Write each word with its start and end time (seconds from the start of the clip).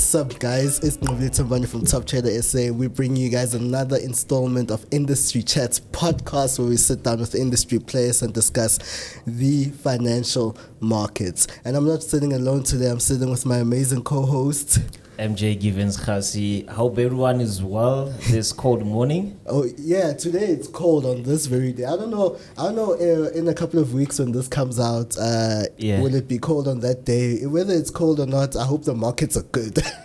What's 0.00 0.14
up, 0.14 0.38
guys? 0.38 0.78
It's 0.78 0.96
Nqobile 0.96 1.28
Tembane 1.28 1.68
from 1.68 1.84
Top 1.84 2.06
Trader 2.06 2.30
SA. 2.40 2.72
We 2.72 2.86
bring 2.86 3.16
you 3.16 3.28
guys 3.28 3.52
another 3.52 3.98
installment 3.98 4.70
of 4.70 4.86
Industry 4.90 5.42
Chats 5.42 5.78
podcast 5.78 6.58
where 6.58 6.68
we 6.68 6.78
sit 6.78 7.02
down 7.02 7.20
with 7.20 7.34
industry 7.34 7.78
players 7.80 8.22
and 8.22 8.32
discuss 8.32 8.78
the 9.26 9.66
financial 9.66 10.56
markets. 10.80 11.48
And 11.66 11.76
I'm 11.76 11.86
not 11.86 12.02
sitting 12.02 12.32
alone 12.32 12.62
today, 12.62 12.90
I'm 12.90 12.98
sitting 12.98 13.28
with 13.28 13.44
my 13.44 13.58
amazing 13.58 14.02
co 14.02 14.22
host. 14.22 14.78
MJ 15.20 15.54
Givens 15.60 15.98
Kgasi. 15.98 16.66
Hope 16.70 16.98
everyone 16.98 17.42
is 17.42 17.62
well 17.62 18.06
this 18.30 18.52
cold 18.52 18.84
morning. 18.86 19.38
Oh 19.46 19.66
yeah, 19.76 20.14
today 20.14 20.46
it's 20.46 20.66
cold 20.66 21.04
on 21.04 21.24
this 21.24 21.44
very 21.44 21.72
day. 21.74 21.84
I 21.84 21.94
don't 21.96 22.10
know. 22.10 22.38
I 22.56 22.64
don't 22.64 22.76
know. 22.76 22.92
Uh, 22.94 23.28
in 23.32 23.46
a 23.46 23.52
couple 23.54 23.78
of 23.80 23.92
weeks 23.92 24.18
when 24.18 24.32
this 24.32 24.48
comes 24.48 24.80
out, 24.80 25.16
uh, 25.18 25.64
Yeah. 25.76 26.00
will 26.00 26.14
it 26.14 26.26
be 26.26 26.38
cold 26.38 26.66
on 26.66 26.80
that 26.80 27.04
day? 27.04 27.44
Whether 27.44 27.74
it's 27.74 27.90
cold 27.90 28.18
or 28.18 28.26
not, 28.26 28.56
I 28.56 28.64
hope 28.64 28.84
the 28.84 28.94
markets 28.94 29.36
are 29.36 29.42
good. 29.42 29.78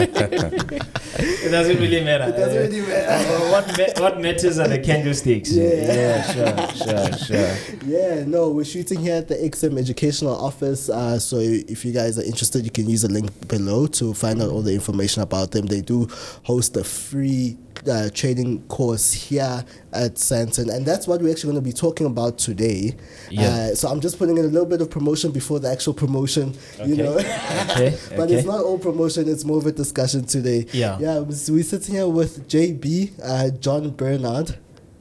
It 0.00 1.50
doesn't 1.50 1.78
really 1.80 2.04
matter. 2.04 2.24
It 2.24 2.36
doesn't 2.36 2.70
really 2.70 2.80
matter. 2.86 3.32
Uh, 3.34 3.50
what 3.50 3.66
ma- 3.78 4.02
what 4.02 4.20
matters 4.20 4.58
are 4.58 4.68
the 4.68 4.78
candlesticks. 4.78 5.50
Yeah. 5.50 5.64
yeah, 5.64 6.22
sure, 6.32 6.86
sure, 6.86 7.12
sure. 7.26 7.76
yeah, 7.86 8.24
no, 8.26 8.50
we're 8.50 8.64
shooting 8.64 9.00
here 9.00 9.16
at 9.16 9.28
the 9.28 9.34
XM 9.34 9.78
Educational 9.78 10.34
Office. 10.36 10.88
Uh, 10.88 11.18
so 11.18 11.38
if 11.38 11.84
you 11.84 11.92
guys 11.92 12.18
are 12.18 12.22
interested, 12.24 12.64
you 12.64 12.70
can 12.70 12.88
use 12.88 13.02
the 13.02 13.08
link 13.08 13.48
below 13.48 13.86
to 13.88 14.14
find 14.14 14.40
out 14.42 14.50
all 14.50 14.62
the 14.62 14.74
information 14.74 15.22
about 15.22 15.50
them. 15.50 15.66
They 15.66 15.80
do 15.80 16.08
host 16.44 16.76
a 16.76 16.84
free 16.84 17.56
uh, 17.88 18.10
trading 18.10 18.62
course 18.68 19.12
here 19.12 19.64
at 19.92 20.14
Sandton, 20.14 20.72
and 20.74 20.84
that's 20.86 21.06
what 21.06 21.20
we're 21.20 21.30
actually 21.32 21.52
going 21.52 21.64
to 21.64 21.68
be 21.68 21.72
talking 21.72 22.06
about 22.06 22.38
today. 22.38 22.94
Yeah. 23.30 23.48
Uh, 23.48 23.74
so 23.74 23.88
I'm 23.88 24.00
just 24.00 24.18
putting 24.18 24.36
in 24.38 24.44
a 24.44 24.48
little 24.48 24.66
bit 24.66 24.80
of 24.80 24.90
promotion 24.90 25.30
before 25.32 25.58
the 25.60 25.70
actual 25.70 25.94
promotion, 25.94 26.54
you 26.84 26.94
Okay. 26.94 27.02
know. 27.02 27.14
Okay, 27.18 27.98
but 28.10 28.20
okay. 28.20 28.34
it's 28.34 28.46
not 28.46 28.64
all 28.64 28.78
promotion; 28.78 29.28
it's 29.28 29.44
more 29.44 29.58
of 29.58 29.66
a 29.66 29.72
discussion 29.72 30.24
today. 30.24 30.66
Yeah. 30.72 30.98
yeah. 31.00 31.18
We're 31.20 31.62
sitting 31.62 31.94
here 31.94 32.08
with 32.08 32.48
JB, 32.48 33.12
uh, 33.22 33.50
John 33.58 33.90
Bernard. 33.90 34.58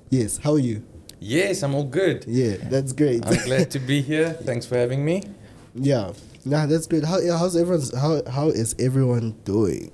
Yes, 0.10 0.38
how 0.38 0.54
are 0.54 0.60
you? 0.60 0.84
Yes, 1.20 1.64
I'm 1.64 1.74
all 1.76 1.84
good. 1.84 2.26
Yeah, 2.28 2.58
that's 2.70 2.94
great. 2.94 3.26
I'm 3.26 3.44
glad 3.46 3.72
to 3.76 3.80
be 3.80 4.02
here. 4.02 4.34
Thanks 4.34 4.66
for 4.66 4.78
having 4.78 5.04
me. 5.04 5.24
Yeah, 5.76 6.14
nah, 6.46 6.66
that's 6.66 6.88
good. 6.88 7.04
How 7.04 7.20
how's 7.38 7.56
everyone's 7.58 7.96
how 7.96 8.22
how 8.30 8.50
is 8.50 8.76
everyone 8.80 9.36
doing? 9.44 9.92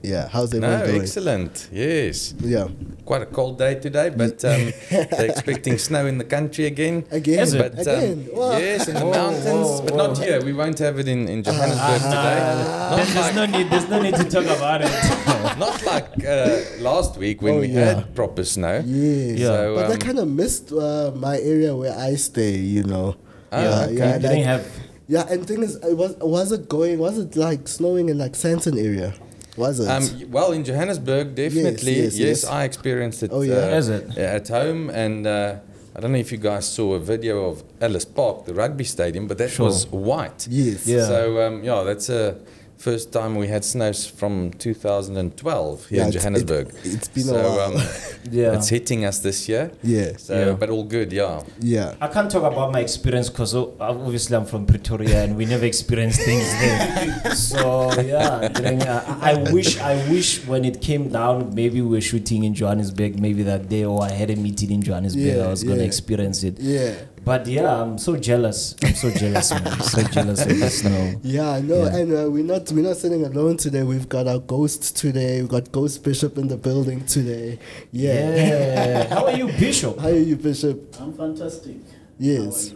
Yeah, 0.00 0.28
how's 0.28 0.54
everyone 0.54 0.78
No, 0.78 0.86
doing? 0.86 1.00
excellent. 1.02 1.68
Yes. 1.72 2.32
Yeah, 2.40 2.68
Quite 3.04 3.22
a 3.22 3.26
cold 3.26 3.58
day 3.58 3.74
today, 3.74 4.10
but 4.10 4.44
um, 4.44 4.72
they're 4.90 5.30
expecting 5.30 5.76
snow 5.76 6.06
in 6.06 6.18
the 6.18 6.24
country 6.24 6.66
again. 6.66 7.04
again, 7.10 7.40
Is? 7.40 7.56
But, 7.56 7.72
um, 7.80 7.80
again. 7.80 8.28
Wow. 8.32 8.56
yes, 8.58 8.86
in 8.86 8.94
the 8.94 9.00
Whoa, 9.04 9.10
mountains, 9.10 9.44
whoa, 9.68 9.82
but 9.86 9.94
not 9.96 10.18
here. 10.18 10.40
We 10.44 10.52
won't 10.52 10.78
have 10.78 11.00
it 11.00 11.08
in, 11.08 11.26
in 11.28 11.42
Johannesburg 11.42 12.02
Nah, 12.02 12.14
today. 12.14 12.96
there's, 12.96 13.14
there's 13.14 13.34
no 13.34 13.46
need. 13.46 13.70
There's 13.70 13.88
no 13.88 14.00
need 14.00 14.14
to 14.14 14.24
talk 14.24 14.44
about 14.44 14.82
it. 14.82 14.92
Not 15.58 15.82
like 15.84 16.24
uh, 16.24 16.60
last 16.78 17.16
week 17.16 17.42
when 17.42 17.54
Oh, 17.54 17.60
we 17.60 17.68
yeah. 17.68 17.94
had 17.94 18.14
proper 18.14 18.44
snow. 18.44 18.82
Yeah, 18.86 19.32
Yeah. 19.32 19.46
So, 19.46 19.74
but 19.76 19.90
I 19.90 19.94
um, 19.94 19.98
kind 19.98 20.18
of 20.20 20.28
missed 20.28 20.70
uh, 20.72 21.10
my 21.16 21.38
area 21.38 21.74
where 21.74 21.96
I 21.98 22.14
stay. 22.14 22.56
You 22.56 22.84
know. 22.84 23.16
Ah, 23.50 23.60
yeah, 23.60 23.80
okay. 23.86 23.94
yeah, 23.94 24.04
You 24.06 24.12
and 24.12 24.22
didn't 24.22 24.38
I- 24.38 24.42
have. 24.52 24.66
yeah. 25.08 25.26
And 25.28 25.46
thing 25.46 25.62
is, 25.64 25.74
it 25.76 25.96
was 25.96 26.14
was 26.20 26.52
it 26.52 26.68
going? 26.68 26.98
Was 27.00 27.18
it 27.18 27.34
like 27.34 27.66
snowing 27.66 28.08
in 28.10 28.18
like 28.18 28.32
Sandton 28.34 28.76
area? 28.78 29.14
Was 29.58 29.80
it? 29.80 29.88
Um, 29.88 30.30
well, 30.30 30.52
in 30.52 30.62
Johannesburg, 30.64 31.34
definitely. 31.34 31.96
yes, 32.02 32.16
Yes, 32.16 32.42
yes. 32.42 32.44
I 32.44 32.64
experienced 32.64 33.22
it. 33.24 33.30
Oh, 33.32 33.42
yeah? 33.42 33.54
uh, 33.74 33.78
Is 33.80 33.88
it? 33.88 34.16
at 34.18 34.46
home, 34.48 34.88
and 34.90 35.26
uh, 35.26 35.56
I 35.96 36.00
don't 36.00 36.12
know 36.12 36.18
if 36.26 36.30
you 36.30 36.38
guys 36.38 36.64
saw 36.76 36.94
a 36.94 37.00
video 37.00 37.34
of 37.50 37.62
Ellis 37.80 38.04
Park, 38.04 38.44
the 38.46 38.54
rugby 38.54 38.84
stadium, 38.84 39.26
but 39.26 39.36
that 39.38 39.50
Sure. 39.50 39.66
was 39.66 39.86
white. 39.90 40.46
yes. 40.48 40.86
Yeah. 40.86 41.06
So 41.06 41.18
um, 41.46 41.64
yeah, 41.64 41.82
that's 41.82 42.08
a 42.08 42.36
first 42.78 43.12
time 43.12 43.34
we 43.34 43.48
had 43.48 43.64
snows 43.64 44.06
from 44.06 44.52
2012 44.52 45.88
here 45.88 45.98
Yeah, 45.98 46.06
in 46.06 46.12
Johannesburg. 46.12 46.68
It, 46.84 46.94
has 46.94 47.08
been 47.08 47.24
so 47.24 47.36
a 47.36 47.42
while. 47.42 47.76
um, 47.78 47.82
Yeah. 48.30 48.54
it's 48.56 48.68
hitting 48.68 49.04
us 49.04 49.18
this 49.18 49.48
year. 49.48 49.70
yeah. 49.82 50.12
So, 50.16 50.34
Yeah. 50.38 50.52
but 50.52 50.70
all 50.70 50.84
good, 50.84 51.12
yeah. 51.12 51.42
Yeah. 51.60 51.94
I 52.00 52.06
can't 52.08 52.30
talk 52.30 52.44
about 52.44 52.72
my 52.72 52.80
experience 52.80 53.28
because 53.30 53.54
obviously 53.54 54.36
I'm 54.36 54.44
from 54.46 54.64
Pretoria 54.66 55.24
and 55.24 55.36
we 55.36 55.44
never 55.44 55.64
experienced 55.66 56.20
things 56.22 56.46
there. 56.60 57.34
so 57.50 57.90
yeah, 58.00 58.48
during, 58.48 58.82
uh, 58.82 59.18
I 59.20 59.28
I 59.28 59.52
wish 59.52 59.78
I 59.80 59.94
wish 60.10 60.46
when 60.46 60.64
it 60.64 60.80
came 60.80 61.08
down, 61.10 61.54
maybe 61.54 61.80
we 61.82 61.88
were 61.96 62.00
shooting 62.00 62.44
in 62.44 62.54
Johannesburg, 62.54 63.20
maybe 63.20 63.42
that 63.44 63.68
day, 63.68 63.84
or 63.84 64.02
I 64.02 64.10
had 64.10 64.30
a 64.30 64.36
meeting 64.36 64.70
in 64.70 64.82
Johannesburg. 64.82 65.24
Yeah, 65.36 65.44
I 65.46 65.48
was 65.48 65.62
gonna 65.64 65.80
yeah. 65.84 65.92
experience 65.92 66.42
it. 66.44 66.58
Yeah. 66.58 66.94
But 67.28 67.46
yeah, 67.46 67.82
I'm 67.82 67.98
so 67.98 68.16
jealous. 68.16 68.74
I'm 68.82 68.94
so 68.94 69.10
jealous, 69.10 69.50
man. 69.52 69.66
I'm 69.68 69.80
so 69.80 70.02
jealous 70.04 70.40
of 70.46 70.58
the 70.58 70.70
snow. 70.70 71.20
Yeah, 71.22 71.60
no, 71.60 71.84
Yeah. 71.84 71.96
and 71.96 72.08
uh, 72.16 72.30
we're 72.30 72.42
not 72.52 72.72
we're 72.72 72.82
not 72.88 72.96
sitting 72.96 73.22
alone 73.22 73.58
today. 73.58 73.82
We've 73.82 74.08
got 74.08 74.26
our 74.26 74.38
ghost 74.38 74.96
today. 74.96 75.42
We've 75.42 75.50
got 75.50 75.70
Ghost 75.70 76.02
Bishop 76.02 76.38
in 76.38 76.48
the 76.48 76.56
building 76.56 77.04
today. 77.04 77.58
Yeah. 77.92 78.34
Yeah. 78.34 79.08
How 79.14 79.26
are 79.26 79.36
you, 79.36 79.48
Bishop? 79.48 79.98
How 79.98 80.08
are 80.08 80.16
you, 80.16 80.36
Bishop? 80.36 80.96
I'm 80.98 81.12
fantastic. 81.12 81.76
Yes. 82.18 82.70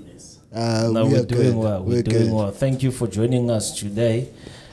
How 0.54 0.60
are 0.60 0.82
you? 0.84 0.88
Uh, 0.88 0.90
No, 0.92 1.04
we 1.06 1.12
we're 1.14 1.20
are 1.22 1.24
doing 1.24 1.42
good. 1.52 1.56
well. 1.56 1.80
We're, 1.82 1.88
We're 1.94 2.02
doing 2.02 2.24
good. 2.26 2.32
well. 2.34 2.50
Thank 2.50 2.82
you 2.82 2.90
for 2.92 3.06
joining 3.08 3.50
us 3.50 3.72
today. 3.80 4.28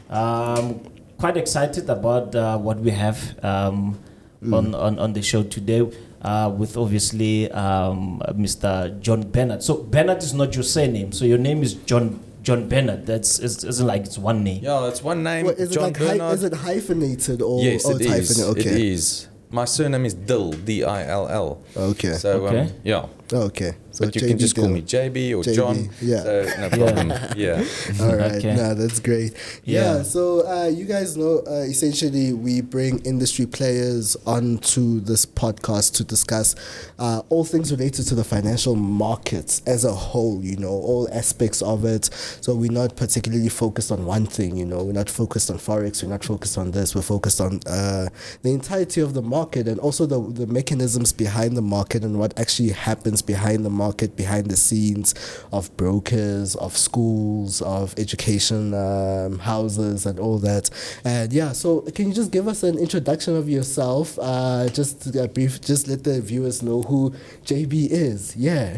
Um, 0.10 0.82
quite 1.18 1.38
excited 1.38 1.90
about 1.90 2.36
uh, 2.36 2.58
what 2.58 2.80
we 2.80 2.92
have 2.92 3.18
um, 3.46 3.98
Mm. 4.44 4.56
on, 4.56 4.76
on, 4.76 5.00
on 5.00 5.12
the 5.14 5.22
show 5.22 5.44
today 5.44 5.82
uh, 6.22 6.54
with 6.56 6.78
obviously 6.78 7.50
um, 7.52 8.22
Mr. 8.30 9.00
John 9.00 9.22
Bennett. 9.24 9.64
So 9.64 9.76
Bennett 9.78 10.24
is 10.24 10.34
not 10.34 10.54
your 10.56 10.64
surname. 10.64 11.12
So 11.12 11.26
your 11.26 11.38
name 11.38 11.64
is 11.64 11.74
John 11.76 12.20
John 12.42 12.68
Bennett. 12.68 13.06
That's 13.06 13.40
it's, 13.40 13.64
isn't 13.64 13.86
like 13.86 14.04
it's 14.04 14.18
one 14.18 14.44
name. 14.44 14.64
Yeah, 14.64 14.88
it's 14.88 15.04
one 15.04 15.24
name. 15.24 15.46
What, 15.46 15.58
is 15.58 15.72
it 15.72 15.74
John 15.76 15.84
like 15.84 15.98
hy- 15.98 16.32
is 16.32 16.44
it 16.44 16.54
hyphenated 16.54 17.42
or 17.42 17.62
yes, 17.62 17.86
oh, 17.86 17.92
it 17.92 18.02
it's 18.02 18.30
is. 18.32 18.38
hyphenated? 18.40 18.68
Okay. 18.68 18.92
is. 18.92 19.28
My 19.52 19.66
surname 19.66 20.06
is 20.06 20.14
Dill, 20.14 20.52
D-I-L-L. 20.52 21.62
Okay. 21.76 22.14
So 22.14 22.46
Okay. 22.46 22.60
um, 22.60 22.72
yeah, 22.84 23.06
okay. 23.34 23.74
So 23.92 24.06
but 24.06 24.16
you 24.16 24.22
can 24.22 24.38
JB 24.38 24.40
just 24.40 24.56
call 24.56 24.70
me 24.70 24.82
JB 24.82 25.32
or 25.38 25.44
JB, 25.44 25.56
John. 25.56 25.90
yeah. 26.02 26.24
So 26.24 26.46
no 26.60 26.70
problem. 26.78 27.10
yeah. 27.36 27.64
All 28.02 28.16
right, 28.16 28.34
Okay. 28.34 28.56
nah, 28.56 28.74
that's 28.76 29.00
great. 29.00 29.34
Yeah, 29.66 29.98
Yeah. 29.98 30.04
so 30.04 30.48
uh, 30.48 30.68
you 30.68 30.86
guys 30.86 31.18
know, 31.18 31.42
uh, 31.48 31.62
essentially, 31.68 32.32
we 32.34 32.62
bring 32.62 33.00
industry 33.00 33.46
players 33.46 34.16
onto 34.26 35.00
this 35.02 35.26
podcast 35.26 35.96
to 35.96 36.04
discuss 36.04 36.56
uh, 37.00 37.22
all 37.30 37.44
things 37.44 37.72
related 37.72 38.06
to 38.08 38.16
the 38.16 38.24
financial 38.24 38.76
markets 38.76 39.62
as 39.66 39.84
a 39.86 39.92
whole. 39.94 40.44
You 40.44 40.58
know, 40.58 40.70
all 40.70 41.10
aspects 41.12 41.62
of 41.62 41.84
it. 41.86 42.06
So 42.42 42.56
we're 42.56 42.72
not 42.72 42.96
particularly 42.96 43.50
focused 43.50 43.92
on 43.92 44.06
one 44.06 44.26
thing. 44.28 44.56
You 44.56 44.66
know, 44.66 44.84
we're 44.84 44.94
not 44.94 45.10
focused 45.10 45.50
on 45.50 45.58
forex. 45.58 46.04
We're 46.04 46.10
not 46.10 46.24
focused 46.24 46.58
on 46.58 46.72
this. 46.72 46.96
We're 46.96 47.02
focused 47.02 47.42
on 47.42 47.60
uh, 47.66 48.10
the 48.44 48.52
entirety 48.52 49.02
of 49.02 49.14
the 49.14 49.22
market 49.22 49.68
and 49.68 49.80
also 49.80 50.06
the 50.06 50.20
the 50.32 50.48
mechanisms 50.48 51.12
behind 51.12 51.58
the 51.58 51.62
market 51.62 52.04
and 52.04 52.18
what 52.20 52.38
actually 52.40 52.70
happens 52.70 53.19
behind 53.22 53.66
the 53.66 53.70
market, 53.70 54.16
behind 54.16 54.48
the 54.50 54.56
scenes 54.58 55.14
of 55.52 55.76
brokers, 55.78 56.56
of 56.56 56.76
schools, 56.78 57.62
of 57.62 57.94
education 57.98 58.74
um, 58.74 59.40
houses, 59.40 60.06
and 60.06 60.20
all 60.20 60.38
that. 60.40 60.70
And 61.04 61.32
yeah, 61.34 61.52
so 61.54 61.82
can 61.82 62.08
you 62.10 62.14
just 62.14 62.32
give 62.32 62.48
us 62.48 62.64
an 62.64 62.78
introduction 62.78 63.36
of 63.36 63.50
yourself? 63.50 64.18
Uh, 64.22 64.68
just 64.70 65.14
a 65.16 65.28
brief, 65.28 65.62
just 65.62 65.88
let 65.88 66.04
the 66.04 66.22
viewers 66.22 66.62
know 66.64 66.82
who 66.84 67.12
JB 67.46 67.90
is. 67.90 68.36
Yeah. 68.36 68.78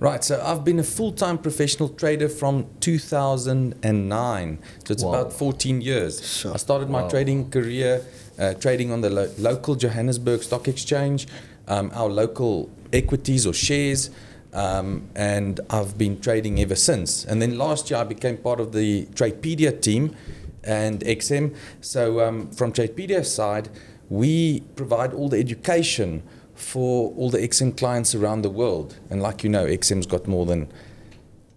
Right, 0.00 0.22
so 0.22 0.42
I've 0.44 0.64
been 0.64 0.78
a 0.78 0.84
full 0.84 1.12
time 1.12 1.38
professional 1.38 1.88
trader 1.88 2.28
from 2.28 2.66
2009. 2.80 4.58
So 4.86 4.92
it's 4.92 5.02
Wow. 5.02 5.10
about 5.14 5.32
14 5.32 5.80
years. 5.80 6.20
Sure. 6.26 6.52
I 6.54 6.56
started 6.58 6.90
my 6.90 7.02
Wow. 7.02 7.08
trading 7.08 7.50
career 7.50 8.02
uh, 8.36 8.52
trading 8.54 8.90
on 8.90 9.00
the 9.00 9.10
lo- 9.10 9.30
local 9.38 9.76
Johannesburg 9.76 10.42
Stock 10.42 10.66
Exchange, 10.66 11.28
um, 11.68 11.90
our 11.94 12.08
local 12.08 12.70
equities 12.92 13.46
or 13.46 13.52
shares. 13.52 14.10
Um, 14.52 15.08
and 15.16 15.60
I've 15.68 15.98
been 15.98 16.20
trading 16.20 16.60
ever 16.60 16.76
since. 16.76 17.24
And 17.24 17.42
then 17.42 17.58
last 17.58 17.90
year 17.90 17.98
I 17.98 18.04
became 18.04 18.36
part 18.36 18.60
of 18.60 18.72
the 18.72 19.06
Tradepedia 19.06 19.80
team 19.80 20.14
and 20.62 21.00
XM. 21.00 21.54
So 21.80 22.20
um, 22.20 22.50
from 22.52 22.72
Tradepedia's 22.72 23.34
side, 23.34 23.68
we 24.08 24.60
provide 24.76 25.12
all 25.12 25.28
the 25.28 25.38
education 25.38 26.22
for 26.54 27.12
all 27.16 27.30
the 27.30 27.38
XM 27.38 27.76
clients 27.76 28.14
around 28.14 28.42
the 28.42 28.50
world. 28.50 28.96
And 29.10 29.20
like 29.20 29.42
you 29.42 29.50
know, 29.50 29.66
XM's 29.66 30.06
got 30.06 30.28
more 30.28 30.46
than 30.46 30.68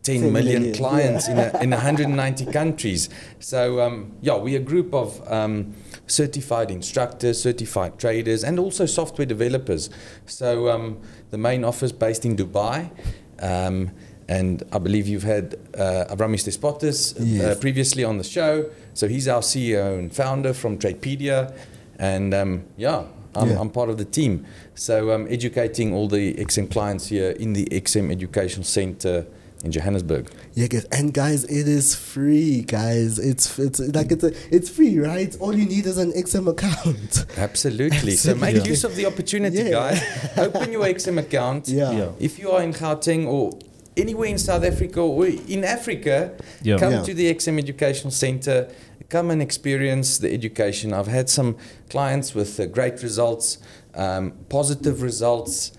10 0.04 0.22
10 0.22 0.34
million, 0.34 0.62
million, 0.62 0.76
clients 0.76 1.28
in, 1.28 1.38
a, 1.38 1.52
in 1.62 1.72
190 1.72 2.46
countries. 2.52 3.10
So, 3.40 3.82
um, 3.82 4.14
yeah, 4.22 4.36
we're 4.38 4.60
a 4.60 4.64
group 4.64 4.94
of 4.94 5.22
um, 5.32 5.74
certified 6.08 6.72
instructors, 6.72 7.42
certified 7.42 8.00
traders, 8.00 8.44
and 8.44 8.60
also 8.60 8.86
software 8.86 9.26
developers. 9.26 9.90
So, 10.26 10.70
um, 10.70 11.00
the 11.32 11.38
main 11.38 11.64
office 11.64 11.92
based 11.92 12.26
in 12.26 12.36
Dubai. 12.36 12.90
Um, 13.40 13.92
and 14.30 14.64
I 14.74 14.80
believe 14.80 15.08
you've 15.08 15.24
had 15.24 15.56
uh, 15.78 16.06
Avramis 16.10 16.44
Despotis 16.46 17.16
uh, 17.42 17.56
previously 17.60 18.04
on 18.04 18.18
the 18.18 18.24
show. 18.24 18.70
So, 18.94 19.08
he's 19.08 19.28
our 19.28 19.42
CEO 19.42 19.98
and 20.00 20.14
founder 20.14 20.54
from 20.54 20.78
Tradepedia. 20.78 21.54
And 22.00 22.34
um, 22.34 22.64
yeah, 22.78 23.04
I'm, 23.36 23.50
Yeah. 23.50 23.60
I'm 23.60 23.70
part 23.70 23.90
of 23.90 23.98
the 23.98 24.06
team. 24.06 24.46
So, 24.76 25.12
um, 25.12 25.28
educating 25.30 25.94
all 25.94 26.08
the 26.08 26.34
XM 26.36 26.70
clients 26.72 27.08
here 27.08 27.32
in 27.32 27.54
the 27.54 27.66
XM 27.66 28.12
Education 28.12 28.64
Center 28.64 29.26
in 29.64 29.72
Johannesburg. 29.72 30.30
Yeah, 30.54 30.68
guys, 30.68 30.86
and 30.86 31.14
guys, 31.14 31.44
it 31.46 31.68
is 31.68 31.96
free, 31.96 32.62
guys. 32.62 33.18
It's 33.20 33.58
it's 33.60 33.80
like 33.80 34.12
it's 34.12 34.24
a, 34.24 34.32
it's 34.56 34.70
free, 34.70 35.00
right? 35.00 35.36
All 35.40 35.56
you 35.56 35.66
need 35.66 35.86
is 35.86 35.98
an 35.98 36.12
XM 36.14 36.48
account. 36.50 37.26
Absolutely. 37.38 38.12
So 38.12 38.34
make 38.36 38.44
Absolutely. 38.44 38.70
use 38.70 38.84
of 38.84 38.96
the 38.96 39.06
opportunity, 39.06 39.58
Yeah. 39.58 39.70
guys. 39.72 40.38
Open 40.38 40.72
your 40.72 40.84
XM 40.86 41.18
account. 41.20 41.68
Yeah. 41.68 41.92
Yeah. 41.92 42.12
If 42.20 42.40
you 42.40 42.52
are 42.52 42.62
in 42.62 42.74
Gauteng 42.74 43.26
or 43.28 43.58
anywhere 43.96 44.30
in 44.30 44.38
South 44.38 44.64
Africa 44.64 45.02
or 45.02 45.26
in 45.26 45.64
Africa, 45.64 46.34
Yeah. 46.62 46.78
come 46.78 46.92
Yeah. 46.94 47.04
to 47.04 47.14
the 47.14 47.28
XM 47.34 47.58
Educational 47.60 48.12
Center. 48.12 48.68
Come 49.10 49.32
and 49.32 49.42
experience 49.42 50.18
the 50.18 50.34
education. 50.34 50.92
I've 50.94 51.08
had 51.08 51.30
some 51.30 51.56
clients 51.90 52.36
with 52.36 52.60
uh, 52.60 52.66
great 52.66 53.02
results, 53.02 53.58
um, 53.96 54.34
positive 54.50 55.02
results, 55.02 55.72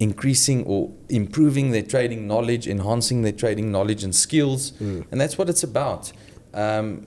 increasing 0.00 0.64
or 0.64 0.90
improving 1.08 1.70
their 1.70 1.82
trading 1.82 2.26
knowledge, 2.26 2.66
enhancing 2.66 3.22
their 3.22 3.32
trading 3.32 3.70
knowledge 3.70 4.02
and 4.02 4.14
skills, 4.14 4.72
and 4.80 5.20
that's 5.20 5.38
what 5.38 5.48
it's 5.48 5.62
about. 5.62 6.10
Um, 6.54 7.06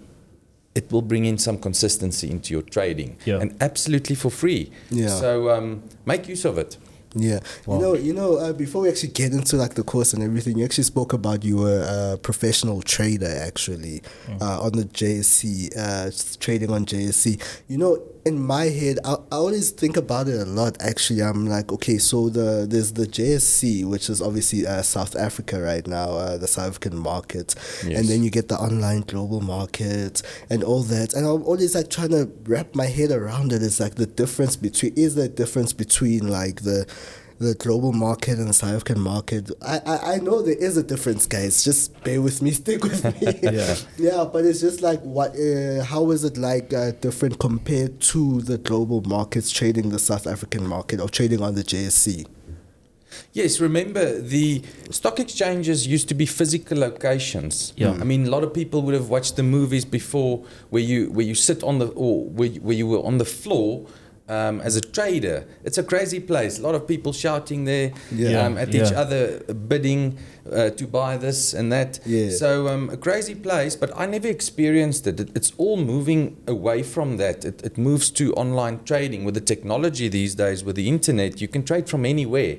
it 0.75 0.91
will 0.91 1.01
bring 1.03 1.25
in 1.25 1.37
some 1.37 1.57
consistency 1.57 2.29
into 2.31 2.53
your 2.53 2.61
trading, 2.63 3.17
Yeah. 3.25 3.39
and 3.41 3.55
absolutely 3.61 4.15
for 4.15 4.31
free. 4.31 4.71
Yeah. 4.89 5.09
So 5.09 5.49
um, 5.49 5.83
make 6.05 6.27
use 6.27 6.45
of 6.45 6.57
it. 6.57 6.77
Yeah, 7.15 7.41
Wow. 7.67 7.75
you 7.75 7.81
know, 7.83 7.93
you 7.93 8.13
know. 8.13 8.37
Uh, 8.37 8.53
before 8.53 8.81
we 8.81 8.89
actually 8.89 9.09
get 9.13 9.33
into 9.33 9.55
like 9.55 9.75
the 9.75 9.83
course 9.83 10.13
and 10.13 10.23
everything, 10.23 10.57
you 10.57 10.65
actually 10.65 10.85
spoke 10.85 11.13
about 11.13 11.43
you 11.43 11.57
were 11.57 11.83
a 12.13 12.17
professional 12.17 12.81
trader 12.81 13.27
actually 13.49 14.01
uh, 14.41 14.61
on 14.65 14.71
the 14.71 14.85
JSE, 14.85 15.69
uh, 15.77 16.09
trading 16.39 16.71
on 16.71 16.87
JSE. 16.87 17.39
You 17.67 17.77
know, 17.77 18.01
in 18.25 18.39
my 18.39 18.65
head, 18.65 18.99
I, 19.03 19.13
I 19.13 19.35
always 19.35 19.71
think 19.71 19.97
about 19.97 20.27
it 20.27 20.39
a 20.39 20.45
lot. 20.45 20.77
Actually, 20.81 21.21
I'm 21.21 21.45
like, 21.45 21.71
okay, 21.73 21.97
so 21.97 22.29
the 22.29 22.65
there's 22.69 22.93
the 22.93 23.05
JSE, 23.05 23.85
which 23.85 24.09
is 24.09 24.21
obviously 24.21 24.65
uh, 24.65 24.81
South 24.81 25.15
Africa 25.15 25.59
right 25.61 25.85
now, 25.85 26.11
uh, 26.11 26.37
the 26.37 26.47
South 26.47 26.69
African 26.69 26.97
market, 26.97 27.55
Yes. 27.85 27.99
and 27.99 28.07
then 28.09 28.23
you 28.23 28.29
get 28.29 28.47
the 28.47 28.55
online 28.57 29.01
global 29.01 29.41
market 29.41 30.21
and 30.49 30.63
all 30.63 30.83
that. 30.83 31.13
And 31.13 31.25
I'm 31.25 31.43
always 31.43 31.75
like 31.75 31.89
trying 31.89 32.09
to 32.11 32.31
wrap 32.45 32.73
my 32.75 32.85
head 32.85 33.11
around 33.11 33.51
it. 33.51 33.61
It's 33.61 33.79
like 33.79 33.95
the 33.95 34.05
difference 34.05 34.55
between 34.55 34.93
is 34.95 35.15
there 35.15 35.25
a 35.25 35.29
difference 35.29 35.73
between 35.73 36.27
like 36.29 36.61
the 36.63 36.85
the 37.39 37.55
global 37.55 37.91
market 37.91 38.37
and 38.39 38.47
the 38.47 38.53
South 38.53 38.71
African 38.75 38.99
market. 38.99 39.51
I, 39.61 39.79
I, 39.85 40.13
I 40.13 40.17
know 40.17 40.41
there 40.41 40.55
is 40.55 40.77
a 40.77 40.83
difference, 40.83 41.25
guys. 41.25 41.63
Just 41.63 42.01
bear 42.03 42.21
with 42.21 42.41
me, 42.41 42.51
stick 42.63 42.83
with 42.83 43.03
me. 43.21 43.33
Yeah. 43.41 43.75
yeah, 43.97 44.25
but 44.31 44.45
it's 44.45 44.61
just 44.61 44.81
like 44.81 45.01
what? 45.01 45.31
Uh, 45.35 45.83
how 45.83 46.11
is 46.11 46.23
it 46.23 46.37
like 46.37 46.73
uh, 46.73 46.91
different 47.01 47.39
compared 47.39 47.99
to 48.01 48.41
the 48.41 48.57
global 48.57 49.01
markets 49.01 49.51
trading 49.51 49.89
the 49.89 49.99
South 49.99 50.27
African 50.27 50.67
market 50.67 50.99
or 50.99 51.09
trading 51.09 51.41
on 51.41 51.55
the 51.55 51.63
JSC? 51.63 52.25
Yes, 53.31 53.59
remember 53.59 54.19
the 54.19 54.63
stock 54.89 55.19
exchanges 55.19 55.85
used 55.85 56.07
to 56.09 56.15
be 56.15 56.25
physical 56.25 56.79
locations. 56.79 57.71
Yeah. 57.77 57.91
I 57.91 58.03
mean, 58.03 58.25
a 58.25 58.29
lot 58.29 58.43
of 58.43 58.53
people 58.53 58.81
would 58.83 58.95
have 58.95 59.09
watched 59.09 59.35
the 59.35 59.43
movies 59.43 59.85
before 59.85 60.43
where 60.71 60.81
you 60.81 61.11
where 61.11 61.25
you 61.25 61.35
sit 61.35 61.63
on 61.63 61.77
the 61.79 61.87
or 61.89 62.25
where, 62.25 62.47
you- 62.49 62.61
where 62.61 62.75
you 62.75 62.87
were 62.87 62.99
on 63.05 63.17
the 63.19 63.25
floor. 63.25 63.85
Um, 64.29 64.61
as 64.61 64.77
a 64.77 64.81
trader, 64.81 65.45
it's 65.65 65.77
a 65.77 65.83
crazy 65.83 66.21
place. 66.21 66.57
A 66.57 66.61
lot 66.61 66.75
of 66.75 66.87
people 66.87 67.11
shouting 67.11 67.65
there 67.65 67.91
Yeah. 68.09 68.45
um, 68.45 68.57
at 68.57 68.73
each 68.73 68.93
other, 68.93 69.39
bidding 69.67 70.17
uh, 70.49 70.69
to 70.69 70.87
buy 70.87 71.17
this 71.17 71.53
and 71.53 71.69
that. 71.73 71.99
Yeah. 72.05 72.29
So 72.29 72.69
um, 72.69 72.89
a 72.89 72.95
crazy 72.95 73.35
place, 73.35 73.75
but 73.75 73.91
I 73.97 74.05
never 74.05 74.29
experienced 74.29 75.07
it. 75.07 75.19
it 75.19 75.29
it's 75.35 75.51
all 75.57 75.75
moving 75.75 76.37
away 76.47 76.83
from 76.83 77.17
that. 77.17 77.43
It, 77.43 77.63
it 77.65 77.77
moves 77.77 78.09
to 78.11 78.33
online 78.35 78.79
trading 78.85 79.25
with 79.25 79.33
the 79.33 79.41
technology 79.41 80.07
these 80.07 80.35
days, 80.35 80.63
with 80.63 80.77
the 80.77 80.87
internet. 80.87 81.41
You 81.41 81.49
can 81.49 81.63
trade 81.63 81.89
from 81.89 82.05
anywhere. 82.05 82.55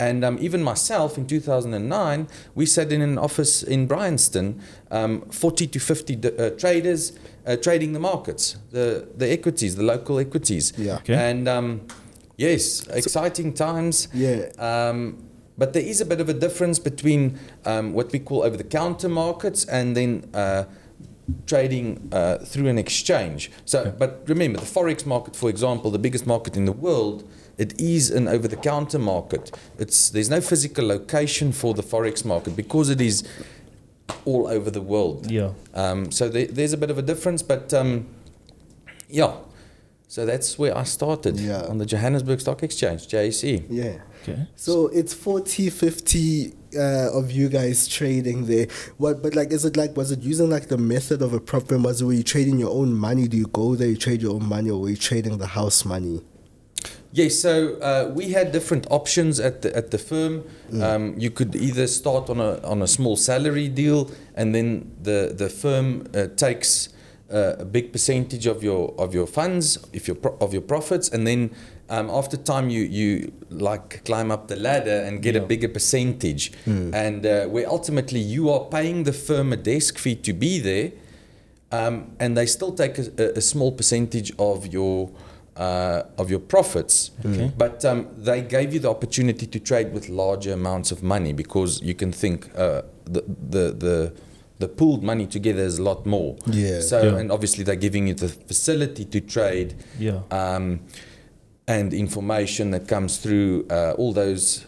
And 0.00 0.24
um, 0.24 0.38
even 0.40 0.62
myself 0.62 1.18
in 1.18 1.26
2009, 1.26 2.26
we 2.54 2.64
sat 2.64 2.90
in 2.90 3.02
an 3.02 3.18
office 3.18 3.62
in 3.62 3.86
Bryanston, 3.86 4.60
um, 4.90 5.20
40 5.30 5.66
to 5.68 5.78
50 5.78 6.16
d- 6.16 6.28
uh, 6.38 6.50
traders 6.50 7.12
uh, 7.46 7.56
trading 7.56 7.92
the 7.92 8.00
markets, 8.00 8.56
the, 8.70 9.08
the 9.16 9.30
equities, 9.30 9.76
the 9.76 9.82
local 9.82 10.18
equities. 10.18 10.72
Yeah. 10.76 10.96
Okay. 10.96 11.14
And 11.14 11.48
um, 11.48 11.86
yes, 12.36 12.86
exciting 12.88 13.52
times. 13.52 14.08
Yeah. 14.14 14.50
Um, 14.58 15.28
but 15.58 15.72
there 15.74 15.82
is 15.82 16.00
a 16.00 16.06
bit 16.06 16.20
of 16.20 16.28
a 16.28 16.34
difference 16.34 16.78
between 16.78 17.38
um, 17.64 17.92
what 17.92 18.10
we 18.12 18.18
call 18.18 18.42
over 18.42 18.56
the 18.56 18.64
counter 18.64 19.08
markets 19.08 19.64
and 19.66 19.96
then 19.96 20.28
uh, 20.34 20.64
trading 21.46 22.08
uh, 22.12 22.38
through 22.38 22.68
an 22.68 22.78
exchange. 22.78 23.50
So, 23.64 23.94
but 23.96 24.22
remember, 24.26 24.60
the 24.60 24.66
forex 24.66 25.04
market, 25.06 25.36
for 25.36 25.50
example, 25.50 25.90
the 25.90 25.98
biggest 25.98 26.26
market 26.26 26.56
in 26.56 26.64
the 26.64 26.72
world, 26.72 27.28
it 27.58 27.78
is 27.78 28.10
an 28.10 28.28
over 28.28 28.48
the 28.48 28.56
counter 28.56 28.98
market. 28.98 29.56
It's, 29.78 30.10
there's 30.10 30.30
no 30.30 30.40
physical 30.40 30.86
location 30.86 31.52
for 31.52 31.74
the 31.74 31.82
forex 31.82 32.24
market 32.24 32.56
because 32.56 32.88
it 32.88 33.00
is 33.00 33.22
all 34.24 34.46
over 34.48 34.70
the 34.70 34.80
world. 34.82 35.30
Yeah. 35.30 35.52
Um, 35.74 36.10
so 36.10 36.28
there, 36.28 36.46
there's 36.46 36.72
a 36.72 36.76
bit 36.76 36.90
of 36.90 36.98
a 36.98 37.02
difference, 37.02 37.42
but 37.42 37.72
um, 37.74 38.06
yeah. 39.08 39.34
So 40.08 40.26
that's 40.26 40.58
where 40.58 40.76
I 40.76 40.84
started 40.84 41.40
Yeah. 41.40 41.62
on 41.70 41.78
the 41.78 41.86
Johannesburg 41.86 42.40
Stock 42.40 42.62
Exchange, 42.62 43.08
JSE. 43.08 43.64
Yeah. 43.70 43.98
Okay. 44.22 44.46
So 44.56 44.88
it's 44.88 45.14
40, 45.14 45.70
50 45.70 46.52
uh, 46.76 47.10
of 47.18 47.30
you 47.32 47.48
guys 47.48 47.88
trading 47.88 48.44
there. 48.46 48.66
What? 48.98 49.22
But 49.22 49.34
like, 49.34 49.52
is 49.52 49.64
it 49.64 49.76
like, 49.76 49.96
was 49.96 50.12
it 50.12 50.20
using 50.20 50.50
like 50.50 50.68
the 50.68 50.76
method 50.78 51.22
of 51.22 51.32
a 51.32 51.40
prop 51.40 51.68
firm? 51.68 51.82
Was 51.84 52.02
it 52.02 52.04
were 52.04 52.12
you 52.12 52.22
trading 52.22 52.58
your 52.58 52.70
own 52.70 52.92
money? 52.94 53.26
Do 53.26 53.36
you 53.38 53.46
go 53.46 53.74
there, 53.74 53.88
you 53.88 53.96
trade 53.96 54.20
your 54.22 54.34
own 54.34 54.46
money, 54.46 54.68
or 54.70 54.80
were 54.82 54.90
you 54.90 54.96
trading 54.96 55.38
the 55.38 55.46
house 55.46 55.84
money? 55.84 56.20
Yes, 57.14 57.38
so 57.40 57.74
uh, 57.82 58.10
we 58.14 58.32
had 58.32 58.52
different 58.52 58.86
options 58.90 59.38
at 59.40 59.60
the 59.62 59.76
at 59.76 59.90
the 59.90 59.98
firm. 59.98 60.44
Um, 60.82 61.14
you 61.18 61.30
could 61.30 61.54
either 61.54 61.86
start 61.86 62.30
on 62.30 62.40
a 62.40 62.58
on 62.64 62.82
a 62.82 62.86
small 62.86 63.16
salary 63.16 63.68
deal, 63.68 64.10
and 64.34 64.54
then 64.54 64.90
the 65.02 65.34
the 65.36 65.48
firm 65.50 66.06
uh, 66.14 66.28
takes 66.36 66.88
uh, 67.30 67.56
a 67.60 67.64
big 67.64 67.92
percentage 67.92 68.46
of 68.46 68.62
your 68.64 68.94
of 68.98 69.12
your 69.14 69.26
funds, 69.26 69.78
if 69.92 70.08
your 70.08 70.16
pro- 70.16 70.36
of 70.40 70.52
your 70.54 70.62
profits, 70.62 71.10
and 71.12 71.26
then 71.26 71.50
um, 71.90 72.08
after 72.10 72.38
time 72.38 72.70
you 72.70 72.82
you 72.84 73.30
like 73.50 74.02
climb 74.04 74.30
up 74.32 74.48
the 74.48 74.56
ladder 74.56 75.04
and 75.06 75.22
get 75.22 75.36
a 75.36 75.40
bigger 75.48 75.68
percentage, 75.68 76.50
and 76.94 77.26
uh, 77.26 77.44
where 77.52 77.68
ultimately 77.68 78.20
you 78.20 78.48
are 78.50 78.64
paying 78.70 79.04
the 79.04 79.12
firm 79.12 79.52
a 79.52 79.56
desk 79.56 79.98
fee 79.98 80.16
to 80.16 80.32
be 80.32 80.58
there, 80.60 80.92
um, 81.70 82.12
and 82.18 82.36
they 82.36 82.46
still 82.46 82.72
take 82.72 82.98
a, 82.98 83.02
a- 83.18 83.32
a 83.38 83.40
small 83.40 83.70
percentage 83.72 84.32
of 84.38 84.72
your 84.72 85.10
uh, 85.56 86.02
of 86.18 86.30
your 86.30 86.38
profits. 86.40 87.10
Okay. 87.24 87.52
But 87.56 87.84
um, 87.84 88.08
they 88.16 88.40
gave 88.42 88.72
you 88.72 88.80
the 88.80 88.90
opportunity 88.90 89.46
to 89.46 89.58
trade 89.60 89.92
with 89.92 90.08
larger 90.08 90.52
amounts 90.52 90.92
of 90.92 91.02
money 91.02 91.32
because 91.32 91.82
you 91.82 91.94
can 91.94 92.12
think 92.12 92.50
uh, 92.56 92.82
the, 93.04 93.22
the 93.50 93.72
the 93.72 94.12
the 94.58 94.68
pooled 94.68 95.02
money 95.02 95.26
together 95.26 95.62
is 95.62 95.78
a 95.78 95.82
lot 95.82 96.06
more. 96.06 96.36
Yeah. 96.46 96.80
So 96.80 97.02
Yeah. 97.02 97.18
and 97.18 97.32
obviously 97.32 97.64
they're 97.64 97.76
giving 97.88 98.06
you 98.08 98.14
the 98.14 98.28
facility 98.28 99.04
to 99.06 99.20
trade. 99.20 99.74
Yeah. 99.98 100.20
Um, 100.30 100.80
and 101.68 101.92
information 101.94 102.70
that 102.72 102.88
comes 102.88 103.18
through 103.18 103.66
uh, 103.70 103.92
all 103.96 104.12
those 104.12 104.66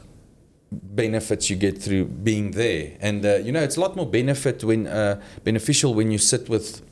benefits 0.70 1.50
you 1.50 1.56
get 1.56 1.80
through 1.80 2.04
being 2.06 2.52
there. 2.52 2.92
And 3.00 3.24
uh, 3.24 3.36
you 3.36 3.52
know, 3.52 3.62
it's 3.62 3.76
a 3.76 3.80
lot 3.80 3.96
more 3.96 4.06
benefit 4.06 4.62
when 4.64 4.86
uh, 4.86 5.20
beneficial 5.44 5.94
when 5.94 6.10
you 6.10 6.18
sit 6.18 6.48
with 6.48 6.82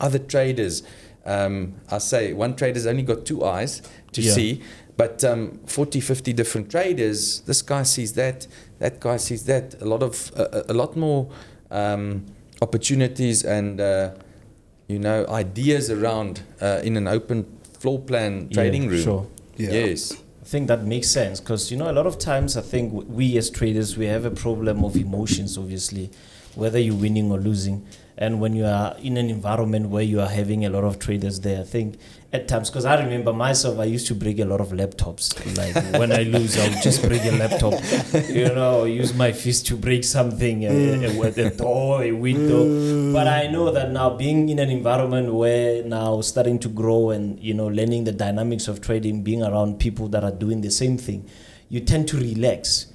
other 0.00 0.18
traders. 0.18 0.82
Um, 1.24 1.74
I 1.90 1.98
say 1.98 2.32
one 2.32 2.54
trader's 2.54 2.86
only 2.86 3.02
got 3.02 3.24
two 3.24 3.44
eyes 3.44 3.82
to 4.12 4.20
Yeah. 4.20 4.32
see, 4.32 4.62
but 4.96 5.24
um, 5.24 5.58
40, 5.66 6.00
50 6.00 6.32
different 6.32 6.70
traders. 6.70 7.40
This 7.40 7.62
guy 7.62 7.82
sees 7.82 8.12
that, 8.14 8.46
that 8.78 9.00
guy 9.00 9.16
sees 9.16 9.44
that. 9.46 9.80
A 9.80 9.84
lot 9.86 10.02
of 10.02 10.30
a, 10.36 10.42
a 10.68 10.72
a 10.72 10.74
lot 10.74 10.96
more 10.96 11.30
um, 11.70 12.26
opportunities 12.62 13.42
and 13.44 13.80
uh, 13.80 14.10
you 14.88 14.98
know 14.98 15.26
ideas 15.28 15.90
around 15.90 16.42
uh, 16.60 16.80
in 16.84 16.96
an 16.96 17.08
open 17.08 17.44
floor 17.78 17.98
plan 18.00 18.48
trading 18.50 18.84
yeah, 18.84 18.90
room. 18.90 19.02
Sure. 19.02 19.26
Yeah. 19.56 19.70
Yes. 19.70 20.12
I 20.42 20.46
think 20.46 20.68
that 20.68 20.84
makes 20.84 21.08
sense 21.08 21.40
because 21.40 21.70
you 21.70 21.78
know 21.78 21.90
a 21.90 21.96
lot 22.00 22.06
of 22.06 22.18
times 22.18 22.56
I 22.56 22.60
think 22.60 22.92
we 23.08 23.38
as 23.38 23.48
traders 23.48 23.96
we 23.96 24.06
have 24.06 24.26
a 24.26 24.30
problem 24.30 24.84
of 24.84 24.94
emotions 24.94 25.56
obviously 25.56 26.10
whether 26.54 26.78
you're 26.78 26.94
winning 26.94 27.30
or 27.32 27.38
losing 27.38 27.86
and 28.16 28.40
when 28.40 28.54
you 28.54 28.64
are 28.64 28.96
in 28.98 29.16
an 29.16 29.28
environment 29.28 29.88
where 29.88 30.02
you 30.02 30.20
are 30.20 30.28
having 30.28 30.64
a 30.64 30.70
lot 30.70 30.84
of 30.84 30.98
traders 30.98 31.40
there 31.40 31.60
I 31.60 31.64
think 31.64 31.98
at 32.32 32.48
times 32.48 32.70
because 32.70 32.84
I 32.84 33.00
remember 33.02 33.32
myself 33.32 33.78
I 33.78 33.84
used 33.84 34.06
to 34.08 34.14
break 34.14 34.38
a 34.38 34.44
lot 34.44 34.60
of 34.60 34.68
laptops. 34.68 35.34
Like 35.56 35.74
when 35.98 36.12
I 36.12 36.22
lose 36.22 36.58
I'll 36.58 36.82
just 36.82 37.02
break 37.02 37.24
a 37.24 37.32
laptop. 37.32 37.74
You 38.28 38.46
know 38.54 38.84
use 38.84 39.14
my 39.14 39.32
fist 39.32 39.66
to 39.68 39.76
break 39.76 40.04
something 40.04 40.66
uh, 40.66 40.70
mm. 40.70 41.04
uh, 41.04 41.40
a, 41.40 41.44
a, 41.44 41.46
a 41.46 41.50
door 41.50 42.02
a 42.02 42.12
window. 42.12 43.12
But 43.12 43.28
I 43.28 43.46
know 43.48 43.70
that 43.70 43.90
now 43.90 44.10
being 44.10 44.48
in 44.48 44.58
an 44.58 44.70
environment 44.70 45.32
where 45.34 45.82
now 45.84 46.20
starting 46.20 46.58
to 46.60 46.68
grow 46.68 47.10
and 47.10 47.38
you 47.40 47.54
know 47.54 47.66
learning 47.66 48.04
the 48.04 48.12
dynamics 48.12 48.68
of 48.68 48.80
trading 48.80 49.22
being 49.22 49.42
around 49.42 49.78
people 49.78 50.08
that 50.08 50.24
are 50.24 50.32
doing 50.32 50.60
the 50.60 50.70
same 50.70 50.98
thing 50.98 51.28
you 51.68 51.80
tend 51.80 52.08
to 52.08 52.16
relax 52.16 52.86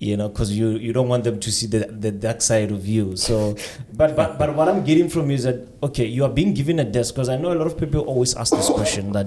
you 0.00 0.16
know 0.16 0.28
because 0.28 0.50
you 0.56 0.70
you 0.70 0.92
don't 0.92 1.08
want 1.08 1.22
them 1.24 1.38
to 1.38 1.52
see 1.52 1.66
the, 1.66 1.80
the 1.86 2.10
dark 2.10 2.40
side 2.40 2.72
of 2.72 2.86
you 2.88 3.16
so 3.16 3.54
but 3.92 4.16
but 4.16 4.38
but 4.38 4.56
what 4.56 4.68
i'm 4.68 4.82
getting 4.82 5.08
from 5.08 5.28
you 5.30 5.36
is 5.36 5.44
that 5.44 5.68
okay 5.82 6.06
you 6.06 6.24
are 6.24 6.30
being 6.30 6.52
given 6.54 6.78
a 6.80 6.84
desk 6.84 7.14
because 7.14 7.28
i 7.28 7.36
know 7.36 7.52
a 7.52 7.58
lot 7.62 7.66
of 7.66 7.78
people 7.78 8.00
always 8.00 8.34
ask 8.34 8.52
this 8.52 8.70
question 8.70 9.12
that 9.12 9.26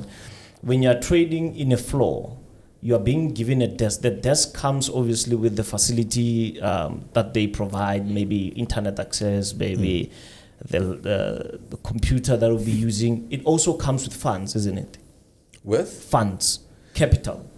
when 0.62 0.82
you 0.82 0.89
are 0.89 1.00
trading 1.00 1.56
in 1.56 1.72
a 1.72 1.77
floor 1.77 2.38
you 2.84 2.94
are 2.94 3.00
being 3.00 3.34
given 3.34 3.62
a 3.62 3.68
desk. 3.68 4.01
The 4.01 4.10
desk 4.10 4.53
comes 4.53 4.89
obviously 4.89 5.38
with 5.38 5.56
the 5.56 5.63
facility 5.63 6.60
um, 6.60 7.06
that 7.13 7.34
they 7.34 7.48
provide, 7.48 8.06
maybe 8.10 8.48
internet 8.50 9.00
access, 9.00 9.53
maybe 9.53 10.12
the, 10.65 10.80
the 10.80 11.60
the 11.70 11.77
computer 11.77 12.36
that 12.36 12.50
we'll 12.50 12.63
be 12.63 12.72
using. 12.72 13.25
It 13.32 13.42
also 13.46 13.77
comes 13.77 14.03
with 14.06 14.13
funds, 14.13 14.53
isn't 14.58 14.77
it? 14.77 14.98
With 15.63 15.89
Funds, 15.89 16.60
capital. 16.94 17.50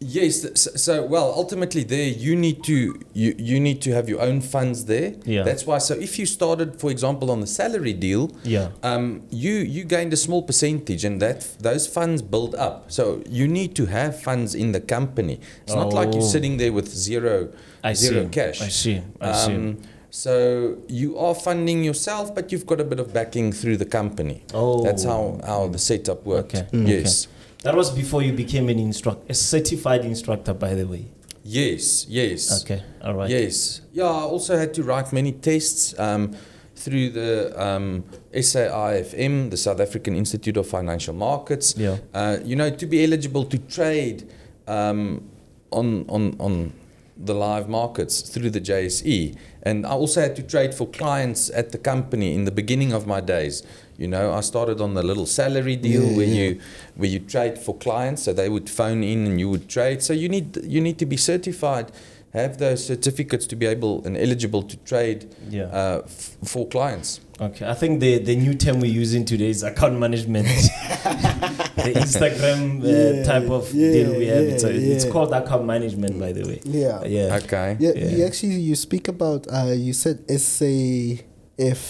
Yes, 0.00 0.42
so, 0.54 0.70
so 0.76 1.04
well, 1.04 1.32
ultimately 1.36 1.82
there 1.84 2.08
you 2.08 2.36
need 2.36 2.62
to 2.64 2.98
you, 3.14 3.34
you 3.38 3.58
need 3.60 3.82
to 3.82 3.92
have 3.92 4.08
your 4.08 4.20
own 4.20 4.40
funds 4.40 4.84
there. 4.84 5.14
Yeah. 5.24 5.42
That's 5.42 5.66
why. 5.66 5.78
So 5.78 5.94
if 5.94 6.18
you 6.18 6.26
started, 6.26 6.80
for 6.80 6.90
example, 6.90 7.30
on 7.30 7.40
the 7.40 7.46
salary 7.46 7.92
deal, 7.92 8.30
Yeah. 8.44 8.68
um, 8.82 9.22
you 9.30 9.52
you 9.54 9.84
gained 9.84 10.12
a 10.12 10.16
small 10.16 10.42
percentage, 10.42 11.04
and 11.04 11.20
that 11.22 11.46
those 11.60 11.86
funds 11.86 12.22
build 12.22 12.54
up. 12.54 12.90
So 12.90 13.22
you 13.28 13.48
need 13.48 13.74
to 13.76 13.86
have 13.86 14.20
funds 14.20 14.54
in 14.54 14.72
the 14.72 14.80
company. 14.80 15.40
It's 15.64 15.74
not 15.74 15.92
like 15.92 16.12
you're 16.14 16.22
Oh. 16.22 16.34
sitting 16.36 16.56
there 16.58 16.72
with 16.72 16.88
zero 16.88 17.48
I 17.82 17.94
zero 17.94 18.22
see. 18.24 18.28
cash. 18.30 18.62
I 18.62 18.68
see. 18.68 19.02
I 19.20 19.32
see. 19.32 19.54
Um, 19.54 19.78
so 20.10 20.78
you 20.88 21.18
are 21.18 21.34
funding 21.34 21.84
yourself, 21.84 22.34
but 22.34 22.50
you've 22.50 22.66
got 22.66 22.80
a 22.80 22.84
bit 22.84 22.98
of 22.98 23.12
backing 23.12 23.52
through 23.52 23.76
the 23.76 23.84
company. 23.84 24.42
Oh. 24.54 24.82
That's 24.82 25.04
how, 25.04 25.38
how 25.44 25.68
the 25.68 25.78
setup 25.78 26.24
worked. 26.24 26.54
Okay. 26.54 26.66
Yes. 26.72 27.28
That 27.62 27.74
was 27.74 27.90
before 27.90 28.22
you 28.22 28.32
became 28.32 28.68
an 28.68 28.78
instructor, 28.78 29.24
a 29.28 29.34
certified 29.34 30.04
instructor, 30.04 30.54
by 30.54 30.74
the 30.74 30.86
way. 30.86 31.06
Yes. 31.42 32.06
Yes. 32.08 32.62
Okay. 32.62 32.82
All 33.02 33.14
right. 33.14 33.30
Yes. 33.30 33.80
Yeah. 33.92 34.04
I 34.04 34.22
also 34.22 34.56
had 34.56 34.74
to 34.74 34.82
write 34.82 35.12
many 35.12 35.32
tests 35.32 35.98
um, 35.98 36.36
through 36.76 37.10
the 37.10 37.52
um, 37.60 38.04
SAIFM, 38.32 39.50
the 39.50 39.56
South 39.56 39.80
African 39.80 40.14
Institute 40.14 40.56
of 40.56 40.68
Financial 40.68 41.14
Markets. 41.14 41.74
Yeah. 41.76 41.98
Uh, 42.14 42.38
you 42.44 42.54
know, 42.54 42.70
to 42.70 42.86
be 42.86 43.02
eligible 43.02 43.44
to 43.46 43.58
trade 43.58 44.30
um, 44.66 45.28
on 45.70 46.04
on 46.08 46.36
on 46.38 46.72
the 47.16 47.34
live 47.34 47.68
markets 47.68 48.20
through 48.20 48.50
the 48.50 48.60
JSE, 48.60 49.36
and 49.62 49.84
I 49.84 49.90
also 49.90 50.20
had 50.20 50.36
to 50.36 50.42
trade 50.42 50.72
for 50.72 50.86
clients 50.86 51.50
at 51.50 51.72
the 51.72 51.78
company 51.78 52.34
in 52.34 52.44
the 52.44 52.52
beginning 52.52 52.92
of 52.92 53.06
my 53.06 53.20
days. 53.20 53.62
You 53.98 54.06
know, 54.08 54.32
I 54.32 54.42
started 54.42 54.80
on 54.80 54.94
the 54.94 55.02
little 55.02 55.26
salary 55.26 55.74
deal 55.76 56.02
Yeah, 56.04 56.16
where 56.16 56.26
yeah. 56.26 56.42
you 56.42 56.60
where 56.96 57.10
you 57.10 57.18
trade 57.18 57.58
for 57.58 57.74
clients, 57.76 58.22
so 58.22 58.32
they 58.32 58.48
would 58.48 58.70
phone 58.70 59.02
in 59.02 59.26
and 59.26 59.40
you 59.40 59.48
would 59.50 59.68
trade. 59.68 60.02
So 60.02 60.12
you 60.12 60.28
need 60.28 60.56
you 60.62 60.80
need 60.80 60.98
to 60.98 61.06
be 61.06 61.16
certified, 61.16 61.90
have 62.32 62.58
those 62.58 62.80
certificates 62.86 63.44
to 63.48 63.56
be 63.56 63.66
able 63.66 64.04
and 64.06 64.16
eligible 64.16 64.62
to 64.62 64.76
trade 64.90 65.20
Yeah. 65.50 65.64
uh, 65.80 66.02
f- 66.04 66.36
for 66.44 66.66
clients. 66.68 67.20
Okay. 67.40 67.66
I 67.68 67.74
think 67.74 68.00
the, 68.00 68.18
the 68.18 68.34
new 68.36 68.54
term 68.54 68.80
we're 68.80 68.98
using 69.04 69.24
today 69.24 69.50
is 69.50 69.62
account 69.62 69.98
management. 69.98 70.46
the 70.48 71.92
Instagram 72.04 72.82
uh, 72.82 72.86
Yeah, 72.86 73.22
type 73.24 73.48
of 73.50 73.72
yeah, 73.72 73.92
deal 73.92 74.10
we 74.18 74.26
have. 74.26 74.42
It's, 74.44 74.64
a, 74.64 74.72
yeah, 74.72 74.94
it's 74.94 75.04
called 75.04 75.32
account 75.32 75.64
management, 75.64 76.18
by 76.18 76.32
the 76.32 76.44
way. 76.48 76.60
Yeah. 76.64 77.04
Yeah. 77.04 77.36
Okay. 77.42 77.76
Yeah, 77.80 77.92
Yeah. 77.94 78.10
you 78.16 78.24
actually 78.26 78.60
you 78.68 78.74
speak 78.76 79.08
about 79.08 79.46
uh 79.52 79.72
you 79.86 79.92
said 79.92 80.16
SAF 80.28 81.82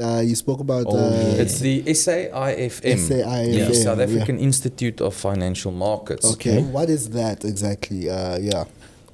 uh 0.00 0.20
you 0.24 0.34
spoke 0.34 0.60
about 0.60 0.86
Oh, 0.88 0.96
uh. 0.96 1.42
It's 1.42 1.58
the 1.60 1.82
SAIFM, 1.82 2.98
SAIFM, 3.08 3.68
the 3.68 3.74
South 3.74 3.98
yeah. 3.98 4.04
African 4.04 4.38
Institute 4.38 5.00
of 5.00 5.14
Financial 5.14 5.72
Markets. 5.72 6.24
Okay, 6.32 6.58
Okay. 6.58 6.62
what 6.76 6.88
is 6.90 7.10
that 7.10 7.44
exactly? 7.44 8.08
Uh 8.10 8.38
yeah. 8.38 8.64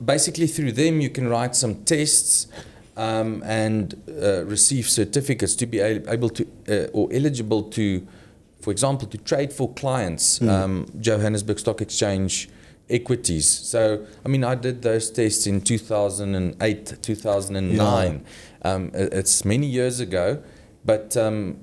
Basically, 0.02 0.46
through 0.46 0.72
them, 0.72 1.00
you 1.02 1.10
can 1.10 1.28
write 1.28 1.54
some 1.54 1.74
tests 1.84 2.46
um, 2.96 3.42
and 3.44 3.94
uh, 4.08 4.44
receive 4.46 4.88
certificates 4.88 5.54
to 5.56 5.66
be 5.66 5.78
able 5.80 6.30
to 6.30 6.46
uh, 6.68 6.86
or 6.98 7.08
eligible 7.12 7.62
to, 7.64 8.06
for 8.62 8.70
example, 8.70 9.06
to 9.08 9.18
trade 9.18 9.52
for 9.52 9.68
clients, 9.74 10.40
um, 10.40 10.86
Johannesburg 11.00 11.58
Stock 11.58 11.82
Exchange 11.82 12.48
equities. 12.88 13.46
So, 13.46 14.06
I 14.24 14.28
mean, 14.28 14.42
I 14.42 14.54
did 14.54 14.80
those 14.82 15.10
tests 15.10 15.46
in 15.46 15.60
2008, 15.60 17.02
2009. 17.02 18.24
Um, 18.62 18.90
it's 18.94 19.44
many 19.44 19.66
years 19.66 20.00
ago, 20.00 20.42
but 20.84 21.16
um, 21.16 21.58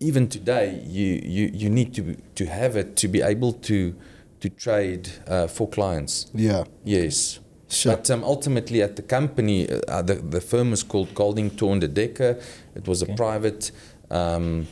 even 0.00 0.28
today, 0.28 0.82
you, 0.86 1.20
you, 1.24 1.50
you 1.52 1.70
need 1.70 1.94
to, 1.94 2.16
to 2.34 2.46
have 2.46 2.76
it 2.76 2.96
to 2.96 3.08
be 3.08 3.22
able 3.22 3.52
to, 3.52 3.94
to 4.40 4.48
trade 4.48 5.10
uh, 5.26 5.46
for 5.46 5.68
clients. 5.68 6.30
Yeah. 6.34 6.64
Yes. 6.84 7.40
Sure. 7.68 7.96
But 7.96 8.10
um, 8.10 8.24
ultimately, 8.24 8.82
at 8.82 8.96
the 8.96 9.02
company, 9.02 9.68
uh, 9.70 10.02
the, 10.02 10.14
the 10.14 10.40
firm 10.40 10.70
was 10.70 10.82
called 10.82 11.14
Golding 11.14 11.50
Tour 11.50 11.78
de 11.78 11.88
Decker. 11.88 12.40
It 12.74 12.88
was 12.88 13.02
Okay. 13.02 13.12
a 13.12 13.16
private 13.16 13.70
um, 14.10 14.66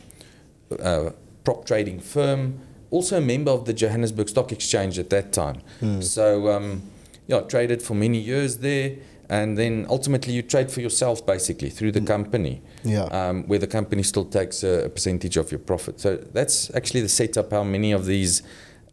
uh, 0.79 1.11
prop 1.43 1.65
trading 1.65 1.99
firm, 1.99 2.59
also 2.91 3.17
a 3.17 3.21
member 3.21 3.51
of 3.51 3.65
the 3.65 3.73
Johannesburg 3.73 4.27
Stock 4.29 4.51
Exchange 4.51 4.99
at 4.99 5.09
that 5.11 5.31
time. 5.31 5.61
Hmm. 5.79 6.01
So, 6.01 6.49
um, 6.49 6.81
yeah, 7.27 7.41
traded 7.41 7.81
for 7.81 7.93
many 7.93 8.17
years 8.19 8.57
there. 8.57 8.97
And 9.29 9.57
then 9.57 9.85
ultimately, 9.89 10.33
you 10.33 10.41
trade 10.41 10.71
for 10.71 10.81
yourself 10.81 11.23
basically 11.25 11.69
through 11.69 11.91
the 11.91 12.01
company, 12.01 12.61
Yeah. 12.83 13.03
um, 13.11 13.43
where 13.47 13.59
the 13.59 13.67
company 13.67 14.01
still 14.03 14.25
takes 14.25 14.63
a, 14.63 14.85
a 14.85 14.89
percentage 14.89 15.37
of 15.37 15.51
your 15.51 15.59
profit. 15.59 15.99
So, 15.99 16.17
that's 16.33 16.73
actually 16.75 17.01
the 17.01 17.09
setup 17.09 17.51
how 17.51 17.63
many 17.63 17.91
of 17.91 18.05
these 18.05 18.41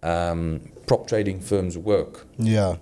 um, 0.02 0.60
prop 0.86 1.08
trading 1.08 1.40
firms 1.40 1.78
work. 1.78 2.26
Yeah. 2.38 2.76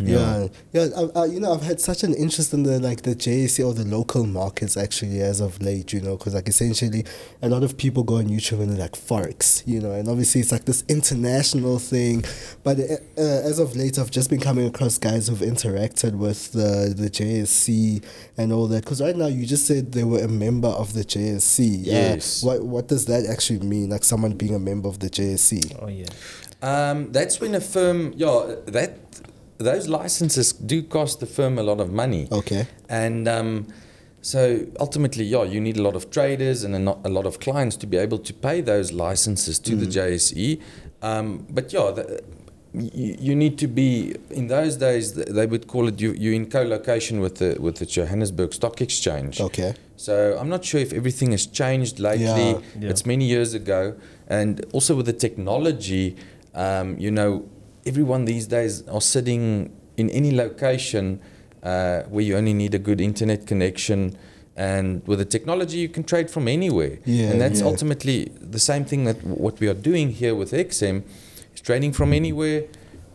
Yeah, 0.00 0.48
yeah. 0.72 0.88
I, 0.96 1.20
I, 1.20 1.24
you 1.26 1.40
know, 1.40 1.52
I've 1.52 1.62
had 1.62 1.80
such 1.80 2.02
an 2.02 2.14
interest 2.14 2.52
in 2.52 2.62
the 2.62 2.78
like 2.80 3.02
the 3.02 3.14
JSE 3.14 3.64
or 3.66 3.74
the 3.74 3.84
local 3.84 4.24
markets 4.26 4.76
actually 4.76 5.20
as 5.20 5.40
of 5.40 5.60
late. 5.60 5.92
You 5.92 6.00
know, 6.00 6.16
because 6.16 6.34
like 6.34 6.48
essentially, 6.48 7.04
a 7.40 7.48
lot 7.48 7.62
of 7.62 7.76
people 7.76 8.02
go 8.02 8.16
on 8.16 8.26
YouTube 8.26 8.60
and 8.60 8.70
they're 8.70 8.78
like 8.78 8.92
forex. 8.92 9.62
You 9.66 9.80
know, 9.80 9.92
and 9.92 10.08
obviously 10.08 10.40
it's 10.40 10.52
like 10.52 10.64
this 10.64 10.84
international 10.88 11.78
thing. 11.78 12.24
But 12.62 12.78
uh, 12.78 12.94
uh, 13.18 13.48
as 13.48 13.58
of 13.58 13.76
late, 13.76 13.98
I've 13.98 14.10
just 14.10 14.30
been 14.30 14.40
coming 14.40 14.66
across 14.66 14.98
guys 14.98 15.28
who've 15.28 15.38
interacted 15.38 16.14
with 16.14 16.52
the 16.52 16.94
the 16.96 17.10
JSE 17.10 18.04
and 18.36 18.52
all 18.52 18.66
that. 18.68 18.84
Because 18.84 19.00
right 19.02 19.16
now, 19.16 19.26
you 19.26 19.46
just 19.46 19.66
said 19.66 19.92
they 19.92 20.04
were 20.04 20.20
a 20.20 20.28
member 20.28 20.68
of 20.68 20.94
the 20.94 21.04
JSE. 21.04 21.80
Yes. 21.82 22.42
Uh, 22.42 22.46
what 22.46 22.62
what 22.64 22.88
does 22.88 23.06
that 23.06 23.26
actually 23.26 23.60
mean? 23.60 23.90
Like 23.90 24.04
someone 24.04 24.32
being 24.32 24.54
a 24.54 24.58
member 24.58 24.88
of 24.88 24.98
the 24.98 25.10
JSE. 25.10 25.78
Oh, 25.80 25.88
yeah. 25.88 26.06
Um, 26.62 27.10
that's 27.12 27.40
when 27.40 27.54
a 27.54 27.60
firm, 27.60 28.12
yeah, 28.16 28.54
that 28.66 28.98
those 29.58 29.88
licenses 29.88 30.52
do 30.52 30.82
cost 30.82 31.20
the 31.20 31.26
firm 31.26 31.58
a 31.58 31.62
lot 31.62 31.80
of 31.80 31.92
money. 31.92 32.28
Okay. 32.30 32.66
And 32.88 33.28
um, 33.28 33.66
so 34.20 34.66
ultimately, 34.78 35.24
yeah, 35.24 35.44
you 35.44 35.60
need 35.60 35.76
a 35.76 35.82
lot 35.82 35.96
of 35.96 36.10
traders 36.10 36.64
and 36.64 36.74
a, 36.74 36.78
not, 36.78 36.98
a 37.04 37.08
lot 37.08 37.26
of 37.26 37.40
clients 37.40 37.76
to 37.76 37.86
be 37.86 37.96
able 37.96 38.18
to 38.18 38.32
pay 38.32 38.60
those 38.60 38.92
licenses 38.92 39.58
to 39.60 39.76
the 39.76 39.86
JSE. 39.86 40.60
Um, 41.02 41.46
but 41.50 41.72
yeah, 41.72 41.90
the, 41.90 42.22
you, 42.72 43.16
you 43.18 43.34
need 43.34 43.58
to 43.58 43.66
be 43.66 44.14
in 44.30 44.46
those 44.46 44.76
days. 44.76 45.12
They 45.14 45.46
would 45.46 45.66
call 45.66 45.88
it 45.88 46.00
you. 46.00 46.12
You're 46.12 46.34
in 46.34 46.48
co-location 46.48 47.20
with 47.20 47.36
the 47.36 47.56
with 47.60 47.76
the 47.76 47.86
Johannesburg 47.86 48.54
Stock 48.54 48.80
Exchange. 48.80 49.40
Okay. 49.40 49.74
So 49.96 50.36
I'm 50.38 50.48
not 50.48 50.64
sure 50.64 50.80
if 50.80 50.92
everything 50.92 51.32
has 51.32 51.46
changed 51.46 51.98
lately. 51.98 52.24
Yeah. 52.24 52.58
Yeah. 52.78 52.90
It's 52.90 53.04
many 53.04 53.26
years 53.26 53.54
ago, 53.54 53.94
and 54.28 54.64
also 54.72 54.96
with 54.96 55.06
the 55.06 55.12
technology, 55.12 56.16
um, 56.54 56.98
you 56.98 57.10
know, 57.10 57.44
everyone 57.86 58.24
these 58.24 58.46
days 58.46 58.86
are 58.88 59.00
sitting 59.00 59.72
in 59.96 60.10
any 60.10 60.34
location 60.34 61.20
uh, 61.62 62.02
where 62.02 62.24
you 62.24 62.36
only 62.36 62.54
need 62.54 62.74
a 62.74 62.78
good 62.78 63.00
internet 63.00 63.46
connection. 63.46 64.16
And 64.56 65.06
with 65.06 65.18
the 65.18 65.24
technology, 65.24 65.78
you 65.78 65.88
can 65.88 66.04
trade 66.04 66.30
from 66.30 66.48
anywhere. 66.48 66.98
Yeah, 67.04 67.30
and 67.30 67.40
that's 67.40 67.60
yeah. 67.60 67.66
ultimately 67.66 68.32
the 68.40 68.58
same 68.58 68.84
thing 68.84 69.04
that 69.04 69.24
what 69.24 69.60
we 69.60 69.68
are 69.68 69.74
doing 69.74 70.10
here 70.10 70.34
with 70.34 70.52
XM 70.52 71.04
is 71.54 71.60
trading 71.60 71.92
from 71.92 72.12
anywhere, 72.12 72.64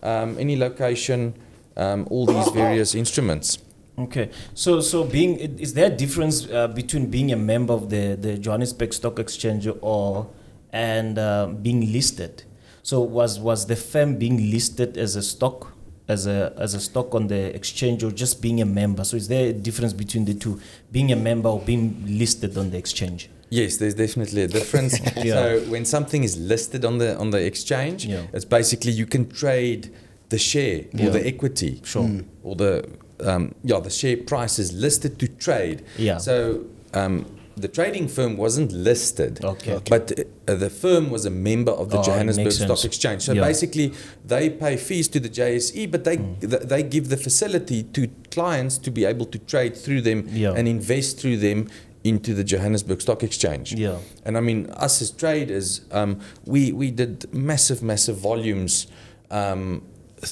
um, 0.02 0.38
any 0.40 0.56
location, 0.58 1.36
um, 1.76 2.08
all 2.10 2.26
these 2.26 2.50
various 2.50 2.96
instruments. 2.96 3.60
Okay, 4.00 4.30
so 4.54 4.80
so 4.80 5.04
being 5.04 5.38
is 5.38 5.74
there 5.74 5.88
a 5.88 5.96
difference 5.96 6.48
uh, 6.52 6.68
between 6.68 7.08
being 7.08 7.32
a 7.32 7.36
member 7.36 7.74
of 7.74 7.90
the 7.90 8.16
the 8.16 8.38
Johannesburg 8.38 8.94
Stock 8.94 9.18
Exchange 9.18 9.68
or 9.82 10.28
and 10.72 11.18
uh, 11.18 11.48
being 11.48 11.92
listed? 11.92 12.44
So 12.88 13.02
was 13.02 13.38
was 13.38 13.66
the 13.66 13.76
firm 13.76 14.16
being 14.16 14.50
listed 14.50 14.98
as 14.98 15.18
a 15.18 15.22
stock 15.22 15.74
as 16.08 16.26
a 16.26 16.54
as 16.58 16.74
a 16.74 16.80
stock 16.80 17.14
on 17.14 17.28
the 17.28 17.54
exchange 17.54 18.02
or 18.02 18.12
just 18.12 18.42
being 18.42 18.62
a 18.62 18.66
member? 18.66 19.04
So 19.04 19.18
is 19.18 19.28
there 19.28 19.48
a 19.50 19.54
difference 19.54 19.92
between 19.92 20.24
the 20.24 20.34
two, 20.34 20.62
being 20.90 21.12
a 21.12 21.18
member 21.18 21.50
or 21.50 21.60
being 21.60 22.06
listed 22.08 22.58
on 22.58 22.70
the 22.70 22.78
exchange? 22.78 23.30
Yes, 23.50 23.76
there's 23.76 23.94
definitely 23.94 24.44
a 24.44 24.48
difference. 24.48 24.94
Yeah. 25.18 25.34
So 25.34 25.60
when 25.74 25.84
something 25.84 26.24
is 26.24 26.38
listed 26.38 26.86
on 26.86 26.98
the 26.98 27.18
on 27.18 27.32
the 27.32 27.46
exchange, 27.46 28.06
Yeah. 28.06 28.24
it's 28.32 28.46
basically 28.46 28.94
you 28.94 29.06
can 29.06 29.28
trade 29.42 29.82
the 30.30 30.38
share 30.38 30.80
or 31.04 31.10
the 31.18 31.28
equity, 31.28 31.82
Sure. 31.84 32.10
or 32.44 32.56
the 32.56 32.74
um, 33.20 33.54
yeah 33.70 33.82
the 33.82 33.90
share 33.90 34.16
price 34.16 34.60
is 34.64 34.72
listed 34.72 35.20
to 35.20 35.28
trade. 35.28 35.84
Yeah. 35.98 36.20
So 36.20 36.64
um, 36.94 37.26
the 37.58 37.68
trading 37.68 38.08
firm 38.08 38.38
wasn't 38.38 38.72
listed. 38.72 39.44
Okay. 39.44 39.74
Okay. 39.74 39.90
But 39.90 40.06
uh, 40.48 40.56
the 40.56 40.70
firm 40.70 41.10
was 41.10 41.26
a 41.26 41.30
member 41.30 41.72
of 41.72 41.90
the 41.90 41.98
Oh, 42.00 42.04
Johannesburg 42.04 42.52
Stock. 42.52 42.86
Exchange. 42.86 43.22
So 43.24 43.34
Yeah. 43.34 43.42
basically, 43.44 43.94
they 44.26 44.50
pay 44.50 44.78
fees 44.78 45.08
to 45.10 45.20
the 45.20 45.30
JSE, 45.30 45.86
but 45.94 46.04
they 46.04 46.18
Mm. 46.18 46.40
th- 46.52 46.64
they 46.74 46.84
give 46.84 47.10
the 47.10 47.18
facility 47.18 47.84
to 47.96 48.08
clients 48.32 48.78
to 48.80 48.92
be 48.92 49.04
able 49.06 49.26
to 49.26 49.40
trade 49.40 49.76
through 49.76 50.02
them 50.02 50.20
Yeah. 50.32 50.54
and 50.58 50.68
invest 50.68 51.20
through 51.20 51.38
them 51.38 51.68
into 52.04 52.34
the 52.34 52.44
Johannesburg 52.44 53.02
Stock 53.02 53.22
Exchange. 53.24 53.74
Yeah. 53.74 53.98
And 54.26 54.38
I 54.38 54.42
mean, 54.42 54.70
us 54.86 55.02
as 55.02 55.10
traders, 55.12 55.82
um, 55.92 56.20
we 56.46 56.72
we 56.72 56.92
did 56.92 57.26
massive, 57.34 57.82
massive 57.82 58.18
volumes 58.18 58.88
um, 59.32 59.82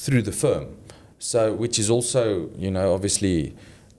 through 0.04 0.22
the 0.22 0.32
firm. 0.32 0.66
So, 1.20 1.54
which 1.54 1.80
is 1.80 1.90
also, 1.90 2.50
you 2.58 2.70
know, 2.72 2.94
obviously 2.94 3.54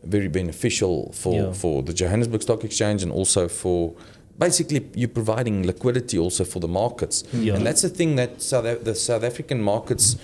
very 0.04 0.28
beneficial 0.28 1.12
for, 1.12 1.34
Yeah. 1.34 1.52
for 1.52 1.82
the 1.82 1.92
Johannesburg 1.92 2.42
Stock 2.42 2.64
Exchange 2.64 3.02
and 3.02 3.12
also 3.12 3.48
for 3.48 3.94
basically 4.38 4.86
you're 4.94 5.08
providing 5.08 5.66
liquidity 5.66 6.18
also 6.18 6.44
for 6.44 6.60
the 6.60 6.68
markets. 6.68 7.24
Yeah. 7.32 7.54
And 7.56 7.66
that's 7.66 7.82
the 7.82 7.88
thing 7.88 8.16
that 8.16 8.42
South, 8.42 8.84
the 8.84 8.94
South 8.94 9.24
African 9.24 9.62
markets 9.62 10.16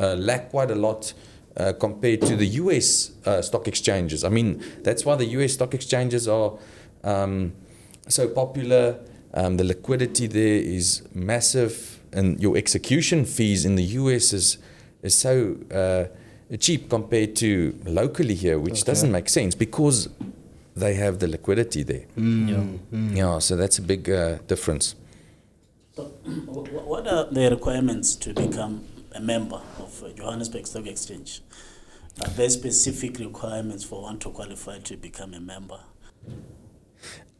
uh, 0.00 0.14
lack 0.14 0.50
quite 0.50 0.70
a 0.70 0.74
lot 0.74 1.14
uh, 1.56 1.72
compared 1.78 2.22
to 2.22 2.34
the 2.36 2.46
US 2.62 3.12
uh, 3.26 3.42
stock 3.42 3.68
exchanges. 3.68 4.24
I 4.24 4.28
mean, 4.30 4.62
that's 4.82 5.04
why 5.04 5.16
the 5.16 5.26
US 5.38 5.52
stock 5.52 5.74
exchanges 5.74 6.26
are 6.26 6.52
um, 7.04 7.52
so 8.08 8.26
popular. 8.28 8.98
Um, 9.34 9.56
the 9.56 9.64
liquidity 9.64 10.26
there 10.26 10.60
is 10.78 11.02
massive, 11.14 12.00
and 12.12 12.40
your 12.40 12.56
execution 12.56 13.24
fees 13.24 13.64
in 13.64 13.76
the 13.76 13.84
US 14.00 14.32
is 14.32 14.58
is 15.02 15.14
so 15.14 15.56
uh, 15.70 16.04
cheap 16.58 16.88
compared 16.90 17.34
to 17.36 17.74
locally 17.84 18.34
here, 18.34 18.58
which 18.58 18.82
Okay. 18.82 18.92
doesn't 18.92 19.10
make 19.12 19.28
sense 19.28 19.54
because 19.54 20.08
they 20.76 20.94
have 20.94 21.18
the 21.18 21.28
liquidity 21.28 21.82
there. 21.82 22.04
Yeah. 22.16 22.64
Yeah, 22.92 23.38
so 23.40 23.56
that's 23.56 23.78
a 23.78 23.82
big 23.82 24.08
uh, 24.10 24.38
difference. 24.46 24.94
So, 25.96 26.04
wh- 26.24 26.68
wh- 26.68 26.88
what 26.88 27.06
are 27.06 27.26
the 27.30 27.50
requirements 27.50 28.16
to 28.16 28.32
become 28.34 28.84
a 29.14 29.20
member 29.20 29.60
of 29.78 30.02
uh, 30.02 30.08
Johannesburg 30.16 30.66
Stock 30.66 30.86
Exchange? 30.86 31.42
Are 32.22 32.28
there 32.30 32.48
specific 32.50 33.18
requirements 33.18 33.84
for 33.84 34.02
one 34.02 34.18
to 34.20 34.30
qualify 34.30 34.78
to 34.80 34.96
become 34.96 35.34
a 35.34 35.40
member? 35.40 35.80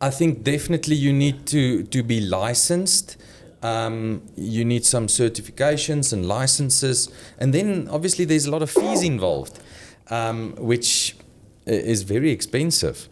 I 0.01 0.11
think 0.11 0.43
definitely 0.43 0.97
you 0.97 1.13
need 1.13 1.47
to, 1.47 1.85
to 1.85 2.03
be 2.03 2.21
licensed. 2.21 3.17
Um, 3.63 4.23
you 4.37 4.65
need 4.65 4.85
some 4.85 5.07
certifications 5.07 6.13
and 6.13 6.27
licenses. 6.27 7.09
And 7.39 7.55
then 7.55 7.89
obviously 7.91 8.25
there's 8.25 8.47
a 8.47 8.51
lot 8.51 8.63
of 8.63 8.71
fees 8.71 9.03
involved, 9.03 9.61
um, 10.11 10.55
which 10.57 11.17
is 11.67 12.03
very 12.03 12.31
expensive. 12.31 13.09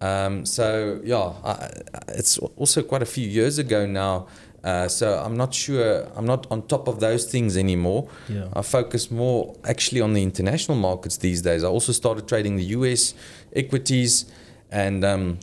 Um, 0.00 0.44
so, 0.44 1.00
yeah, 1.02 1.32
I, 1.42 1.70
it's 2.08 2.36
also 2.38 2.82
quite 2.82 3.02
a 3.02 3.06
few 3.06 3.26
years 3.26 3.58
ago 3.58 3.86
now. 3.86 4.26
Uh, 4.62 4.88
so 4.88 5.18
I'm 5.18 5.36
not 5.36 5.52
sure, 5.52 6.08
I'm 6.16 6.24
not 6.24 6.46
on 6.50 6.66
top 6.66 6.88
of 6.88 6.98
those 6.98 7.30
things 7.30 7.56
anymore. 7.56 8.08
Yeah. 8.28 8.48
I 8.54 8.62
focus 8.62 9.10
more 9.10 9.54
actually 9.64 10.00
on 10.00 10.14
the 10.14 10.22
international 10.22 10.78
markets 10.78 11.18
these 11.18 11.42
days. 11.42 11.62
I 11.64 11.68
also 11.68 11.92
started 11.92 12.26
trading 12.26 12.56
the 12.56 12.64
US 12.64 13.14
equities 13.54 14.24
and 14.70 15.04
um, 15.04 15.38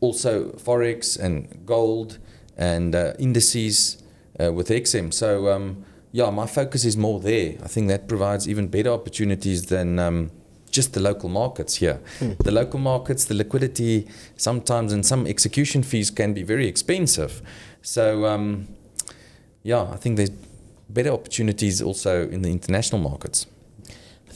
also 0.00 0.50
forex 0.52 1.18
and 1.18 1.66
gold 1.66 2.18
and 2.58 2.94
uh, 2.94 3.12
indices 3.18 4.02
uh, 4.40 4.52
with 4.52 4.68
XM. 4.68 5.12
So 5.12 5.48
um, 5.48 5.84
yeah, 6.12 6.30
my 6.30 6.46
focus 6.46 6.84
is 6.84 6.96
more 6.96 7.20
there. 7.20 7.56
I 7.62 7.68
think 7.68 7.88
that 7.88 8.08
provides 8.08 8.48
even 8.48 8.68
better 8.68 8.90
opportunities 8.90 9.66
than 9.66 9.98
um, 9.98 10.30
just 10.70 10.92
the 10.92 11.00
local 11.00 11.28
markets 11.28 11.76
here. 11.76 12.00
The 12.44 12.50
local 12.50 12.78
markets, 12.78 13.24
the 13.24 13.34
liquidity 13.34 14.08
sometimes 14.36 14.92
and 14.92 15.04
some 15.04 15.26
execution 15.26 15.82
fees 15.82 16.10
can 16.10 16.34
be 16.34 16.42
very 16.42 16.66
expensive. 16.66 17.42
So 17.82 18.26
um, 18.26 18.68
yeah, 19.62 19.82
I 19.82 19.96
think 19.96 20.16
there's 20.16 20.30
better 20.88 21.10
opportunities 21.10 21.82
also 21.82 22.28
in 22.28 22.42
the 22.42 22.50
international 22.50 23.00
markets. 23.00 23.46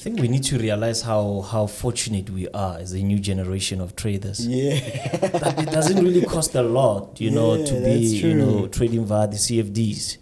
I 0.02 0.04
think 0.04 0.18
we 0.18 0.26
need 0.26 0.42
to 0.44 0.58
realize 0.58 1.02
how, 1.02 1.42
how 1.42 1.68
fortunate 1.68 2.28
we 2.28 2.48
are 2.48 2.76
as 2.78 2.92
a 2.92 2.98
new 2.98 3.20
generation 3.20 3.80
of 3.80 3.94
traders. 3.94 4.44
Yeah. 4.44 4.80
that 5.28 5.60
it 5.62 5.70
doesn't 5.70 6.02
really 6.04 6.22
cost 6.22 6.56
a 6.56 6.62
lot, 6.64 7.20
you 7.20 7.30
know, 7.30 7.64
to 7.64 7.72
be, 7.74 7.98
you 8.00 8.34
know, 8.34 8.66
trading 8.66 9.04
via 9.04 9.28
the 9.28 9.36
CFDs. 9.36 10.16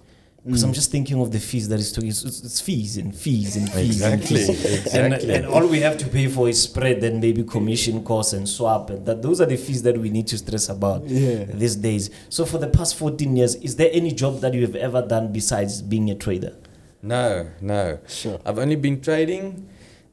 Because 0.45 0.63
Mm. 0.63 0.67
I'm 0.69 0.73
just 0.75 0.91
thinking 0.91 1.19
of 1.19 1.33
the 1.33 1.39
fees 1.41 1.67
that 1.71 1.81
is 1.81 1.93
talking. 1.93 2.11
It's, 2.11 2.23
it's 2.25 2.61
fees 2.61 2.99
and 2.99 3.17
fees 3.17 3.57
and 3.57 3.71
fees 3.73 4.03
Exactly, 4.03 4.17
and 4.45 4.47
fees. 4.59 4.85
exactly. 4.87 5.35
And, 5.35 5.45
and 5.45 5.47
all 5.47 5.67
we 5.67 5.81
have 5.81 5.97
to 5.97 6.07
pay 6.09 6.29
for 6.29 6.47
is 6.51 6.63
spread 6.63 7.03
and 7.03 7.19
maybe 7.19 7.43
commission 7.45 8.05
costs 8.05 8.35
and 8.35 8.47
swap. 8.47 8.91
And 8.91 9.07
that 9.07 9.23
those 9.23 9.41
are 9.41 9.47
the 9.47 9.57
fees 9.57 9.83
that 9.85 9.97
we 9.97 10.11
need 10.11 10.27
to 10.27 10.37
stress 10.37 10.69
about 10.69 11.07
Yeah. 11.07 11.45
these 11.45 11.77
days. 11.77 12.11
So 12.29 12.45
for 12.45 12.59
the 12.59 12.69
past 12.69 12.97
14 12.97 13.35
years, 13.35 13.55
is 13.57 13.77
there 13.77 13.89
any 13.95 14.13
job 14.13 14.41
that 14.43 14.53
you 14.53 14.61
have 14.61 14.77
ever 14.77 15.01
done 15.01 15.33
besides 15.33 15.81
being 15.81 16.11
a 16.11 16.15
trader? 16.15 16.55
No, 17.03 17.49
no. 17.63 17.99
Sure. 18.07 18.39
I've 18.45 18.59
only 18.59 18.77
been 18.77 19.01
trading, 19.01 19.67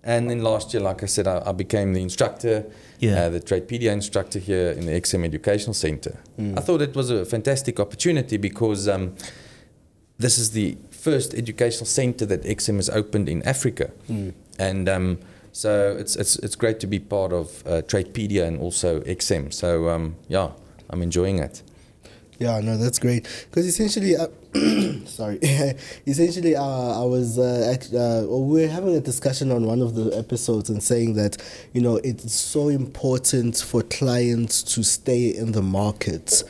and 0.07 0.29
then 0.29 0.41
last 0.41 0.73
year, 0.73 0.81
like 0.81 1.03
I 1.03 1.05
said, 1.07 1.27
I, 1.27 1.43
I 1.45 1.51
became 1.51 1.93
the 1.93 2.01
instructor, 2.01 2.65
Yeah. 2.99 3.25
uh, 3.25 3.29
the 3.29 3.41
Tradepedia 3.41 3.91
instructor 3.91 4.39
here 4.39 4.71
in 4.71 4.85
the 4.85 4.93
XM 4.93 5.23
Educational 5.25 5.73
Center. 5.73 6.17
I 6.39 6.61
thought 6.61 6.81
it 6.81 6.95
was 6.95 7.09
a 7.11 7.25
fantastic 7.25 7.79
opportunity 7.79 8.37
because 8.37 8.87
um, 8.87 9.15
this 10.17 10.37
is 10.37 10.51
the 10.51 10.77
first 10.91 11.33
educational 11.33 11.85
center 11.85 12.25
that 12.25 12.43
XM 12.43 12.77
has 12.77 12.89
opened 12.89 13.27
in 13.29 13.43
Africa, 13.43 13.91
and 14.57 14.89
um, 14.89 15.19
so 15.51 15.95
it's 15.99 16.15
it's 16.15 16.37
it's 16.37 16.55
great 16.55 16.79
to 16.79 16.87
be 16.87 16.99
part 16.99 17.33
of 17.33 17.63
uh, 17.67 17.81
Tradepedia 17.81 18.47
and 18.47 18.59
also 18.61 19.01
XM. 19.01 19.51
So 19.53 19.89
um, 19.89 20.15
yeah, 20.29 20.49
I'm 20.89 21.01
enjoying 21.01 21.39
it. 21.39 21.61
Yeah, 22.39 22.59
no, 22.59 22.77
that's 22.77 22.99
great. 22.99 23.27
Because 23.49 23.65
essentially, 23.65 24.15
uh, 24.15 24.27
sorry, 25.05 25.37
essentially, 26.05 26.55
uh, 26.55 26.63
I 27.01 27.03
was 27.03 27.39
uh, 27.39 27.75
uh, 27.93 28.27
we 28.27 28.61
were 28.61 28.67
having 28.67 28.95
a 28.95 28.99
discussion 28.99 29.51
on 29.51 29.65
one 29.65 29.81
of 29.81 29.95
the 29.95 30.15
episodes 30.15 30.69
and 30.69 30.81
saying 30.81 31.15
that 31.15 31.37
you 31.73 31.81
know 31.81 31.95
it's 31.97 32.31
so 32.33 32.69
important 32.69 33.57
for 33.57 33.81
clients 33.81 34.61
to 34.75 34.83
stay 34.83 35.35
in 35.35 35.53
the 35.53 35.63
market. 35.63 36.43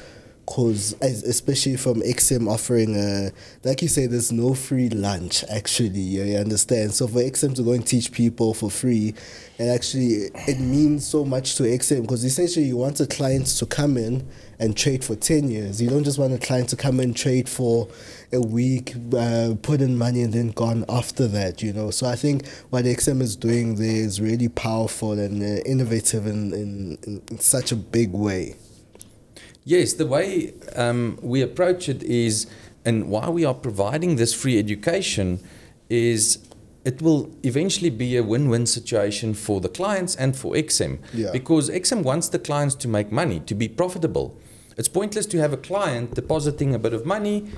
Cause 0.48 0.96
especially 1.02 1.76
from 1.76 2.02
XM 2.02 2.50
offering, 2.50 2.96
uh, 2.96 3.32
like 3.66 3.82
you 3.82 3.90
say, 3.90 4.08
there's 4.08 4.32
no 4.32 4.54
free 4.54 4.88
lunch. 4.88 5.44
Actually, 5.50 6.00
you, 6.00 6.38
understand. 6.38 6.94
So 6.94 7.06
for 7.06 7.20
XM 7.20 7.54
to 7.58 7.64
go 7.64 7.74
and 7.74 7.86
teach 7.86 8.14
people 8.14 8.54
for 8.54 8.72
free, 8.72 9.14
and 9.60 9.70
actually 9.70 10.30
it 10.48 10.58
means 10.62 11.06
so 11.06 11.26
much 11.26 11.56
to 11.58 11.64
XM 11.64 12.04
because 12.04 12.24
essentially 12.24 12.66
you 12.66 12.78
want 12.78 13.02
a 13.02 13.08
client 13.08 13.48
to 13.48 13.66
come 13.66 13.98
in 13.98 14.26
and 14.58 14.76
trade 14.78 15.04
for 15.04 15.18
10 15.18 15.50
years. 15.50 15.82
You 15.82 15.90
don't 15.90 16.06
just 16.06 16.18
want 16.18 16.34
a 16.34 16.38
client 16.38 16.70
to 16.70 16.78
come 16.78 17.02
and 17.02 17.16
trade 17.16 17.50
for 17.50 17.90
a 18.32 18.40
week, 18.40 18.96
uh, 19.18 19.56
put 19.62 19.82
in 19.82 19.98
money 19.98 20.22
and 20.22 20.34
then 20.34 20.52
gone 20.52 20.86
after 20.88 21.28
that, 21.28 21.62
you 21.62 21.74
know. 21.74 21.92
So 21.92 22.08
I 22.08 22.16
think 22.16 22.48
what 22.70 22.86
XM 22.86 23.22
is 23.22 23.36
doing 23.36 23.76
there 23.76 23.98
is 23.98 24.22
really 24.22 24.48
powerful 24.48 25.12
and 25.12 25.44
uh, 25.44 25.62
innovative 25.66 26.26
in, 26.26 26.54
in, 26.54 26.98
in, 27.04 27.22
in 27.30 27.40
such 27.40 27.74
a 27.74 27.76
big 27.76 28.14
way. 28.14 28.56
Yes, 29.68 29.92
the 29.92 30.06
way 30.06 30.54
um, 30.78 31.20
we 31.22 31.42
approach 31.42 31.90
it 31.90 32.02
is, 32.02 32.48
and 32.86 33.10
why 33.10 33.28
we 33.28 33.44
are 33.44 33.54
providing 33.54 34.16
this 34.16 34.34
free 34.34 34.58
education 34.58 35.42
is 35.90 36.40
it 36.86 37.02
will 37.02 37.36
eventually 37.44 37.90
be 37.90 38.16
a 38.16 38.24
win 38.24 38.48
win 38.48 38.66
situation 38.66 39.34
for 39.34 39.60
the 39.60 39.68
clients 39.68 40.16
and 40.16 40.38
for 40.38 40.54
XM. 40.54 41.00
Yeah. 41.14 41.32
Because 41.34 41.70
XM 41.70 42.04
wants 42.04 42.30
the 42.30 42.40
clients 42.40 42.76
to 42.76 42.88
make 42.88 43.12
money, 43.12 43.42
to 43.42 43.54
be 43.54 43.68
profitable. 43.68 44.40
It's 44.78 44.88
pointless 44.88 45.26
to 45.26 45.38
have 45.40 45.52
a 45.52 45.58
client 45.58 46.16
depositing 46.16 46.74
a 46.74 46.80
bit 46.80 46.94
of 46.94 47.06
money, 47.06 47.52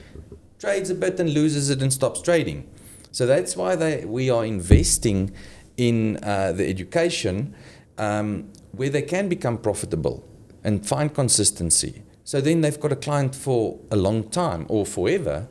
trades 0.57 0.89
a 0.89 0.95
bit 0.95 1.19
and 1.19 1.31
loses 1.31 1.69
it 1.69 1.79
and 1.79 1.93
stops 1.93 2.23
trading. 2.23 2.67
So 3.11 3.27
that's 3.27 3.55
why 3.55 3.75
they, 3.75 4.03
we 4.05 4.31
are 4.31 4.45
investing 4.45 5.31
in 5.77 6.17
uh, 6.23 6.53
the 6.53 6.67
education 6.67 7.53
um, 7.99 8.51
where 8.71 8.89
they 8.89 9.03
can 9.03 9.29
become 9.29 9.59
profitable 9.59 10.25
and 10.63 10.85
find 10.85 11.13
consistency. 11.13 12.03
So 12.23 12.41
then 12.41 12.61
they've 12.61 12.79
got 12.79 12.91
a 12.91 12.95
client 12.95 13.35
for 13.35 13.79
a 13.89 13.95
long 13.95 14.29
time 14.29 14.65
or 14.69 14.85
forever. 14.85 15.47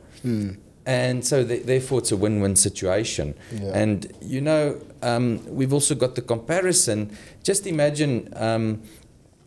And 0.85 1.25
so 1.25 1.45
th- 1.45 1.65
therefore 1.65 1.99
it's 1.99 2.11
a 2.11 2.17
win-win 2.17 2.55
situation. 2.55 3.35
Yeah. 3.51 3.71
And 3.73 4.11
you 4.21 4.41
know, 4.41 4.81
um, 5.01 5.43
we've 5.45 5.73
also 5.73 5.93
got 5.93 6.15
the 6.15 6.21
comparison. 6.21 7.15
Just 7.43 7.67
imagine 7.67 8.33
um, 8.35 8.81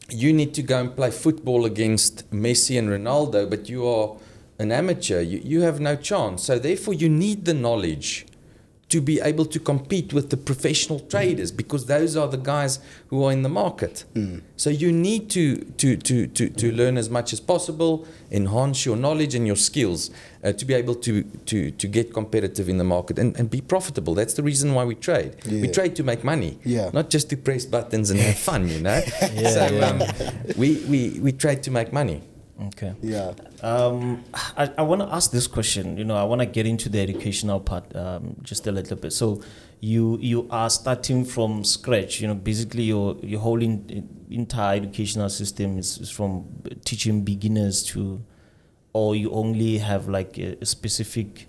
you 0.08 0.32
need 0.32 0.54
to 0.54 0.62
go 0.62 0.78
and 0.80 0.94
play 0.94 1.10
football 1.10 1.64
against 1.64 2.30
Messi 2.30 2.78
and 2.78 2.88
Ronaldo, 2.88 3.48
but 3.48 3.68
you 3.68 3.86
are 3.86 4.16
an 4.58 4.70
amateur. 4.70 5.20
You, 5.20 5.40
you 5.42 5.62
have 5.62 5.80
no 5.80 5.96
chance. 5.96 6.44
So 6.44 6.58
therefore, 6.58 6.94
you 6.94 7.08
need 7.08 7.44
the 7.44 7.54
knowledge 7.54 8.26
to 8.92 9.00
be 9.00 9.20
able 9.20 9.46
to 9.46 9.58
compete 9.58 10.12
with 10.12 10.28
the 10.28 10.36
professional 10.36 11.00
traders 11.00 11.50
because 11.50 11.86
those 11.86 12.14
are 12.20 12.28
the 12.28 12.36
guys 12.54 12.78
who 13.08 13.24
are 13.24 13.32
in 13.32 13.42
the 13.42 13.48
market. 13.48 14.04
So 14.56 14.68
you 14.70 14.92
need 14.92 15.30
to, 15.30 15.56
to, 15.80 15.96
to, 15.96 16.26
to, 16.26 16.48
to 16.50 16.72
learn 16.80 16.96
as 16.98 17.08
much 17.08 17.32
as 17.32 17.40
possible, 17.40 18.06
enhance 18.30 18.84
your 18.84 18.96
knowledge 18.96 19.34
and 19.34 19.46
your 19.46 19.56
skills 19.56 20.10
uh, 20.44 20.52
to 20.52 20.64
be 20.66 20.74
able 20.74 20.94
to, 21.06 21.22
to, 21.46 21.70
to 21.70 21.86
get 21.88 22.12
competitive 22.12 22.68
in 22.68 22.76
the 22.76 22.84
market 22.84 23.18
and, 23.18 23.34
and 23.38 23.48
be 23.50 23.62
profitable. 23.62 24.14
That's 24.14 24.34
the 24.34 24.42
reason 24.42 24.74
why 24.74 24.84
we 24.84 24.94
trade. 24.94 25.36
We 25.46 25.62
Yeah. 25.62 25.72
trade 25.72 25.96
to 25.96 26.04
make 26.04 26.22
money, 26.22 26.58
Yeah. 26.64 26.90
not 26.92 27.08
just 27.08 27.30
to 27.30 27.36
press 27.36 27.64
buttons 27.64 28.10
and 28.10 28.20
have 28.20 28.36
fun, 28.38 28.68
you 28.68 28.80
know? 28.80 29.00
Yeah, 29.34 29.48
so. 29.50 29.82
Um, 29.88 30.02
we, 30.58 30.68
we, 30.92 31.18
we 31.20 31.32
trade 31.32 31.62
to 31.62 31.70
make 31.70 31.92
money. 31.92 32.20
Okay. 32.68 32.94
Yeah. 33.02 33.32
Um, 33.62 34.24
I, 34.56 34.70
I 34.78 34.82
want 34.82 35.02
to 35.02 35.08
ask 35.12 35.30
this 35.30 35.46
question. 35.46 35.96
You 35.96 36.04
know, 36.04 36.16
I 36.16 36.24
want 36.24 36.40
to 36.40 36.46
get 36.46 36.66
into 36.66 36.88
the 36.88 37.00
educational 37.00 37.60
part 37.60 37.94
um, 37.96 38.36
just 38.42 38.66
a 38.66 38.72
little 38.72 38.96
bit. 38.96 39.12
So, 39.12 39.42
you 39.80 40.18
you 40.20 40.46
are 40.50 40.70
starting 40.70 41.24
from 41.24 41.64
scratch. 41.64 42.20
You 42.20 42.28
know, 42.28 42.34
basically 42.34 42.84
your 42.84 43.16
your 43.22 43.40
whole 43.40 43.62
in, 43.62 44.08
entire 44.30 44.76
educational 44.76 45.28
system 45.28 45.78
is, 45.78 45.98
is 45.98 46.10
from 46.10 46.44
teaching 46.84 47.22
beginners 47.22 47.82
to, 47.84 48.22
or 48.92 49.16
you 49.16 49.30
only 49.32 49.78
have 49.78 50.08
like 50.08 50.38
a, 50.38 50.56
a 50.60 50.66
specific 50.66 51.48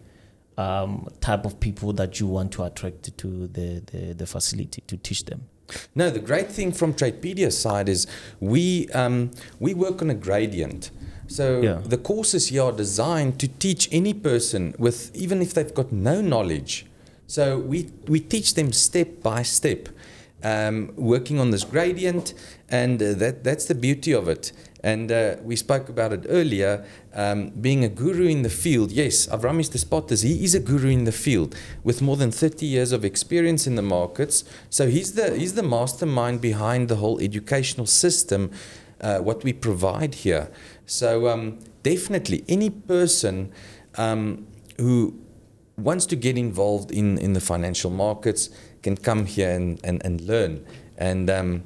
um, 0.58 1.08
type 1.22 1.46
of 1.46 1.60
people 1.60 1.94
that 1.94 2.20
you 2.20 2.28
want 2.28 2.52
to 2.54 2.64
attract 2.64 3.16
to 3.18 3.48
the, 3.48 3.82
the, 3.92 4.14
the 4.14 4.26
facility 4.26 4.84
to 4.88 4.98
teach 4.98 5.26
them? 5.26 5.44
No, 5.96 6.10
the 6.10 6.20
great 6.20 6.52
thing 6.52 6.72
from 6.72 6.94
Tradepedia's 6.94 7.58
side 7.58 7.90
is 7.90 8.08
we 8.40 8.88
um, 8.90 9.32
we 9.60 9.74
work 9.74 10.02
on 10.02 10.10
a 10.10 10.14
gradient. 10.16 10.92
So 11.28 11.62
Yeah. 11.62 11.82
the 11.86 11.98
courses 11.98 12.48
here 12.50 12.64
are 12.64 12.72
designed 12.72 13.40
to 13.40 13.48
teach 13.48 13.90
any 13.92 14.14
person 14.14 14.76
with 14.78 15.12
even 15.16 15.42
if 15.42 15.54
they've 15.54 15.74
got 15.74 15.92
no 15.92 16.22
knowledge. 16.22 16.86
So 17.28 17.58
we 17.58 17.90
we 18.08 18.20
teach 18.20 18.54
them 18.54 18.72
step 18.74 19.08
by 19.24 19.44
step, 19.44 19.90
um, 20.44 20.92
working 20.96 21.40
on 21.40 21.52
this 21.52 21.64
gradient, 21.64 22.34
and 22.70 23.02
uh, 23.02 23.14
that 23.14 23.44
that's 23.44 23.66
the 23.66 23.76
beauty 23.76 24.12
of 24.12 24.28
it. 24.28 24.52
And 24.84 25.12
uh, 25.12 25.38
we 25.42 25.56
spoke 25.56 25.88
about 25.88 26.12
it 26.12 26.26
earlier. 26.28 26.86
Um, 27.14 27.52
being 27.52 27.86
a 27.86 27.90
guru 27.90 28.28
in 28.28 28.42
the 28.42 28.50
field, 28.50 28.92
yes, 28.92 29.28
Avramis 29.28 29.70
Despotis, 29.70 30.24
he 30.24 30.44
is 30.44 30.54
a 30.54 30.60
guru 30.60 30.90
in 30.90 31.06
the 31.06 31.14
field 31.14 31.56
with 31.86 32.02
more 32.02 32.18
than 32.18 32.32
30 32.32 32.66
years 32.66 32.92
of 32.92 33.06
experience 33.06 33.66
in 33.66 33.76
the 33.76 33.82
markets. 33.82 34.44
So 34.70 34.88
he's 34.88 35.14
the 35.14 35.38
he's 35.38 35.54
the 35.54 35.64
mastermind 35.64 36.42
behind 36.42 36.90
the 36.90 36.98
whole 36.98 37.20
educational 37.22 37.86
system, 37.86 38.52
uh, 39.00 39.20
what 39.20 39.44
we 39.44 39.54
provide 39.54 40.16
here. 40.16 40.50
So 40.86 41.30
um, 41.30 41.60
definitely, 41.84 42.44
any 42.50 42.70
person 42.70 43.54
um, 43.96 44.48
who 44.78 45.18
wants 45.78 46.06
to 46.06 46.16
get 46.16 46.38
involved 46.38 46.92
in, 46.92 47.18
in 47.18 47.34
the 47.34 47.42
financial 47.42 47.90
markets 47.90 48.50
can 48.84 48.96
come 48.98 49.26
here 49.26 49.50
and, 49.50 49.80
and, 49.84 50.02
and 50.06 50.22
learn. 50.22 50.64
And 50.98 51.30
um, 51.30 51.64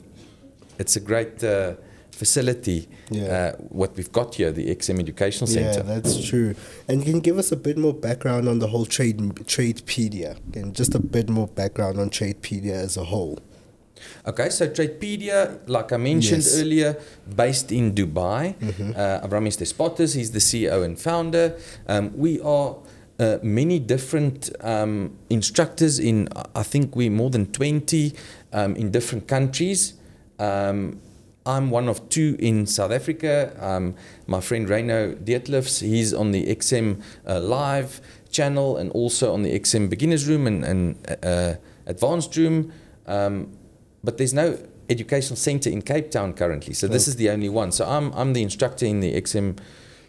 it's 0.80 0.96
a 0.96 1.00
great 1.02 1.44
uh, 1.44 1.74
facility, 2.12 2.88
Yeah. 3.12 3.24
uh, 3.24 3.52
what 3.82 3.96
we've 3.98 4.12
got 4.12 4.36
here, 4.36 4.52
the 4.52 4.68
XM 4.76 5.00
Educational 5.00 5.48
Center. 5.48 5.84
Yeah, 5.86 6.00
that's 6.00 6.26
true. 6.30 6.56
And 6.88 7.04
can 7.04 7.16
you 7.16 7.22
give 7.22 7.38
us 7.38 7.52
a 7.52 7.56
bit 7.56 7.78
more 7.78 7.94
background 7.94 8.48
on 8.48 8.60
the 8.60 8.68
whole 8.68 8.86
trade 8.86 9.18
Tradepedia? 9.46 10.38
And 10.56 10.74
just 10.76 10.96
a 10.96 11.00
bit 11.00 11.30
more 11.30 11.48
background 11.48 12.00
on 12.00 12.10
Tradepedia 12.10 12.74
as 12.74 12.98
a 12.98 13.04
whole. 13.04 13.40
Okay, 14.28 14.50
so 14.50 14.68
Tradepedia, 14.68 15.60
like 15.68 15.92
I 15.92 15.98
mentioned 15.98 16.44
Yes. 16.44 16.60
earlier, 16.60 16.98
based 17.36 17.72
in 17.72 17.94
Dubai. 17.94 18.54
Uh, 18.96 19.26
Avramis 19.28 19.58
Despotis, 19.58 20.16
he's 20.16 20.32
the 20.32 20.40
CEO 20.40 20.84
and 20.86 21.00
founder. 21.00 21.56
Um, 21.88 22.12
we 22.16 22.40
are 22.42 22.76
uh, 23.20 23.38
many 23.42 23.80
different 23.80 24.50
um, 24.62 25.18
instructors 25.30 26.00
in, 26.00 26.30
I 26.56 26.64
think 26.64 26.96
we're 26.96 27.10
more 27.12 27.30
than 27.30 27.48
20 27.52 28.14
um, 28.54 28.76
in 28.76 28.92
different 28.92 29.28
countries. 29.28 29.96
Um, 30.40 31.02
I'm 31.46 31.70
one 31.72 31.88
of 31.88 32.10
two 32.10 32.36
in 32.40 32.66
South 32.68 32.92
Africa. 32.92 33.56
Um, 33.60 33.96
my 34.28 34.42
friend 34.42 34.68
Reino 34.68 35.14
Dietlefs, 35.14 35.82
he's 35.82 36.14
on 36.14 36.32
the 36.32 36.46
XM 36.48 37.02
uh, 37.26 37.40
Live 37.40 38.02
channel 38.30 38.78
and 38.78 38.92
also 38.92 39.34
on 39.34 39.44
the 39.44 39.58
XM 39.58 39.90
Beginners 39.90 40.28
Room 40.28 40.46
and, 40.46 40.64
and 40.66 41.18
uh, 41.24 41.56
Advanced 41.86 42.36
Room. 42.36 42.74
Um, 43.08 43.58
but 44.04 44.18
there's 44.18 44.34
no 44.34 44.60
educational 44.90 45.38
center 45.38 45.70
in 45.70 45.82
Cape 45.82 46.12
Town 46.12 46.34
currently. 46.34 46.74
So 46.74 46.88
this 46.88 47.08
is 47.08 47.16
the 47.16 47.30
only 47.30 47.50
one. 47.50 47.72
So 47.72 47.88
I'm, 47.88 48.12
I'm 48.14 48.34
the 48.34 48.44
instructor 48.44 48.86
in 48.86 49.00
the 49.00 49.20
XM 49.20 49.58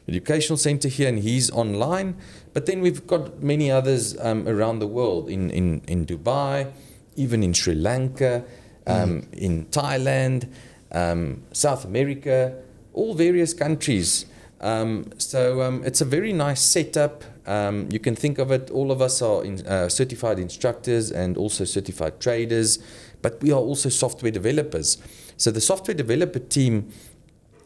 Educational 0.08 0.56
Center 0.56 0.88
here, 0.88 1.08
and 1.08 1.18
he's 1.18 1.50
online. 1.50 2.16
But 2.58 2.66
then 2.66 2.80
we've 2.80 3.06
got 3.06 3.40
many 3.40 3.70
others 3.70 4.18
um, 4.18 4.48
around 4.48 4.80
the 4.80 4.86
world 4.88 5.28
in, 5.28 5.48
in, 5.50 5.80
in 5.86 6.04
Dubai, 6.04 6.72
even 7.14 7.44
in 7.44 7.52
Sri 7.52 7.72
Lanka, 7.72 8.42
um, 8.84 9.28
in 9.32 9.66
Thailand, 9.66 10.52
um, 10.90 11.44
South 11.52 11.84
America, 11.84 12.60
all 12.94 13.14
various 13.14 13.54
countries. 13.54 14.26
Um, 14.60 15.08
so 15.18 15.62
um, 15.62 15.84
it's 15.84 16.00
a 16.00 16.04
very 16.04 16.32
nice 16.32 16.60
setup. 16.60 17.22
Um, 17.46 17.88
you 17.92 18.00
can 18.00 18.16
think 18.16 18.38
of 18.38 18.50
it, 18.50 18.72
all 18.72 18.90
of 18.90 19.00
us 19.00 19.22
are 19.22 19.44
in, 19.44 19.64
uh, 19.64 19.88
certified 19.88 20.40
instructors 20.40 21.12
and 21.12 21.36
also 21.36 21.64
certified 21.64 22.18
traders, 22.18 22.80
but 23.22 23.40
we 23.40 23.52
are 23.52 23.60
also 23.60 23.88
software 23.88 24.32
developers. 24.32 24.98
So 25.36 25.52
the 25.52 25.60
software 25.60 25.94
developer 25.94 26.40
team 26.40 26.90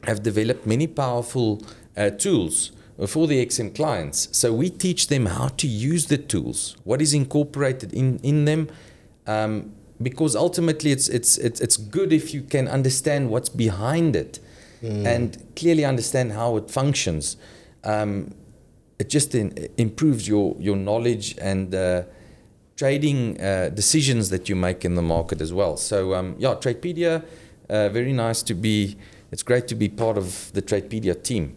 have 0.04 0.22
developed 0.22 0.66
many 0.66 0.86
powerful 0.86 1.62
uh, 1.96 2.10
tools 2.10 2.72
for 3.06 3.26
the 3.26 3.44
XM 3.44 3.74
clients. 3.74 4.28
So 4.36 4.52
we 4.52 4.70
teach 4.70 5.08
them 5.08 5.26
how 5.26 5.48
to 5.48 5.66
use 5.66 6.06
the 6.06 6.18
tools, 6.18 6.76
what 6.84 7.00
is 7.00 7.14
incorporated 7.14 7.92
in, 7.92 8.18
in 8.18 8.44
them, 8.44 8.68
um, 9.26 9.72
because 10.00 10.36
ultimately 10.36 10.92
it's, 10.92 11.08
it's, 11.08 11.38
it's, 11.38 11.60
it's 11.60 11.76
good 11.76 12.12
if 12.12 12.34
you 12.34 12.42
can 12.42 12.68
understand 12.68 13.30
what's 13.30 13.48
behind 13.48 14.16
it 14.16 14.40
and 15.06 15.40
clearly 15.54 15.84
understand 15.84 16.32
how 16.32 16.56
it 16.56 16.70
functions. 16.70 17.36
Um, 17.84 18.34
it 18.98 19.08
just 19.08 19.34
in, 19.34 19.68
improves 19.76 20.26
your, 20.26 20.56
your 20.58 20.76
knowledge 20.76 21.36
and 21.38 21.74
uh, 21.74 22.02
trading 22.76 23.40
uh, 23.40 23.68
decisions 23.68 24.30
that 24.30 24.48
you 24.48 24.56
make 24.56 24.84
in 24.84 24.94
the 24.96 25.02
market 25.02 25.40
as 25.40 25.52
well. 25.52 25.76
So 25.76 26.14
um, 26.14 26.34
yeah, 26.38 26.54
Tradepedia, 26.54 27.24
uh, 27.68 27.88
very 27.90 28.12
nice 28.12 28.42
to 28.42 28.54
be. 28.54 28.96
It's 29.30 29.42
great 29.42 29.66
to 29.68 29.74
be 29.74 29.88
part 29.88 30.18
of 30.18 30.52
the 30.52 30.60
Tradepedia 30.60 31.20
team. 31.22 31.56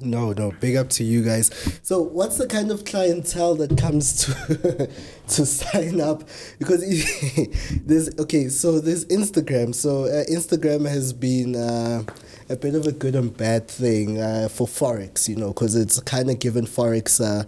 No, 0.00 0.32
no, 0.32 0.52
big 0.60 0.76
up 0.76 0.88
to 0.90 1.04
you 1.04 1.22
guys. 1.22 1.50
So, 1.82 2.00
what's 2.00 2.38
the 2.38 2.46
kind 2.46 2.70
of 2.70 2.84
clientele 2.84 3.54
that 3.56 3.76
comes 3.76 4.24
to 4.24 4.90
to 5.28 5.46
sign 5.46 6.00
up? 6.00 6.24
Because 6.58 6.80
there's 7.86 8.16
okay, 8.18 8.48
so 8.48 8.80
there's 8.80 9.04
Instagram. 9.06 9.74
So 9.74 10.04
uh, 10.04 10.24
Instagram 10.30 10.88
has 10.88 11.12
been 11.12 11.56
uh, 11.56 12.04
a 12.48 12.56
bit 12.56 12.74
of 12.74 12.86
a 12.86 12.92
good 12.92 13.14
and 13.14 13.36
bad 13.36 13.68
thing 13.68 14.20
uh, 14.20 14.48
for 14.48 14.66
forex, 14.66 15.28
you 15.28 15.36
know, 15.36 15.48
because 15.48 15.74
it's 15.74 16.00
kind 16.00 16.30
of 16.30 16.38
given 16.38 16.66
forex. 16.66 17.20
Uh, 17.20 17.44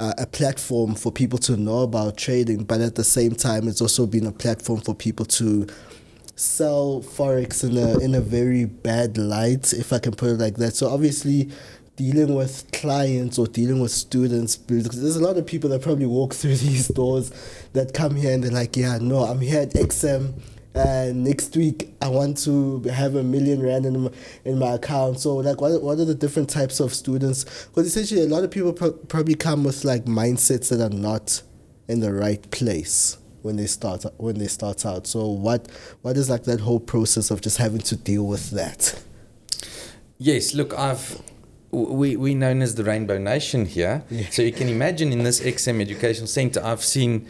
uh, 0.00 0.12
a 0.16 0.26
platform 0.26 0.94
for 0.94 1.10
people 1.10 1.40
to 1.40 1.56
know 1.56 1.80
about 1.80 2.16
trading, 2.16 2.62
but 2.62 2.80
at 2.80 2.94
the 2.94 3.02
same 3.02 3.34
time, 3.34 3.66
it's 3.66 3.80
also 3.80 4.06
been 4.06 4.26
a 4.26 4.30
platform 4.30 4.80
for 4.80 4.94
people 4.94 5.26
to 5.26 5.66
sell 6.38 7.02
forex 7.02 7.68
in 7.68 7.76
a 7.76 7.98
in 7.98 8.14
a 8.14 8.20
very 8.20 8.64
bad 8.64 9.18
light, 9.18 9.72
if 9.72 9.92
I 9.92 9.98
can 9.98 10.12
put 10.12 10.30
it 10.30 10.38
like 10.38 10.56
that. 10.56 10.76
So 10.76 10.88
obviously, 10.88 11.50
dealing 11.96 12.34
with 12.34 12.70
clients 12.72 13.38
or 13.38 13.46
dealing 13.48 13.80
with 13.80 13.90
students, 13.90 14.56
because 14.56 15.02
there's 15.02 15.16
a 15.16 15.22
lot 15.22 15.36
of 15.36 15.46
people 15.46 15.68
that 15.70 15.82
probably 15.82 16.06
walk 16.06 16.34
through 16.40 16.56
these 16.56 16.88
doors 16.88 17.32
that 17.72 17.92
come 17.92 18.14
here 18.14 18.32
and 18.32 18.44
they're 18.44 18.52
like, 18.52 18.76
yeah, 18.76 18.98
no, 19.00 19.24
I'm 19.24 19.40
here 19.40 19.62
at 19.62 19.70
XM. 19.70 20.32
And 20.74 21.24
next 21.24 21.56
week, 21.56 21.92
I 22.00 22.08
want 22.08 22.38
to 22.44 22.82
have 22.82 23.16
a 23.16 23.24
million 23.24 23.60
rand 23.60 23.84
in 23.84 24.00
my, 24.04 24.10
in 24.44 24.58
my 24.60 24.74
account. 24.74 25.18
So, 25.18 25.36
like, 25.36 25.60
what, 25.60 25.82
what 25.82 25.98
are 25.98 26.04
the 26.04 26.14
different 26.14 26.50
types 26.50 26.78
of 26.78 26.94
students? 26.94 27.66
Because 27.66 27.86
essentially, 27.86 28.22
a 28.22 28.28
lot 28.28 28.44
of 28.44 28.52
people 28.52 28.72
pro- 28.72 28.92
probably 28.92 29.34
come 29.34 29.64
with 29.64 29.84
like 29.84 30.04
mindsets 30.04 30.68
that 30.68 30.80
are 30.80 30.94
not 30.94 31.42
in 31.88 31.98
the 31.98 32.12
right 32.12 32.48
place 32.52 33.16
when 33.48 33.56
they 33.56 33.66
start 33.66 34.04
when 34.18 34.36
they 34.38 34.46
start 34.46 34.84
out. 34.84 35.06
So 35.06 35.26
what 35.46 35.62
what 36.02 36.16
is 36.18 36.28
like 36.28 36.44
that 36.44 36.60
whole 36.60 36.80
process 36.80 37.30
of 37.30 37.40
just 37.40 37.56
having 37.56 37.80
to 37.90 37.96
deal 37.96 38.24
with 38.26 38.50
that? 38.50 38.80
Yes, 40.18 40.54
look, 40.54 40.74
I've 40.78 41.22
we 41.70 42.16
we 42.16 42.34
known 42.34 42.60
as 42.62 42.74
the 42.74 42.84
Rainbow 42.84 43.16
Nation 43.18 43.64
here. 43.64 44.02
Yeah. 44.10 44.28
So 44.30 44.42
you 44.42 44.52
can 44.52 44.68
imagine 44.68 45.12
in 45.12 45.22
this 45.24 45.40
XM 45.40 45.80
Educational 45.80 46.26
Center, 46.26 46.60
I've 46.62 46.84
seen 46.84 47.26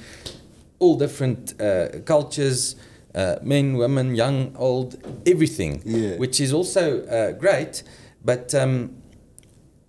all 0.80 0.96
different 0.98 1.60
uh, 1.60 2.00
cultures, 2.04 2.74
uh, 3.14 3.36
men, 3.42 3.76
women, 3.76 4.14
young, 4.16 4.54
old, 4.56 4.96
everything, 5.26 5.82
Yeah. 5.84 6.16
which 6.16 6.40
is 6.40 6.52
also 6.52 6.84
uh, 7.06 7.32
great. 7.44 7.82
But 8.24 8.54
um, 8.54 8.90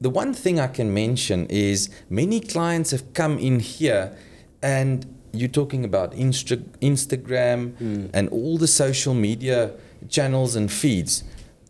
the 0.02 0.10
one 0.10 0.34
thing 0.34 0.60
I 0.60 0.68
can 0.68 0.94
mention 0.94 1.46
is 1.50 1.90
many 2.10 2.40
clients 2.40 2.92
have 2.92 3.14
come 3.14 3.38
in 3.40 3.60
here 3.60 4.16
and 4.62 5.06
you're 5.34 5.48
talking 5.50 5.84
about 5.86 6.14
Insta- 6.14 6.64
Instagram 6.82 8.10
and 8.14 8.30
all 8.30 8.58
the 8.58 8.68
social 8.68 9.14
media 9.14 9.72
channels 10.10 10.56
and 10.56 10.72
feeds. 10.72 11.24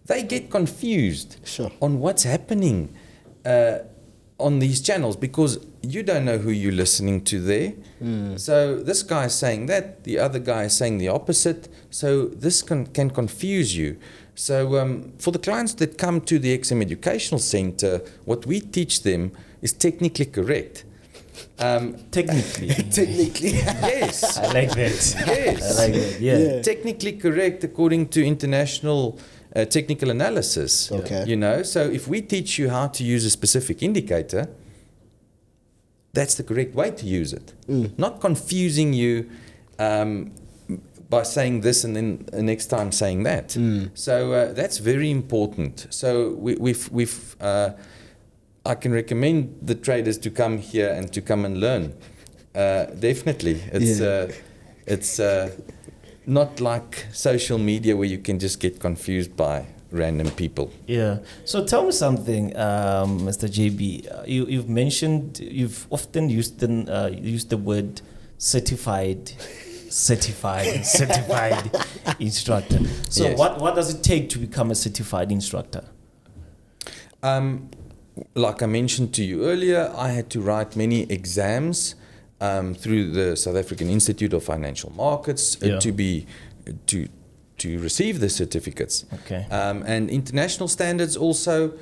They 0.06 0.24
get 0.24 0.50
confused 0.50 1.38
Sure. 1.44 1.72
on 1.82 2.00
what's 2.00 2.24
happening 2.24 2.90
uh, 3.46 3.80
on 4.40 4.60
these 4.60 4.82
channels 4.82 5.16
because 5.18 5.60
you 5.82 6.02
don't 6.04 6.26
know 6.26 6.38
who 6.38 6.50
you're 6.52 6.72
listening 6.72 7.22
to 7.26 7.40
there. 7.40 7.74
So 8.38 8.78
this 8.82 9.04
guy 9.04 9.26
is 9.26 9.34
saying 9.34 9.66
that, 9.68 10.04
the 10.06 10.18
other 10.20 10.40
guy 10.40 10.64
is 10.64 10.74
saying 10.74 10.98
the 11.00 11.10
opposite. 11.10 11.68
So 11.90 12.28
this 12.28 12.62
can, 12.62 12.86
can 12.88 13.10
confuse 13.10 13.76
you. 13.76 13.98
So 14.36 14.78
um, 14.80 15.12
for 15.20 15.32
the 15.32 15.40
clients 15.40 15.74
that 15.76 15.98
come 15.98 16.22
to 16.22 16.40
the 16.40 16.58
XM 16.58 16.82
Educational 16.82 17.40
Center, 17.40 18.02
what 18.24 18.46
we 18.46 18.62
teach 18.62 19.04
them 19.04 19.32
is 19.62 19.74
technically 19.74 20.26
correct. 20.26 20.86
Um, 21.60 21.96
Technically. 22.12 22.68
Technically, 22.92 23.52
yes. 23.52 24.38
I 24.38 24.52
like 24.54 24.70
that. 24.72 24.78
Yes. 25.28 25.80
I 25.80 25.84
like 25.86 25.94
that. 25.94 26.22
Yeah. 26.22 26.38
Yeah. 26.38 26.62
Technically 26.62 27.14
correct 27.14 27.64
according 27.64 28.08
to 28.10 28.26
international 28.26 29.20
uh, 29.56 29.66
technical 29.66 30.10
analysis. 30.10 30.92
Okay. 30.92 31.26
You 31.28 31.36
know, 31.36 31.64
so 31.64 31.82
if 31.82 32.08
we 32.08 32.22
teach 32.22 32.58
you 32.60 32.70
how 32.70 32.88
to 32.88 33.04
use 33.04 33.26
a 33.26 33.30
specific 33.30 33.84
indicator, 33.84 34.48
that's 36.14 36.36
the 36.36 36.44
correct 36.44 36.74
way 36.76 36.92
to 36.92 37.06
use 37.06 37.34
it. 37.34 37.54
Not 37.98 38.20
confusing 38.20 38.94
you 38.94 39.30
um, 39.78 40.32
by 41.10 41.24
saying 41.24 41.62
this 41.62 41.84
and 41.84 41.96
then 41.96 42.26
the 42.32 42.44
next 42.44 42.68
time 42.68 42.92
saying 42.92 43.24
that. 43.24 43.58
So 43.94 44.34
uh, 44.34 44.54
that's 44.54 44.78
very 44.80 45.10
important. 45.12 45.88
So 45.90 46.32
we, 46.32 46.56
we've 46.56 46.90
we've 46.92 47.36
uh, 47.42 47.72
I 48.66 48.76
can 48.76 48.92
recommend 48.92 49.58
the 49.62 49.76
traders 49.76 50.18
to 50.20 50.30
come 50.30 50.58
here 50.58 50.90
and 50.90 51.12
to 51.14 51.22
come 51.22 51.46
and 51.46 51.60
learn. 51.60 51.94
Uh, 52.56 52.86
definitely, 53.00 53.62
it's 53.72 54.00
Yeah. 54.00 54.08
uh, 54.08 54.32
it's 54.86 55.20
uh, 55.20 55.50
not 56.26 56.60
like 56.60 57.06
social 57.14 57.58
media 57.58 57.96
where 57.96 58.08
you 58.10 58.18
can 58.18 58.40
just 58.40 58.60
get 58.60 58.80
confused 58.80 59.36
by 59.38 59.66
random 59.92 60.30
people. 60.32 60.70
Yeah. 60.88 61.20
So 61.46 61.64
tell 61.66 61.86
me 61.86 61.92
something, 61.92 62.56
um, 62.58 63.20
Mr. 63.22 63.48
JB. 63.48 64.08
Uh, 64.12 64.24
you, 64.28 64.46
you've 64.48 64.70
mentioned 64.70 65.40
you've 65.40 65.88
often 65.90 66.30
used 66.30 66.60
the 66.60 66.68
uh, 66.92 67.08
used 67.08 67.50
the 67.50 67.58
word 67.58 68.02
certified, 68.38 69.32
certified, 69.90 70.86
certified 71.00 71.72
instructor. 72.20 72.80
So 73.10 73.24
Yes. 73.24 73.38
what 73.38 73.60
what 73.62 73.76
does 73.76 73.90
it 73.94 74.04
take 74.04 74.30
to 74.30 74.40
become 74.40 74.70
a 74.72 74.76
certified 74.76 75.32
instructor? 75.32 75.84
Um, 77.24 77.70
like 78.36 78.62
I 78.62 78.66
mentioned 78.68 79.14
to 79.16 79.24
you 79.24 79.46
earlier, 79.46 79.92
I 79.96 80.10
had 80.10 80.30
to 80.32 80.42
write 80.42 80.76
many 80.76 81.04
exams 81.12 81.96
um, 82.42 82.74
through 82.74 83.12
the 83.12 83.36
South 83.36 83.56
African 83.56 83.90
Institute 83.90 84.34
of 84.34 84.44
Financial 84.44 84.92
Markets 84.96 85.62
uh, 85.62 85.80
to 85.80 85.92
be 85.92 86.26
to 86.88 87.08
to 87.58 87.80
receive 87.80 88.20
the 88.20 88.30
certificates. 88.30 89.06
Okay. 89.14 89.46
Um, 89.52 89.84
and 89.86 90.10
international 90.10 90.68
standards 90.70 91.18
also, 91.18 91.74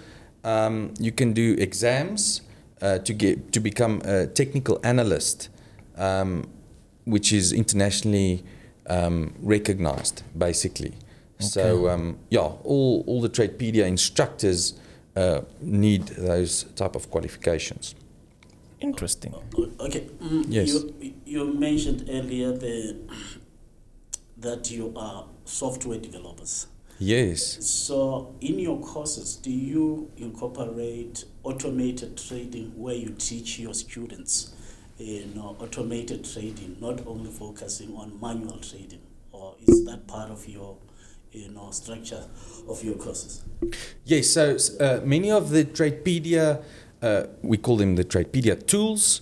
um, 0.44 0.94
you 1.00 1.12
can 1.12 1.34
do 1.34 1.56
exams 1.60 2.42
uh, 2.82 2.98
to 3.00 3.14
get 3.14 3.52
to 3.54 3.60
become 3.60 4.02
a 4.06 4.28
technical 4.28 4.80
analyst, 4.84 5.50
um, 5.98 6.50
which 7.06 7.32
is 7.32 7.52
internationally 7.54 8.44
um, 8.90 9.34
recognized, 9.42 10.24
basically. 10.38 10.94
So 11.40 11.62
Okay. 11.62 11.94
um, 11.94 12.18
yeah, 12.30 12.40
all 12.64 13.04
all 13.06 13.22
the 13.22 13.30
Tradepedia 13.30 13.86
instructors 13.86 14.74
uh, 15.18 15.42
need 15.62 16.04
those 16.08 16.64
type 16.76 16.96
of 16.96 17.10
qualifications. 17.10 17.96
Interesting. 18.80 19.34
Okay. 19.80 20.02
Mm, 20.22 20.46
Yes. 20.48 20.68
You, 20.70 21.14
you 21.26 21.54
mentioned 21.54 22.08
earlier 22.10 22.52
the, 22.52 22.96
that 24.38 24.70
you 24.70 24.94
are 24.96 25.26
software 25.46 25.98
developers. 25.98 26.68
Yes. 27.00 27.64
So, 27.66 28.36
in 28.42 28.60
your 28.60 28.80
courses, 28.80 29.36
do 29.36 29.52
you 29.52 30.12
incorporate 30.18 31.26
automated 31.44 32.18
trading 32.18 32.72
where 32.76 32.96
you 32.96 33.10
teach 33.18 33.60
your 33.60 33.74
students, 33.74 34.54
you 34.98 35.26
know, 35.36 35.56
automated 35.60 36.26
trading, 36.32 36.78
not 36.80 37.06
only 37.06 37.32
focusing 37.32 37.96
on 37.96 38.20
manual 38.20 38.58
trading, 38.58 39.02
or 39.32 39.56
is 39.68 39.86
that 39.86 40.08
part 40.08 40.32
of 40.32 40.48
your, 40.48 40.78
you 41.32 41.50
know, 41.50 41.72
structure 41.72 42.24
of 42.68 42.84
your 42.84 42.96
courses? 42.96 43.44
Yes, 44.06 44.30
so 44.30 44.58
uh, 44.80 45.02
many 45.04 45.32
of 45.32 45.50
the 45.50 45.66
Tradepedia, 45.66 46.64
uh, 47.02 47.24
we 47.42 47.58
call 47.58 47.78
them 47.78 47.96
the 47.96 48.04
Tradepedia 48.04 48.66
tools, 48.66 49.22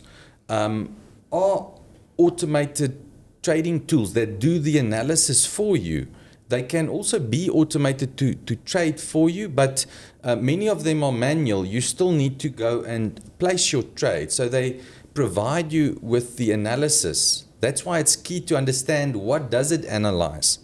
um, 0.50 0.96
are 1.32 1.72
automated 2.18 3.02
trading 3.42 3.86
tools 3.86 4.14
that 4.14 4.40
do 4.40 4.60
the 4.60 4.78
analysis 4.78 5.46
for 5.46 5.78
you. 5.78 6.08
They 6.48 6.64
can 6.64 6.90
also 6.90 7.20
be 7.20 7.50
automated 7.50 8.18
to, 8.18 8.36
to 8.36 8.56
trade 8.56 9.00
for 9.00 9.30
you, 9.30 9.50
but 9.50 9.86
uh, 10.24 10.36
many 10.36 10.70
of 10.70 10.84
them 10.84 11.04
are 11.04 11.12
manual. 11.12 11.66
You 11.66 11.82
still 11.82 12.12
need 12.12 12.40
to 12.40 12.50
go 12.50 12.82
and 12.82 13.20
place 13.40 13.72
your 13.72 13.84
trade. 13.84 14.32
So 14.32 14.48
they 14.48 14.82
provide 15.14 15.72
you 15.72 16.00
with 16.02 16.38
the 16.38 16.52
analysis. 16.52 17.46
That's 17.62 17.86
why 17.86 18.00
it's 18.00 18.16
key 18.16 18.42
to 18.42 18.58
understand 18.58 19.16
what 19.16 19.50
does 19.50 19.72
it 19.72 19.86
analyze. 19.86 20.60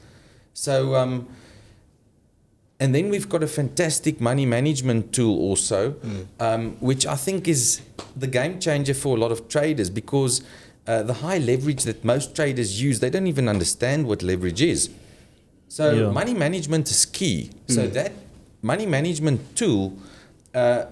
So 0.62 0.93
um, 0.95 1.28
and 2.80 2.93
then 2.93 3.10
we've 3.10 3.28
got 3.28 3.41
a 3.41 3.47
fantastic 3.47 4.21
money 4.21 4.45
management 4.45 5.12
tool 5.12 5.39
also, 5.39 5.95
um, 6.39 6.78
which 6.80 7.08
I 7.08 7.15
think 7.15 7.47
is 7.47 7.82
the 8.15 8.28
game 8.28 8.60
changer 8.60 8.93
for 8.93 9.17
a 9.17 9.19
lot 9.19 9.32
of 9.32 9.47
traders 9.47 9.89
because 9.89 10.43
uh, 10.86 11.02
the 11.02 11.13
high 11.15 11.39
leverage 11.39 11.84
that 11.86 12.06
most 12.06 12.36
traders 12.36 12.80
use, 12.80 13.00
they 13.00 13.10
don't 13.10 13.26
even 13.26 13.47
understand 13.47 14.08
what 14.08 14.21
leverage 14.21 14.62
is. 14.62 14.89
So 15.67 15.86
Yeah. 15.93 16.12
money 16.12 16.36
management 16.36 16.91
is 16.91 17.06
key. 17.06 17.50
So 17.67 17.88
that 17.88 18.12
money 18.62 18.86
management 18.86 19.39
tool, 19.56 19.93
uh, 20.54 20.86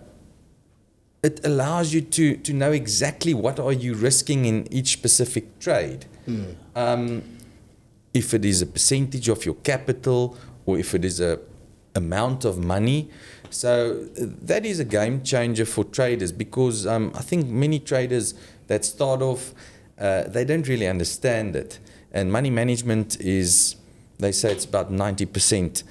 it 1.22 1.46
allows 1.46 1.94
you 1.94 2.02
to 2.18 2.38
to 2.38 2.54
know 2.54 2.72
exactly 2.72 3.34
what 3.36 3.60
are 3.60 3.74
you 3.86 3.94
risking 3.94 4.46
in 4.46 4.68
each 4.72 4.90
specific 5.00 5.46
trade. 5.60 6.06
Um, 6.76 7.22
if 8.14 8.34
it 8.34 8.46
is 8.46 8.62
a 8.62 8.66
percentage 8.66 9.30
of 9.30 9.46
your 9.46 9.56
capital 9.56 10.38
or 10.66 10.80
if 10.80 10.94
it 10.96 11.06
is 11.06 11.20
a 11.20 11.40
amount 11.96 12.46
of 12.46 12.58
money. 12.58 13.10
So 13.50 14.04
that 14.16 14.66
is 14.66 14.80
a 14.80 14.86
game 14.86 15.24
changer 15.24 15.66
for 15.66 15.84
traders 15.84 16.32
because 16.32 16.86
um, 16.86 17.12
I 17.16 17.22
think 17.22 17.48
many 17.48 17.80
traders 17.80 18.34
that 18.68 18.86
start 18.86 19.22
off, 19.22 19.54
uh, 20.00 20.24
they 20.24 20.46
don't 20.46 20.68
really 20.68 20.88
understand 20.88 21.56
it. 21.56 21.80
And 22.12 22.32
money 22.32 22.50
management 22.50 23.20
is, 23.20 23.76
they 24.18 24.32
say 24.32 24.52
it's 24.52 24.66
about 24.66 24.92
90% 24.92 25.84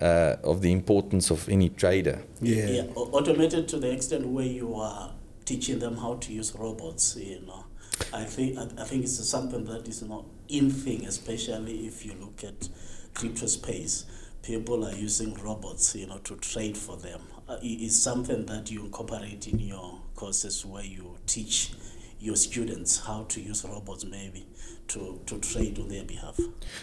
uh, 0.00 0.36
of 0.42 0.62
the 0.62 0.72
importance 0.72 1.30
of 1.30 1.48
any 1.48 1.68
trader. 1.68 2.22
Yeah. 2.40 2.84
au- 2.96 3.10
automated 3.12 3.68
to 3.68 3.78
the 3.78 3.90
extent 3.92 4.26
where 4.26 4.46
you 4.46 4.74
are 4.74 5.12
teaching 5.44 5.78
them 5.80 5.96
how 5.96 6.14
to 6.14 6.32
use 6.32 6.54
robots. 6.56 7.16
You 7.16 7.40
know, 7.46 7.64
I 8.12 8.24
think 8.24 8.58
I, 8.58 8.82
I 8.82 8.84
think 8.84 9.04
it's 9.04 9.28
something 9.28 9.64
that 9.64 9.88
is 9.88 10.02
not 10.02 10.24
in 10.48 10.70
thing, 10.70 11.06
especially 11.06 11.86
if 11.86 12.04
you 12.04 12.14
look 12.20 12.44
at 12.44 12.68
crypto 13.14 13.46
space. 13.46 14.04
People 14.42 14.84
are 14.84 14.94
using 14.94 15.34
robots, 15.34 15.94
you 15.94 16.06
know, 16.06 16.18
to 16.18 16.36
trade 16.36 16.76
for 16.76 16.96
them. 16.96 17.20
Uh, 17.48 17.58
it 17.62 17.80
is 17.80 18.00
something 18.00 18.46
that 18.46 18.70
you 18.70 18.84
incorporate 18.84 19.46
in 19.46 19.60
your 19.60 20.00
courses 20.16 20.64
where 20.66 20.84
you 20.84 21.16
teach 21.26 21.72
your 22.18 22.36
students 22.36 22.98
how 23.06 23.24
to 23.28 23.40
use 23.40 23.64
robots, 23.64 24.04
maybe 24.04 24.46
to, 24.88 25.20
to 25.26 25.38
trade 25.38 25.78
on 25.78 25.88
their 25.88 26.04
behalf. 26.04 26.38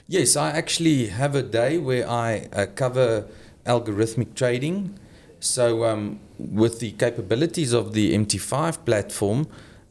Yes, 0.07 0.35
I 0.35 0.51
actually 0.51 1.07
have 1.07 1.35
a 1.35 1.43
day 1.43 1.77
where 1.77 2.09
I 2.09 2.47
uh, 2.53 2.65
cover 2.75 3.27
algorithmic 3.65 4.35
trading. 4.35 4.97
So, 5.39 5.85
um, 5.85 6.19
with 6.37 6.79
the 6.79 6.91
capabilities 6.91 7.71
of 7.71 7.93
the 7.93 8.13
MT5 8.13 8.83
platform, 8.83 9.47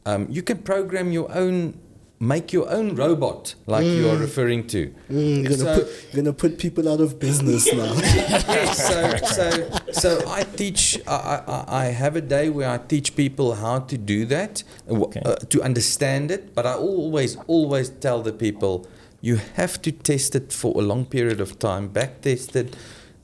um, 0.09 0.27
you 0.29 0.41
can 0.41 0.57
program 0.71 1.11
your 1.11 1.29
own, 1.43 1.57
make 2.19 2.51
your 2.57 2.67
own 2.77 2.95
robot, 2.95 3.55
like 3.73 3.85
you 3.85 4.09
are 4.09 4.17
referring 4.17 4.65
to. 4.67 4.81
Mm, 5.09 5.43
you're, 5.43 5.43
gonna 5.43 5.57
So- 5.57 5.77
put, 5.79 5.87
you're 6.13 6.23
gonna 6.23 6.33
put 6.45 6.57
people 6.65 6.85
out 6.91 7.01
of 7.05 7.09
business 7.19 7.63
now. 7.81 7.93
so, 8.73 9.15
so, 9.37 9.47
so 9.91 10.09
I 10.27 10.43
teach, 10.61 10.99
I, 11.07 11.15
I, 11.55 11.65
I 11.81 11.85
have 12.01 12.15
a 12.15 12.21
day 12.21 12.49
where 12.49 12.69
I 12.69 12.77
teach 12.93 13.15
people 13.15 13.47
how 13.55 13.79
to 13.91 13.97
do 13.97 14.25
that, 14.35 14.63
uh, 14.89 15.03
Okay. 15.05 15.21
uh, 15.25 15.35
to 15.53 15.61
understand 15.69 16.31
it, 16.31 16.53
but 16.55 16.65
I 16.65 16.73
always, 16.73 17.37
always 17.47 17.89
tell 17.89 18.21
the 18.21 18.33
people, 18.33 18.87
you 19.21 19.35
have 19.55 19.81
to 19.85 19.91
test 19.91 20.35
it 20.35 20.51
for 20.53 20.71
a 20.81 20.83
long 20.91 21.05
period 21.05 21.39
of 21.41 21.59
time, 21.59 21.87
back 21.89 22.21
test 22.21 22.55
it 22.55 22.75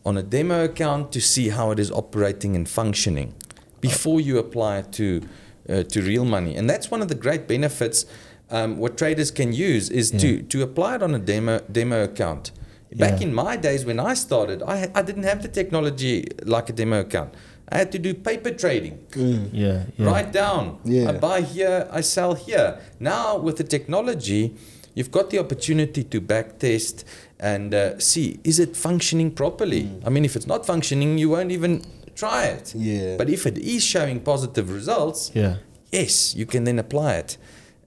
on 0.06 0.18
a 0.18 0.24
demo 0.24 0.64
account 0.66 1.12
to 1.14 1.20
see 1.22 1.50
how 1.50 1.72
it 1.72 1.80
is 1.80 1.90
operating 1.92 2.56
and 2.56 2.68
functioning 2.70 3.34
before 3.82 4.20
you 4.22 4.38
apply 4.38 4.78
it 4.80 4.92
to, 4.94 5.22
uh, 5.70 5.84
to 5.84 6.02
real 6.02 6.26
money. 6.26 6.56
And 6.56 6.70
that's 6.70 6.90
one 6.92 7.02
of 7.02 7.08
the 7.08 7.16
great 7.16 7.48
benefits 7.48 8.06
um, 8.52 8.78
what 8.78 8.98
traders 8.98 9.32
can 9.32 9.54
use 9.54 9.90
is 9.90 10.12
to, 10.12 10.42
to 10.44 10.62
apply 10.62 10.96
it 10.96 11.04
on 11.04 11.16
a 11.16 11.20
demo, 11.20 11.60
demo 11.72 12.04
account. 12.04 12.52
Back 12.96 13.20
Yeah. 13.20 13.28
in 13.28 13.34
my 13.34 13.58
days 13.58 13.86
when 13.86 14.00
I 14.00 14.14
started, 14.14 14.62
I, 14.62 14.90
I 14.94 15.02
didn't 15.02 15.24
have 15.24 15.42
the 15.42 15.48
technology 15.48 16.28
like 16.44 16.70
a 16.70 16.74
demo 16.74 17.00
account. 17.00 17.34
I 17.68 17.80
had 17.80 17.92
to 17.94 18.00
do 18.00 18.14
paper 18.14 18.52
trading. 18.52 19.00
Yeah. 19.16 19.86
yeah. 19.98 20.06
Write 20.06 20.32
down. 20.32 20.78
Yeah. 20.86 21.10
I 21.10 21.14
buy 21.14 21.42
here, 21.42 21.88
I 21.92 22.02
sell 22.02 22.36
here. 22.36 22.80
Now 23.00 23.38
with 23.38 23.58
the 23.58 23.64
technology, 23.64 24.56
you've 24.94 25.12
got 25.12 25.32
the 25.32 25.40
opportunity 25.40 26.04
to 26.04 26.22
back 26.22 26.60
test 26.60 27.04
and 27.40 27.74
uh, 27.74 28.00
see 28.00 28.40
is 28.44 28.60
it 28.60 28.78
functioning 28.78 29.32
properly. 29.32 29.90
I 30.06 30.10
mean, 30.12 30.24
if 30.24 30.36
it's 30.36 30.48
not 30.48 30.66
functioning, 30.68 31.18
you 31.18 31.30
won't 31.32 31.52
even 31.52 31.82
try 32.16 32.46
it. 32.46 32.74
Yeah. 32.76 33.18
But 33.18 33.30
if 33.30 33.46
it 33.46 33.58
is 33.58 33.84
showing 33.84 34.20
positive 34.22 34.72
results, 34.74 35.32
Yeah. 35.34 35.56
yes, 35.92 36.36
you 36.36 36.46
can 36.46 36.64
then 36.64 36.80
apply 36.80 37.16
it 37.16 37.38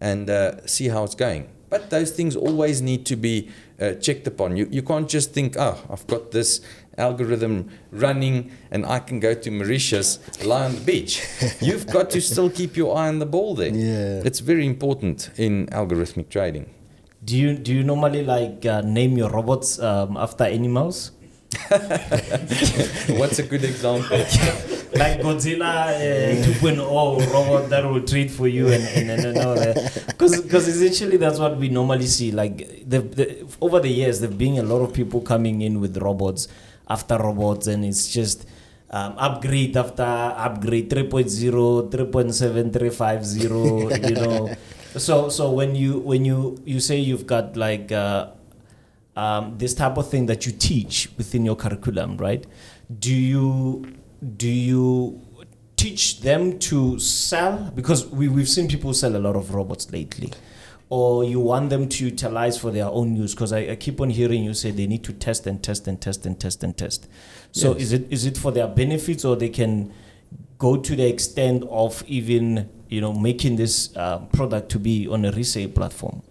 and 0.00 0.28
uh, 0.30 0.66
see 0.66 0.88
how 0.88 1.04
it's 1.04 1.14
going. 1.16 1.48
But 1.70 1.90
those 1.90 2.10
things 2.12 2.34
always 2.36 2.80
need 2.80 3.04
to 3.06 3.16
be 3.16 3.48
uh, 3.80 3.92
checked 3.94 4.26
upon. 4.26 4.56
You, 4.56 4.66
you 4.70 4.82
can't 4.82 5.08
just 5.08 5.32
think, 5.34 5.56
oh, 5.58 5.76
I've 5.90 6.06
got 6.06 6.30
this 6.30 6.60
algorithm 6.96 7.68
running 7.92 8.50
and 8.70 8.84
I 8.86 8.98
can 9.00 9.20
go 9.20 9.34
to 9.34 9.50
Mauritius, 9.50 10.18
lie 10.44 10.64
on 10.64 10.74
the 10.74 10.80
beach. 10.80 11.22
You've 11.60 11.86
got 11.86 12.10
to 12.10 12.20
still 12.20 12.48
keep 12.50 12.76
your 12.76 12.96
eye 12.96 13.08
on 13.08 13.18
the 13.18 13.26
ball 13.26 13.54
there. 13.54 13.68
Yeah. 13.74 14.22
It's 14.24 14.40
very 14.40 14.66
important 14.66 15.30
in 15.36 15.66
algorithmic 15.66 16.28
trading. 16.30 16.70
Do 17.24 17.36
you 17.36 17.54
do 17.58 17.74
you 17.74 17.82
normally 17.84 18.24
like 18.24 18.64
uh, 18.64 18.80
name 18.80 19.18
your 19.18 19.28
robots 19.28 19.78
um, 19.80 20.16
after 20.16 20.44
animals? 20.44 21.10
What's 23.18 23.38
a 23.38 23.42
good 23.42 23.64
example? 23.64 24.18
like 24.92 25.20
Godzilla 25.20 25.96
uh, 25.96 26.44
2.0 26.44 27.32
robot 27.32 27.70
that 27.70 27.84
will 27.84 28.02
treat 28.02 28.30
for 28.30 28.46
you 28.48 28.68
and 28.68 28.84
and, 28.84 29.11
and, 29.11 29.24
and 29.24 29.38
all 29.38 29.54
that. 29.54 30.04
Because 30.08 30.68
essentially 30.68 31.16
that's 31.16 31.38
what 31.38 31.56
we 31.56 31.68
normally 31.68 32.06
see. 32.06 32.32
Like 32.32 32.84
the, 32.88 33.00
the 33.00 33.46
over 33.61 33.80
the 33.80 33.88
years, 33.88 34.20
there've 34.20 34.37
been 34.37 34.58
a 34.58 34.62
lot 34.62 34.82
of 34.82 34.92
people 34.92 35.20
coming 35.20 35.62
in 35.62 35.80
with 35.80 35.96
robots 35.96 36.48
after 36.88 37.16
robots, 37.16 37.66
and 37.66 37.84
it's 37.84 38.08
just 38.08 38.46
um, 38.90 39.14
upgrade 39.18 39.76
after 39.76 40.02
upgrade 40.02 40.90
3.0 40.90 41.90
3.7 41.90 42.72
350 42.72 44.08
you 44.08 44.14
know 44.14 44.54
so 44.96 45.28
so 45.28 45.52
when 45.52 45.74
you 45.74 45.98
when 46.00 46.24
you 46.24 46.56
you 46.64 46.80
say 46.80 46.96
you've 46.96 47.26
got 47.26 47.56
like 47.56 47.92
uh, 47.92 48.28
um, 49.18 49.59
this 49.59 49.74
type 49.74 49.96
of 49.98 50.09
thing 50.09 50.26
that 50.26 50.46
you 50.46 50.52
teach 50.52 51.11
within 51.18 51.44
your 51.44 51.57
curriculum 51.57 52.16
right? 52.18 52.46
Do 53.07 53.12
you 53.12 53.96
do 54.37 54.48
you 54.48 55.20
teach 55.76 56.20
them 56.20 56.59
to 56.61 56.98
sell? 56.98 57.72
Because 57.74 58.07
we, 58.07 58.28
we've 58.28 58.48
seen 58.48 58.68
people 58.68 58.94
sell 58.94 59.14
a 59.16 59.22
lot 59.26 59.37
of 59.37 59.54
robots 59.54 59.90
lately. 59.92 60.33
Or 60.90 61.22
you 61.22 61.38
want 61.40 61.68
them 61.70 61.88
to 61.88 62.04
utilize 62.04 62.57
for 62.59 62.70
their 62.70 62.87
own 62.87 63.14
use? 63.14 63.35
Because 63.35 63.52
I, 63.52 63.59
I 63.72 63.76
keep 63.76 64.00
on 64.00 64.09
hearing 64.11 64.42
you 64.42 64.54
say 64.54 64.70
they 64.70 64.87
need 64.87 65.04
to 65.04 65.12
test 65.12 65.46
and 65.46 65.62
test 65.62 65.87
and 65.87 66.00
test 66.00 66.24
and 66.24 66.40
test 66.40 66.64
and 66.64 66.76
test. 66.76 67.09
So 67.52 67.72
Yes. 67.72 67.83
is 67.83 67.92
it 67.92 68.07
is 68.11 68.24
it 68.24 68.37
for 68.38 68.52
their 68.52 68.68
benefits 68.68 69.24
or 69.24 69.37
they 69.37 69.50
can 69.50 69.92
go 70.59 70.76
to 70.76 70.96
the 70.96 71.07
extent 71.07 71.64
of 71.70 72.02
even 72.07 72.68
you 72.88 73.00
know 73.00 73.12
making 73.12 73.57
this 73.57 73.94
uh, 73.96 74.18
product 74.37 74.70
to 74.70 74.78
be 74.78 75.07
on 75.09 75.24
a 75.24 75.33
resale 75.33 75.68
platform 75.68 76.22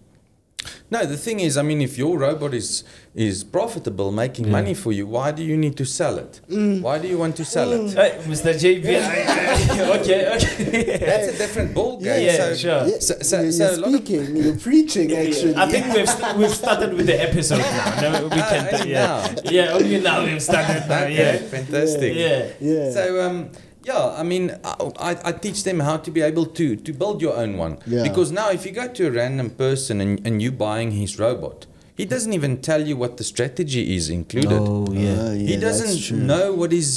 No, 0.90 1.04
the 1.04 1.16
thing 1.16 1.40
is, 1.40 1.56
I 1.56 1.62
mean, 1.62 1.80
if 1.82 1.98
your 1.98 2.18
robot 2.18 2.54
is 2.54 2.82
is 3.14 3.44
profitable, 3.44 4.10
making 4.12 4.46
Yeah. 4.46 4.52
money 4.52 4.74
for 4.74 4.90
you, 4.92 5.06
why 5.06 5.32
do 5.32 5.42
you 5.42 5.56
need 5.56 5.76
to 5.76 5.84
sell 5.84 6.18
it? 6.18 6.40
Mm. 6.50 6.80
Why 6.82 6.98
do 6.98 7.06
you 7.08 7.18
want 7.18 7.36
to 7.36 7.44
sell 7.44 7.72
it? 7.72 7.92
Hey, 7.94 8.18
Mr. 8.26 8.54
JB 8.54 8.86
okay 10.00 10.20
okay 10.36 10.98
That's 10.98 11.28
a 11.34 11.38
different 11.38 11.74
ball 11.74 11.98
game. 12.00 12.24
Yeah, 12.26 12.36
so, 12.36 12.54
sure. 12.54 12.86
Yeah, 12.88 12.98
So- 13.00 13.18
so- 13.20 13.42
you're, 13.42 13.52
so 13.52 13.64
you're 13.64 13.74
a 13.74 13.76
lot 13.76 13.88
of- 13.88 13.94
speaking, 14.06 14.36
you're 14.36 14.56
preaching, 14.56 15.12
actually. 15.16 15.54
I 15.56 15.66
think 15.70 15.84
we've 15.94 16.08
st- 16.08 16.36
we've 16.36 16.54
started 16.64 16.90
with 16.94 17.06
the 17.06 17.18
episode 17.28 17.58
now. 17.58 18.00
No, 18.02 18.28
we 18.28 18.40
Ah, 18.40 18.48
can 18.50 18.74
only 18.74 18.90
yeah. 18.92 19.06
now. 19.06 19.50
yeah, 19.56 19.72
only 19.78 20.00
now 20.00 20.24
we've 20.24 20.42
started. 20.42 20.88
Now, 20.88 21.04
Okay, 21.04 21.16
yeah, 21.16 21.36
fantastic. 21.56 22.12
yeah. 22.16 22.40
yeah. 22.60 22.90
So 22.92 23.02
um, 23.26 23.50
yeah, 23.88 24.04
I 24.22 24.22
mean, 24.32 24.44
I, 24.64 25.12
I 25.30 25.32
teach 25.44 25.60
them 25.68 25.78
how 25.88 25.96
to 26.06 26.10
be 26.16 26.20
able 26.30 26.46
to 26.58 26.66
to 26.86 26.90
build 27.02 27.16
your 27.26 27.34
own 27.42 27.52
one. 27.64 27.74
Yeah. 27.86 28.02
Because 28.08 28.28
now, 28.40 28.48
if 28.56 28.60
you 28.66 28.72
go 28.82 28.86
to 28.98 29.02
a 29.10 29.12
random 29.20 29.48
person 29.64 29.94
and, 30.04 30.12
and 30.26 30.34
you 30.44 30.50
buying 30.66 30.90
his 31.02 31.18
robot, 31.24 31.66
he 32.00 32.04
doesn't 32.14 32.34
even 32.38 32.52
tell 32.68 32.82
you 32.90 32.96
what 33.02 33.12
the 33.20 33.24
strategy 33.34 33.82
is 33.98 34.04
included. 34.18 34.60
Oh 34.60 34.86
yeah. 34.92 35.16
Ah, 35.20 35.30
he 35.32 35.44
yeah, 35.54 35.58
that's 35.64 35.80
doesn't 35.80 36.02
true. 36.06 36.18
know 36.32 36.46
what 36.60 36.72
is. 36.80 36.90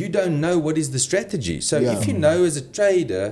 You 0.00 0.08
don't 0.18 0.36
know 0.44 0.56
what 0.66 0.76
is 0.82 0.88
the 0.96 1.02
strategy. 1.08 1.56
So 1.70 1.74
Yeah. 1.78 1.92
if 1.96 2.06
you 2.08 2.14
know 2.26 2.36
as 2.50 2.56
a 2.56 2.64
trader, 2.78 3.26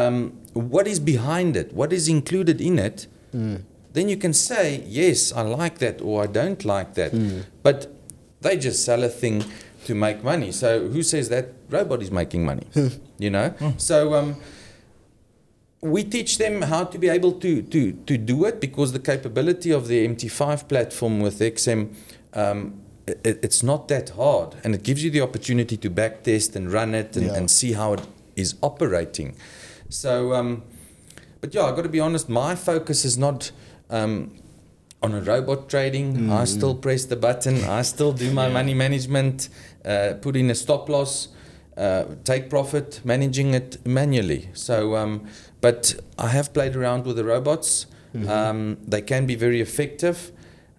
um, 0.00 0.16
what 0.54 0.86
is 0.92 0.98
behind 1.14 1.56
it, 1.56 1.68
what 1.80 1.90
is 1.98 2.04
included 2.08 2.60
in 2.70 2.78
it, 2.88 2.98
Mm. 3.34 3.56
then 3.96 4.08
you 4.12 4.16
can 4.24 4.32
say 4.32 4.64
yes, 5.00 5.18
I 5.40 5.42
like 5.42 5.76
that, 5.84 5.96
or 6.08 6.14
I 6.26 6.28
don't 6.40 6.62
like 6.74 6.90
that. 7.00 7.12
Mm. 7.12 7.42
But 7.66 7.78
they 8.44 8.54
just 8.56 8.78
sell 8.88 9.02
a 9.04 9.08
thing 9.22 9.36
to 9.86 9.94
make 9.94 10.22
money. 10.22 10.52
So 10.52 10.88
who 10.88 11.02
says 11.02 11.28
that 11.30 11.46
robot 11.70 12.02
is 12.02 12.10
making 12.10 12.44
money? 12.44 12.66
you 13.18 13.30
know. 13.30 13.54
So 13.78 14.14
um, 14.14 14.36
we 15.80 16.04
teach 16.04 16.38
them 16.38 16.62
how 16.62 16.84
to 16.84 16.98
be 16.98 17.08
able 17.08 17.32
to 17.44 17.62
to 17.62 17.92
to 17.92 18.18
do 18.18 18.44
it 18.46 18.60
because 18.60 18.92
the 18.92 18.98
capability 19.12 19.70
of 19.72 19.88
the 19.88 20.06
MT5 20.08 20.68
platform 20.68 21.20
with 21.20 21.38
XM. 21.40 21.94
Um, 22.34 22.80
it, 23.06 23.38
it's 23.46 23.62
not 23.62 23.86
that 23.88 24.08
hard, 24.10 24.56
and 24.64 24.74
it 24.74 24.82
gives 24.82 25.04
you 25.04 25.10
the 25.12 25.20
opportunity 25.20 25.76
to 25.76 25.88
back 25.88 26.24
test 26.24 26.56
and 26.56 26.72
run 26.72 26.92
it 26.94 27.16
and, 27.16 27.26
Yeah. 27.26 27.36
and 27.36 27.48
see 27.50 27.72
how 27.72 27.92
it 27.92 28.00
is 28.34 28.56
operating. 28.62 29.36
So, 29.88 30.32
um, 30.34 30.64
but 31.40 31.54
yeah, 31.54 31.62
I've 31.66 31.76
got 31.76 31.82
to 31.82 31.88
be 31.88 32.00
honest. 32.00 32.28
My 32.28 32.56
focus 32.56 33.04
is 33.04 33.16
not 33.16 33.52
um, 33.90 34.32
on 35.04 35.14
a 35.14 35.20
robot 35.20 35.68
trading. 35.68 36.32
I 36.32 36.44
still 36.46 36.74
press 36.74 37.04
the 37.04 37.14
button. 37.14 37.62
I 37.62 37.82
still 37.82 38.12
do 38.12 38.32
my 38.32 38.48
money 38.58 38.74
management. 38.74 39.48
Uh, 39.86 40.14
put 40.20 40.36
in 40.36 40.50
a 40.50 40.54
stop 40.54 40.88
loss. 40.88 41.28
Uh, 41.76 42.04
take 42.24 42.48
profit, 42.48 43.00
managing 43.04 43.52
it 43.52 43.86
manually. 43.86 44.48
So, 44.54 44.96
um, 44.96 45.26
but 45.60 45.94
I 46.18 46.28
have 46.28 46.54
played 46.54 46.74
around 46.74 47.04
with 47.04 47.16
the 47.16 47.24
robots. 47.24 47.86
Um, 48.30 48.78
they 48.88 49.02
can 49.02 49.26
be 49.26 49.34
very 49.34 49.60
effective. 49.60 50.32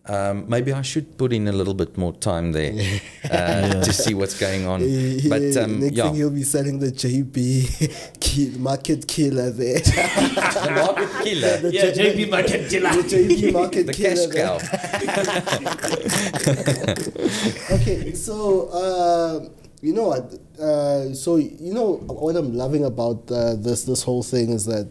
Um, 0.10 0.46
maybe 0.48 0.72
I 0.72 0.82
should 0.84 1.18
put 1.18 1.34
in 1.34 1.48
a 1.48 1.52
little 1.52 1.74
bit 1.74 1.98
more 1.98 2.14
time 2.14 2.54
there 2.54 2.74
uh, 3.32 3.84
to 3.84 3.92
see 3.94 4.14
what's 4.14 4.40
going 4.40 4.66
on. 4.66 4.80
He- 4.80 5.28
But 5.28 5.42
he- 5.42 5.58
um, 5.60 5.80
next 5.82 5.96
yeah, 5.98 6.04
thing 6.06 6.16
he'll 6.16 6.30
be 6.30 6.44
selling 6.44 6.80
the 6.80 6.92
JB 6.92 7.36
kill, 8.22 8.58
market 8.60 9.06
killer 9.08 9.50
there. 9.52 9.80
the 9.80 10.72
market 10.86 11.10
killer, 11.26 11.58
The 11.58 11.72
Yeah, 11.74 11.92
J- 11.92 12.14
JB 12.16 12.30
Market 12.30 12.70
Killer. 12.70 12.90
the 13.02 13.04
JB 13.04 13.52
market 13.54 13.86
the 13.88 13.94
killer. 13.94 14.28
cash 14.34 14.38
cow. 14.38 14.58
okay, 17.76 18.14
so 18.14 18.68
uh, 18.70 19.50
you 19.82 19.94
know 19.94 20.08
what? 20.08 20.34
Uh, 20.60 21.14
so 21.14 21.36
you 21.38 21.74
know 21.74 21.96
what 22.08 22.36
I'm 22.36 22.54
loving 22.54 22.86
about 22.86 23.30
uh, 23.32 23.56
this 23.56 23.84
this 23.84 24.04
whole 24.04 24.24
thing 24.24 24.52
is 24.52 24.66
that, 24.66 24.88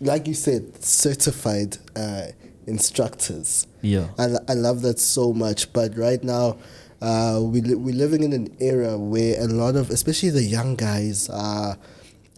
like 0.00 0.26
you 0.26 0.34
said, 0.34 0.82
certified 0.84 1.78
uh, 1.94 2.26
instructors. 2.66 3.66
Yeah. 3.82 4.08
I, 4.18 4.36
I 4.48 4.54
love 4.54 4.82
that 4.82 4.98
so 4.98 5.32
much. 5.32 5.72
But 5.72 5.96
right 5.96 6.22
now, 6.22 6.58
uh, 7.00 7.40
we 7.42 7.60
li- 7.60 7.74
we're 7.74 7.94
living 7.94 8.22
in 8.22 8.32
an 8.32 8.56
era 8.60 8.98
where 8.98 9.40
a 9.40 9.46
lot 9.46 9.76
of, 9.76 9.90
especially 9.90 10.30
the 10.30 10.42
young 10.42 10.76
guys, 10.76 11.28
are. 11.30 11.78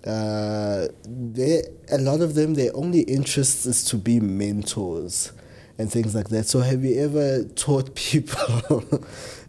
Uh, 0.06 0.86
they 1.04 1.60
a 1.90 1.98
lot 1.98 2.20
of 2.20 2.34
them 2.36 2.54
their 2.54 2.70
only 2.74 3.00
interest 3.00 3.66
is 3.66 3.84
to 3.84 3.96
be 3.96 4.20
mentors 4.20 5.32
and 5.78 5.90
things 5.90 6.14
like 6.14 6.28
that. 6.28 6.46
So 6.46 6.60
have 6.60 6.84
you 6.84 7.00
ever 7.00 7.44
taught 7.44 7.94
people 7.94 8.82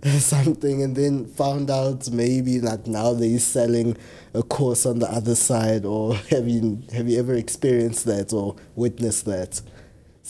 something 0.03 0.81
and 0.83 0.95
then 0.95 1.25
found 1.25 1.69
out 1.69 2.09
maybe 2.11 2.59
that 2.59 2.87
now 2.87 3.13
they're 3.13 3.39
selling 3.39 3.97
a 4.33 4.43
course 4.43 4.85
on 4.85 4.99
the 4.99 5.11
other 5.11 5.35
side 5.35 5.85
or 5.85 6.15
have 6.29 6.47
you 6.47 6.81
have 6.93 7.09
you 7.09 7.19
ever 7.19 7.33
experienced 7.33 8.05
that 8.05 8.31
or 8.31 8.55
witnessed 8.75 9.25
that? 9.25 9.61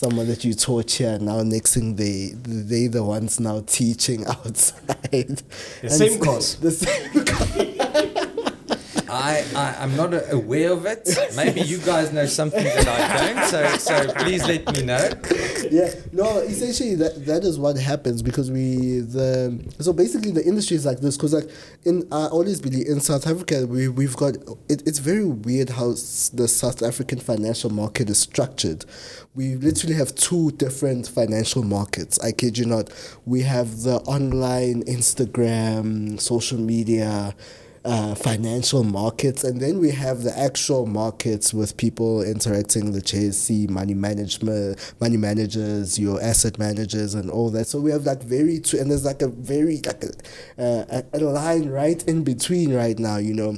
Someone 0.00 0.28
that 0.28 0.46
you 0.46 0.54
taught 0.54 0.92
here 0.92 1.18
now 1.18 1.42
next 1.42 1.74
thing 1.74 1.94
they 1.96 2.30
they 2.34 2.86
the 2.86 3.04
ones 3.04 3.38
now 3.38 3.62
teaching 3.66 4.26
outside. 4.26 4.80
The 5.10 5.42
And 5.82 5.92
same 5.92 6.18
course. 6.18 6.54
The 6.54 6.70
same 6.70 7.24
course. 7.26 8.26
I, 9.10 9.44
I 9.54 9.76
I'm 9.82 9.96
not 9.96 10.12
aware 10.32 10.72
of 10.72 10.86
it. 10.86 11.08
Maybe 11.36 11.60
you 11.62 11.78
guys 11.78 12.12
know 12.12 12.26
something 12.26 12.62
that 12.64 12.86
I 12.88 13.34
don't. 13.34 13.48
So 13.48 13.76
so 13.76 14.12
please 14.14 14.46
let 14.46 14.72
me 14.74 14.82
know. 14.82 15.08
yeah 15.70 15.90
no 16.12 16.38
essentially 16.38 16.94
that 16.96 17.26
that 17.26 17.44
is 17.44 17.58
what 17.58 17.76
happens 17.76 18.22
because 18.22 18.50
we 18.50 19.00
the 19.00 19.58
so 19.78 19.92
basically 19.92 20.30
the 20.30 20.44
industry 20.44 20.76
is 20.76 20.84
like 20.84 21.00
this 21.00 21.16
because 21.16 21.32
like 21.32 21.48
in 21.84 22.06
i 22.12 22.26
always 22.26 22.60
believe 22.60 22.86
in 22.86 23.00
south 23.00 23.26
africa 23.26 23.66
we, 23.66 23.86
we've 23.88 24.16
got 24.16 24.34
it, 24.68 24.82
it's 24.86 24.98
very 24.98 25.24
weird 25.24 25.70
how 25.70 25.90
the 25.90 26.46
south 26.48 26.82
african 26.82 27.18
financial 27.18 27.70
market 27.70 28.08
is 28.10 28.18
structured 28.18 28.84
we 29.34 29.54
literally 29.56 29.94
have 29.94 30.14
two 30.14 30.50
different 30.52 31.06
financial 31.06 31.62
markets 31.62 32.18
i 32.20 32.32
kid 32.32 32.58
you 32.58 32.66
not 32.66 32.90
we 33.24 33.42
have 33.42 33.82
the 33.82 33.96
online 34.06 34.82
instagram 34.84 36.20
social 36.20 36.58
media 36.58 37.34
uh, 37.84 38.14
financial 38.14 38.84
markets, 38.84 39.44
and 39.44 39.60
then 39.60 39.78
we 39.78 39.90
have 39.90 40.22
the 40.22 40.38
actual 40.38 40.86
markets 40.86 41.54
with 41.54 41.76
people 41.76 42.22
interacting, 42.22 42.92
the 42.92 43.00
JSE, 43.00 43.68
money 43.70 43.94
management, 43.94 44.94
money 45.00 45.16
managers, 45.16 45.98
your 45.98 46.20
asset 46.22 46.58
managers, 46.58 47.14
and 47.14 47.30
all 47.30 47.50
that. 47.50 47.66
So 47.66 47.80
we 47.80 47.90
have 47.90 48.04
like 48.04 48.22
very, 48.22 48.60
two, 48.60 48.78
and 48.78 48.90
there's 48.90 49.04
like 49.04 49.22
a 49.22 49.28
very 49.28 49.80
like 49.84 50.04
a, 50.04 50.62
uh, 50.62 51.02
a, 51.12 51.18
a 51.18 51.20
line 51.20 51.68
right 51.68 52.02
in 52.06 52.22
between 52.22 52.74
right 52.74 52.98
now, 52.98 53.16
you 53.16 53.34
know. 53.34 53.56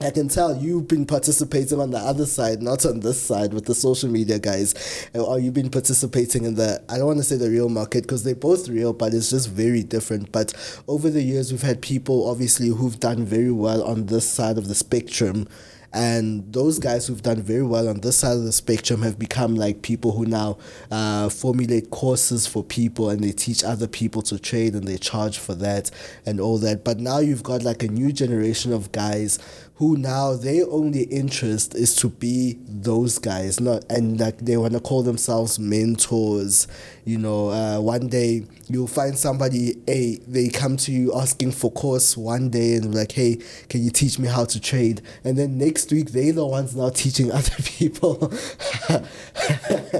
I 0.00 0.10
can 0.10 0.28
tell 0.28 0.56
you've 0.56 0.86
been 0.86 1.06
participating 1.06 1.80
on 1.80 1.90
the 1.90 1.98
other 1.98 2.24
side, 2.24 2.62
not 2.62 2.86
on 2.86 3.00
this 3.00 3.20
side 3.20 3.52
with 3.52 3.64
the 3.64 3.74
social 3.74 4.08
media 4.08 4.38
guys. 4.38 5.08
Uh, 5.12 5.24
Or 5.24 5.40
you've 5.40 5.54
been 5.54 5.70
participating 5.70 6.44
in 6.44 6.54
the, 6.54 6.80
I 6.88 6.98
don't 6.98 7.06
want 7.08 7.18
to 7.18 7.24
say 7.24 7.36
the 7.36 7.50
real 7.50 7.68
market 7.68 8.02
because 8.02 8.22
they're 8.22 8.36
both 8.36 8.68
real, 8.68 8.92
but 8.92 9.12
it's 9.12 9.30
just 9.30 9.50
very 9.50 9.82
different. 9.82 10.30
But 10.30 10.54
over 10.86 11.10
the 11.10 11.22
years, 11.22 11.50
we've 11.50 11.62
had 11.62 11.82
people 11.82 12.30
obviously 12.30 12.68
who've 12.68 13.00
done 13.00 13.24
very 13.24 13.50
well 13.50 13.82
on 13.82 14.06
this 14.06 14.28
side 14.28 14.56
of 14.56 14.68
the 14.68 14.74
spectrum. 14.76 15.48
And 15.90 16.52
those 16.52 16.78
guys 16.78 17.06
who've 17.06 17.22
done 17.22 17.40
very 17.40 17.62
well 17.62 17.88
on 17.88 18.00
this 18.00 18.18
side 18.18 18.36
of 18.36 18.44
the 18.44 18.52
spectrum 18.52 19.00
have 19.00 19.18
become 19.18 19.54
like 19.56 19.80
people 19.80 20.12
who 20.12 20.26
now 20.26 20.58
uh, 20.90 21.30
formulate 21.30 21.90
courses 21.90 22.46
for 22.46 22.62
people 22.62 23.08
and 23.08 23.24
they 23.24 23.32
teach 23.32 23.64
other 23.64 23.88
people 23.88 24.20
to 24.22 24.38
trade 24.38 24.74
and 24.74 24.86
they 24.86 24.98
charge 24.98 25.38
for 25.38 25.54
that 25.54 25.90
and 26.26 26.40
all 26.40 26.58
that. 26.58 26.84
But 26.84 26.98
now 26.98 27.20
you've 27.20 27.42
got 27.42 27.62
like 27.62 27.82
a 27.82 27.88
new 27.88 28.12
generation 28.12 28.74
of 28.74 28.92
guys 28.92 29.38
who 29.78 29.96
now 29.96 30.34
their 30.34 30.64
only 30.70 31.02
interest 31.04 31.74
is 31.74 31.94
to 31.96 32.08
be 32.08 32.58
those 32.68 33.18
guys, 33.18 33.60
not 33.60 33.84
and 33.88 34.18
like 34.18 34.38
they 34.38 34.56
want 34.56 34.72
to 34.74 34.80
call 34.80 35.02
themselves 35.04 35.58
mentors. 35.58 36.66
You 37.04 37.18
know, 37.18 37.50
uh, 37.50 37.80
one 37.80 38.08
day 38.08 38.44
you'll 38.68 38.88
find 38.88 39.16
somebody, 39.16 39.76
hey, 39.86 40.16
they 40.26 40.48
come 40.48 40.76
to 40.78 40.92
you 40.92 41.14
asking 41.14 41.52
for 41.52 41.70
course 41.70 42.16
one 42.16 42.50
day 42.50 42.74
and 42.74 42.92
like, 42.94 43.12
hey, 43.12 43.38
can 43.68 43.82
you 43.84 43.90
teach 43.90 44.18
me 44.18 44.26
how 44.28 44.44
to 44.46 44.60
trade? 44.60 45.00
And 45.24 45.38
then 45.38 45.58
next 45.58 45.90
week 45.92 46.10
they're 46.10 46.32
the 46.32 46.44
ones 46.44 46.74
now 46.76 46.90
teaching 46.90 47.30
other 47.38 47.54
people 47.62 48.32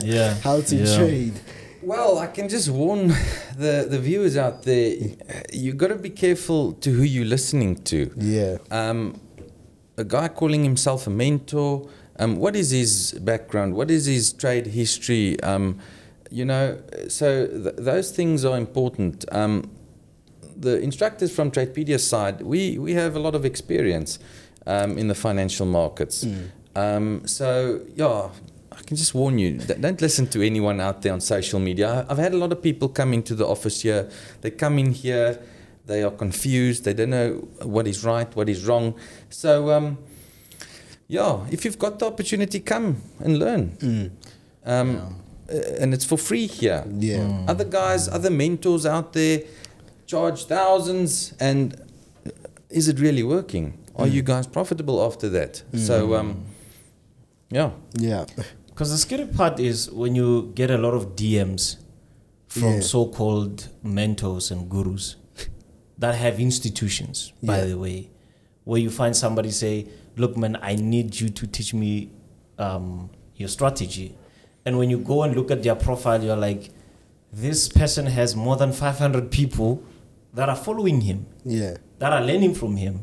Yeah, 0.02 0.34
how 0.42 0.60
to 0.60 0.76
yeah. 0.76 0.96
trade. 0.96 1.34
Well, 1.82 2.18
I 2.18 2.26
can 2.26 2.48
just 2.48 2.68
warn 2.68 3.08
the, 3.56 3.86
the 3.88 3.98
viewers 4.00 4.36
out 4.36 4.64
there. 4.64 4.96
You've 5.52 5.76
got 5.78 5.88
to 5.88 5.94
be 5.94 6.10
careful 6.10 6.72
to 6.72 6.90
who 6.90 7.02
you're 7.02 7.24
listening 7.24 7.76
to. 7.84 8.10
Yeah. 8.16 8.58
Um, 8.70 9.18
a 9.98 10.04
guy 10.04 10.28
calling 10.28 10.64
himself 10.64 11.06
a 11.06 11.10
mentor. 11.10 11.88
Um, 12.18 12.36
what 12.36 12.56
is 12.56 12.70
his 12.70 13.12
background? 13.20 13.74
What 13.74 13.90
is 13.90 14.06
his 14.06 14.32
trade 14.32 14.68
history? 14.68 15.38
Um, 15.42 15.78
you 16.30 16.44
know, 16.44 16.80
so 17.08 17.46
th- 17.46 17.76
those 17.76 18.10
things 18.10 18.44
are 18.44 18.56
important. 18.56 19.24
Um, 19.32 19.70
the 20.56 20.80
instructors 20.80 21.34
from 21.34 21.50
Tradepedia's 21.50 22.06
side, 22.06 22.40
we, 22.42 22.78
we 22.78 22.94
have 22.94 23.16
a 23.16 23.18
lot 23.18 23.34
of 23.34 23.44
experience 23.44 24.18
um, 24.66 24.98
in 24.98 25.08
the 25.08 25.14
financial 25.14 25.66
markets. 25.66 26.24
Um, 26.74 27.26
so, 27.26 27.80
yeah, 27.94 28.30
I 28.72 28.82
can 28.82 28.96
just 28.96 29.14
warn 29.14 29.38
you 29.38 29.58
don't 29.58 30.00
listen 30.00 30.26
to 30.28 30.42
anyone 30.42 30.80
out 30.80 31.02
there 31.02 31.12
on 31.12 31.20
social 31.20 31.58
media. 31.58 32.06
I've 32.08 32.18
had 32.18 32.32
a 32.32 32.36
lot 32.36 32.52
of 32.52 32.62
people 32.62 32.88
come 32.88 33.12
into 33.12 33.34
the 33.34 33.46
office 33.46 33.82
here. 33.82 34.08
They 34.40 34.50
come 34.50 34.78
in 34.78 34.92
here, 34.92 35.40
they 35.88 36.02
are 36.04 36.10
confused, 36.24 36.84
they 36.84 36.94
don't 36.94 37.10
know 37.10 37.48
what 37.62 37.86
is 37.88 38.04
right, 38.04 38.28
what 38.36 38.48
is 38.48 38.64
wrong. 38.66 38.94
So, 39.30 39.70
um, 39.70 39.98
yeah, 41.08 41.46
if 41.50 41.64
you've 41.64 41.78
got 41.78 41.98
the 41.98 42.06
opportunity, 42.06 42.60
come 42.60 43.02
and 43.18 43.38
learn. 43.38 44.12
Um, 44.64 44.96
uh, 45.50 45.54
and 45.80 45.94
it's 45.94 46.04
for 46.04 46.18
free 46.18 46.46
here. 46.46 46.84
Yeah. 46.98 47.44
Other 47.48 47.64
guys, 47.64 48.06
other 48.08 48.30
mentors 48.30 48.84
out 48.86 49.12
there 49.14 49.40
charge 50.06 50.44
thousands, 50.44 51.32
and 51.40 51.74
uh, 52.26 52.30
is 52.70 52.88
it 52.88 53.00
really 53.00 53.22
working? 53.22 53.72
Are 53.96 54.06
you 54.06 54.22
guys 54.22 54.46
profitable 54.46 55.02
after 55.04 55.28
that? 55.30 55.62
So, 55.74 56.14
um, 56.14 56.44
yeah. 57.50 57.70
Yeah. 57.94 58.26
Because 58.68 58.90
the 58.92 58.98
scary 58.98 59.26
part 59.26 59.58
is 59.58 59.90
when 59.90 60.14
you 60.14 60.52
get 60.54 60.70
a 60.70 60.78
lot 60.78 60.94
of 60.94 61.16
DMs 61.16 61.78
from 62.46 62.74
Yeah. 62.74 62.80
so-called 62.80 63.68
mentors 63.82 64.50
and 64.52 64.68
gurus 64.70 65.16
that 65.98 66.14
have 66.14 66.38
institutions, 66.40 67.32
by 67.42 67.58
Yeah. 67.58 67.64
the 67.66 67.78
way, 67.78 68.10
where 68.64 68.80
you 68.80 68.90
find 68.90 69.16
somebody 69.16 69.50
say, 69.50 69.86
"Look, 70.16 70.36
man, 70.36 70.56
I 70.62 70.74
need 70.76 71.18
you 71.20 71.28
to 71.30 71.46
teach 71.46 71.74
me 71.74 72.10
um, 72.58 73.10
your 73.36 73.48
strategy," 73.48 74.14
and 74.64 74.78
when 74.78 74.90
you 74.90 74.98
go 74.98 75.22
and 75.22 75.34
look 75.36 75.50
at 75.50 75.62
their 75.62 75.74
profile, 75.76 76.22
you're 76.22 76.36
like, 76.36 76.70
"This 77.32 77.68
person 77.68 78.06
has 78.06 78.34
more 78.36 78.56
than 78.56 78.72
500 78.72 79.30
people 79.30 79.82
that 80.34 80.48
are 80.48 80.56
following 80.56 81.00
him, 81.02 81.26
Yeah. 81.44 81.76
that 81.98 82.12
are 82.12 82.24
learning 82.24 82.54
from 82.54 82.76
him, 82.76 83.02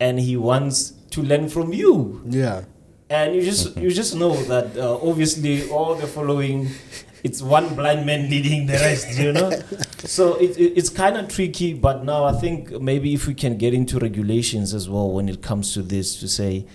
and 0.00 0.18
he 0.20 0.36
wants 0.36 0.92
to 1.10 1.22
learn 1.22 1.48
from 1.48 1.72
you." 1.72 2.22
Yeah. 2.28 2.64
and 3.10 3.34
you 3.36 3.42
just 3.42 3.76
you 3.76 3.90
just 3.90 4.14
know 4.16 4.34
that 4.44 4.74
uh, 4.78 4.96
obviously 5.10 5.68
all 5.68 5.94
the 5.94 6.06
following 6.06 6.68
it's 7.22 7.40
one 7.40 7.74
blind 7.74 8.04
man 8.04 8.28
leading 8.28 8.66
the 8.66 8.72
rest 8.74 9.18
you 9.18 9.32
know? 9.32 9.50
So 9.98 10.34
it, 10.34 10.58
it, 10.58 10.76
it's 10.76 10.88
kind 10.88 11.16
of 11.16 11.28
tricky 11.28 11.74
but 11.74 12.04
now 12.04 12.24
i 12.24 12.32
think 12.32 12.70
maybe 12.80 13.14
if 13.14 13.26
we 13.26 13.34
can 13.34 13.56
get 13.56 13.72
into 13.72 13.98
regulations 13.98 14.74
as 14.74 14.88
well 14.88 15.10
when 15.10 15.28
it 15.28 15.42
comes 15.42 15.72
to 15.74 15.82
this 15.82 16.18
to 16.20 16.28
say 16.28 16.66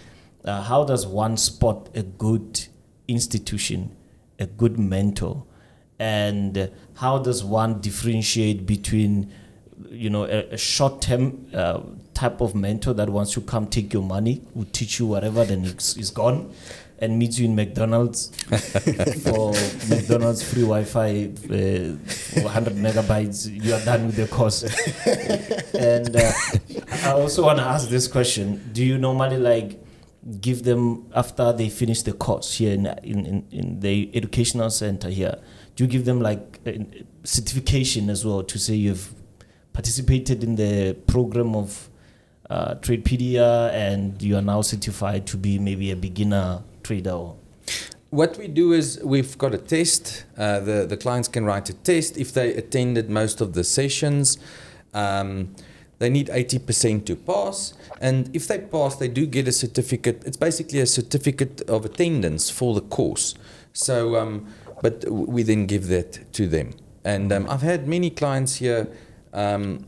uh, 0.45 0.61
how 0.61 0.83
does 0.85 1.05
one 1.05 1.35
spot 1.35 1.89
a 1.93 2.03
good 2.03 2.67
institution 3.07 3.97
a 4.39 4.45
good 4.45 4.77
mentor? 4.77 5.43
And 5.99 6.71
how 6.95 7.17
does 7.17 7.43
one 7.43 7.81
differentiate 7.81 8.65
between 8.65 9.33
you 9.89 10.09
know 10.09 10.25
a, 10.25 10.53
a 10.53 10.57
short 10.57 11.01
term 11.01 11.47
uh, 11.53 11.81
type 12.13 12.41
of 12.41 12.55
mentor 12.55 12.93
that 12.93 13.09
wants 13.09 13.33
to 13.33 13.41
come 13.41 13.67
take 13.67 13.93
your 13.93 14.01
money 14.01 14.41
will 14.55 14.65
teach 14.65 14.97
you 14.97 15.05
whatever 15.05 15.45
then 15.45 15.63
it's 15.63 16.09
gone 16.09 16.51
and 16.99 17.17
meet 17.17 17.37
you 17.37 17.45
in 17.45 17.55
mcdonald's 17.55 18.27
for 19.23 19.53
mcdonald's 19.89 20.41
free 20.41 20.63
wi-fi 20.63 21.31
uh, 21.49 22.41
100 22.41 22.73
megabytes 22.75 23.47
you 23.63 23.73
are 23.73 23.83
done 23.85 24.07
with 24.07 24.15
the 24.15 24.27
course. 24.27 24.63
And 25.73 26.15
uh, 26.15 26.31
i 27.03 27.11
also 27.11 27.43
want 27.45 27.59
to 27.59 27.63
ask 27.63 27.89
this 27.89 28.07
question. 28.07 28.69
Do 28.73 28.83
you 28.83 28.97
normally 28.97 29.37
like 29.37 29.83
give 30.41 30.63
them 30.63 31.09
after 31.15 31.53
they 31.53 31.69
finish 31.69 32.01
the 32.01 32.13
course 32.13 32.57
here 32.57 32.73
in 32.73 32.85
in, 33.03 33.25
in, 33.25 33.47
in 33.51 33.79
the 33.79 34.11
educational 34.13 34.69
center 34.69 35.09
here 35.09 35.39
do 35.75 35.85
you 35.85 35.89
give 35.89 36.03
them 36.03 36.19
like 36.19 36.59
certification 37.23 38.09
as 38.09 38.25
well 38.25 38.43
to 38.43 38.59
say 38.59 38.73
you've 38.73 39.13
participated 39.71 40.43
in 40.43 40.55
the 40.55 40.97
program 41.07 41.55
of 41.55 41.89
uh, 42.49 42.75
Tradepedia 42.75 43.71
and 43.71 44.21
you 44.21 44.35
are 44.35 44.41
now 44.41 44.61
certified 44.61 45.27
to 45.27 45.37
be 45.37 45.59
maybe 45.59 45.91
a 45.91 45.95
beginner 45.95 46.63
What 48.09 48.37
we 48.37 48.47
do 48.47 48.71
is 48.71 48.99
we've 49.03 49.37
got 49.37 49.53
a 49.53 49.57
test. 49.57 50.25
Uh, 50.37 50.59
the 50.61 50.85
the 50.87 50.97
clients 50.97 51.27
can 51.27 51.43
write 51.45 51.69
a 51.69 51.73
test 51.73 52.17
if 52.17 52.31
they 52.33 52.53
attended 52.53 53.09
most 53.09 53.41
of 53.41 53.53
the 53.53 53.63
sessions. 53.63 54.37
Um, 54.93 55.55
they 55.99 56.09
need 56.09 56.27
80% 56.27 57.05
to 57.05 57.15
pass, 57.15 57.73
and 57.99 58.29
if 58.35 58.47
they 58.47 58.59
pass, 58.59 58.95
they 58.95 59.07
do 59.07 59.25
get 59.25 59.47
a 59.47 59.51
certificate. 59.51 60.21
It's 60.25 60.37
basically 60.37 60.79
a 60.79 60.85
certificate 60.85 61.61
of 61.67 61.85
attendance 61.85 62.51
for 62.51 62.75
the 62.75 62.81
course. 62.81 63.33
So, 63.73 64.15
um, 64.15 64.47
but 64.81 65.09
we 65.09 65.43
then 65.43 65.65
give 65.65 65.87
that 65.87 66.31
to 66.33 66.47
them. 66.47 66.73
And 67.03 67.31
um, 67.31 67.49
I've 67.49 67.63
had 67.63 67.87
many 67.87 68.09
clients 68.11 68.57
here 68.57 68.87
um, 69.33 69.85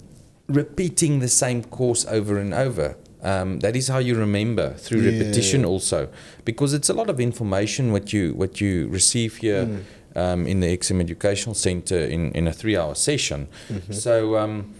repeating 0.47 1.19
the 1.19 1.27
same 1.27 1.63
course 1.63 2.05
over 2.05 2.37
and 2.39 2.53
over. 2.53 2.95
Um, 3.21 3.59
that 3.59 3.75
is 3.75 3.89
how 3.89 3.97
you 3.99 4.15
remember 4.15 4.73
through 4.75 5.01
Yeah. 5.01 5.11
repetition 5.19 5.65
also 5.65 6.07
because 6.45 6.73
it's 6.73 6.89
a 6.89 6.93
lot 6.93 7.09
of 7.09 7.19
information 7.19 7.91
what 7.91 8.13
you 8.13 8.33
what 8.33 8.61
you 8.61 8.87
receive 8.87 9.37
here 9.37 9.67
um, 10.15 10.47
in 10.47 10.61
the 10.61 10.77
XM 10.77 11.01
Educational 11.01 11.53
Center 11.53 11.97
in, 11.97 12.31
in 12.31 12.47
a 12.47 12.53
three 12.53 12.77
hour 12.77 12.95
session. 12.95 13.47
So 13.91 14.37
um, 14.37 14.73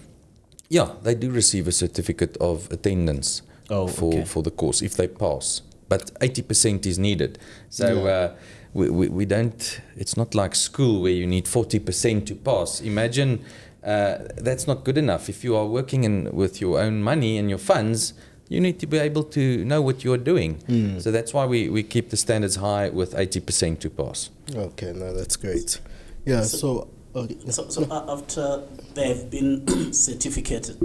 yeah, 0.70 0.92
they 1.04 1.16
do 1.16 1.30
receive 1.32 1.68
a 1.68 1.72
certificate 1.72 2.38
of 2.38 2.72
attendance 2.72 3.42
Oh, 3.72 3.88
for, 3.88 4.14
okay. 4.14 4.26
for 4.26 4.42
the 4.42 4.52
course 4.52 4.82
if 4.82 4.94
they 4.96 5.08
pass. 5.08 5.62
But 5.90 6.12
80% 6.22 6.86
is 6.86 6.98
needed. 6.98 7.40
So 7.70 7.86
Yeah. 8.06 8.10
uh, 8.12 8.36
we, 8.74 8.90
we, 8.90 9.08
we 9.10 9.26
don't, 9.26 9.82
it's 9.98 10.16
not 10.16 10.34
like 10.34 10.56
school 10.56 11.02
where 11.02 11.12
you 11.12 11.28
need 11.28 11.46
40% 11.46 12.26
to 12.28 12.36
pass. 12.36 12.82
Imagine 12.82 13.40
uh, 13.84 14.18
that's 14.38 14.66
not 14.68 14.84
good 14.84 14.98
enough. 14.98 15.30
If 15.30 15.44
you 15.44 15.56
are 15.56 15.66
working 15.66 16.04
in, 16.04 16.30
with 16.32 16.62
your 16.62 16.80
own 16.80 17.02
money 17.04 17.38
and 17.38 17.50
your 17.50 17.60
funds, 17.60 18.14
you 18.50 18.60
need 18.60 18.80
to 18.80 18.88
be 18.88 18.98
able 18.98 19.24
to 19.24 19.64
know 19.64 19.82
what 19.82 20.04
you're 20.04 20.18
doing. 20.18 21.00
So 21.00 21.12
that's 21.12 21.34
why 21.34 21.46
we, 21.46 21.70
we 21.70 21.84
keep 21.84 22.10
the 22.10 22.18
standards 22.18 22.56
high 22.58 22.90
with 22.90 23.14
80% 23.14 23.80
to 23.80 23.90
pass. 23.90 24.32
Okay, 24.54 24.92
no, 24.94 25.14
that's 25.16 25.36
great. 25.38 25.80
Yeah, 26.26 26.42
so, 26.42 26.90
okay. 27.16 27.38
So, 27.50 27.70
so 27.70 27.84
a- 27.90 28.12
after 28.12 28.64
they've 28.96 29.30
been 29.30 29.94
certificated, 29.94 30.82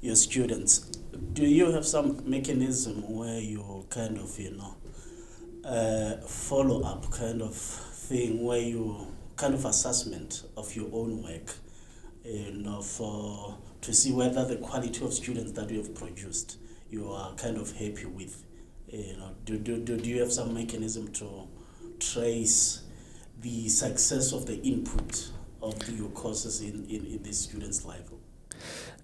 your 0.00 0.14
students, 0.16 0.78
do 1.32 1.44
you 1.44 1.72
have 1.72 1.84
some 1.84 2.22
mechanism 2.28 3.02
where 3.12 3.40
you 3.40 3.84
kind 3.90 4.16
of, 4.18 4.38
you 4.38 4.52
know, 4.52 4.74
uh, 5.68 6.16
follow 6.26 6.82
up 6.82 7.10
kind 7.10 7.42
of 7.42 7.54
thing 7.56 8.44
where 8.44 8.60
you 8.60 9.08
kind 9.36 9.54
of 9.54 9.64
assessment 9.64 10.44
of 10.56 10.74
your 10.76 10.88
own 10.92 11.22
work, 11.24 11.54
you 12.24 12.52
know, 12.52 12.80
for 12.82 13.56
to 13.80 13.92
see 13.92 14.12
whether 14.12 14.44
the 14.46 14.56
quality 14.56 15.04
of 15.04 15.12
students 15.12 15.52
that 15.52 15.68
you 15.70 15.78
have 15.78 15.94
produced 15.94 16.56
you 16.90 17.10
are 17.10 17.34
kind 17.34 17.56
of 17.56 17.72
happy 17.72 18.06
with. 18.06 18.44
You 18.88 19.16
know, 19.16 19.30
do, 19.44 19.58
do, 19.58 19.78
do, 19.78 19.96
do 19.96 20.08
you 20.08 20.20
have 20.20 20.32
some 20.32 20.54
mechanism 20.54 21.08
to 21.14 21.48
trace 21.98 22.82
the 23.40 23.68
success 23.68 24.32
of 24.32 24.46
the 24.46 24.60
input 24.62 25.30
of 25.60 25.88
your 25.98 26.08
courses 26.10 26.60
in, 26.60 26.84
in, 26.88 27.04
in 27.06 27.22
this 27.22 27.40
student's 27.40 27.84
life? 27.84 28.02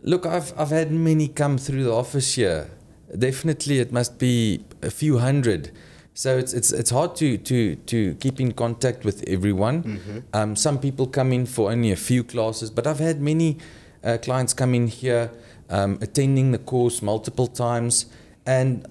Look, 0.03 0.27
I've, 0.27 0.53
I've 0.59 0.71
had 0.71 0.93
many 0.93 1.29
come 1.29 1.59
through 1.59 1.85
the 1.85 1.93
office 1.93 2.35
here. 2.35 2.71
Definitely, 3.19 3.81
it 3.81 3.93
must 3.93 4.19
be 4.19 4.65
a 4.83 4.91
few 4.91 5.19
hundred. 5.19 5.73
So 6.15 6.39
it's, 6.39 6.53
it's, 6.53 6.73
it's 6.73 6.91
hard 6.91 7.17
to, 7.17 7.39
to, 7.39 7.77
to 7.77 8.15
keep 8.15 8.41
in 8.41 8.53
contact 8.53 9.05
with 9.05 9.25
everyone. 9.27 10.25
Um, 10.33 10.55
some 10.55 10.79
people 10.79 11.07
come 11.07 11.33
in 11.33 11.47
for 11.47 11.71
only 11.71 11.93
a 11.93 11.97
few 11.97 12.23
classes, 12.23 12.71
but 12.71 12.87
I've 12.87 12.99
had 12.99 13.21
many 13.21 13.59
uh, 14.05 14.19
clients 14.23 14.53
come 14.55 14.75
in 14.75 14.87
here 14.87 15.31
um, 15.71 15.99
attending 16.01 16.53
the 16.53 16.59
course 16.59 17.01
multiple 17.03 17.47
times, 17.47 18.07
and 18.47 18.87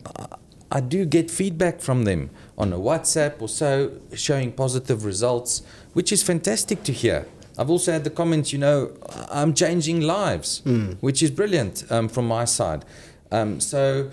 I- 0.72 0.82
do 0.82 1.06
get 1.06 1.30
feedback 1.32 1.82
from 1.82 2.04
them 2.06 2.30
on 2.58 2.72
a 2.74 2.78
WhatsApp 2.78 3.42
or 3.42 3.50
so 3.50 3.92
showing 4.14 4.52
positive 4.52 5.04
results, 5.06 5.62
which 5.94 6.12
is 6.12 6.24
fantastic 6.24 6.84
to 6.84 6.92
hear. 6.92 7.26
I've 7.58 7.70
also 7.70 7.92
had 7.92 8.04
the 8.04 8.10
comments, 8.10 8.54
you 8.54 8.60
know, 8.60 8.92
I'm 9.32 9.54
changing 9.54 10.02
lives, 10.02 10.62
which 11.02 11.22
is 11.24 11.32
brilliant 11.32 11.84
um, 11.92 12.08
from 12.08 12.28
my 12.28 12.46
side. 12.46 12.86
Um, 13.32 13.60
so 13.60 14.10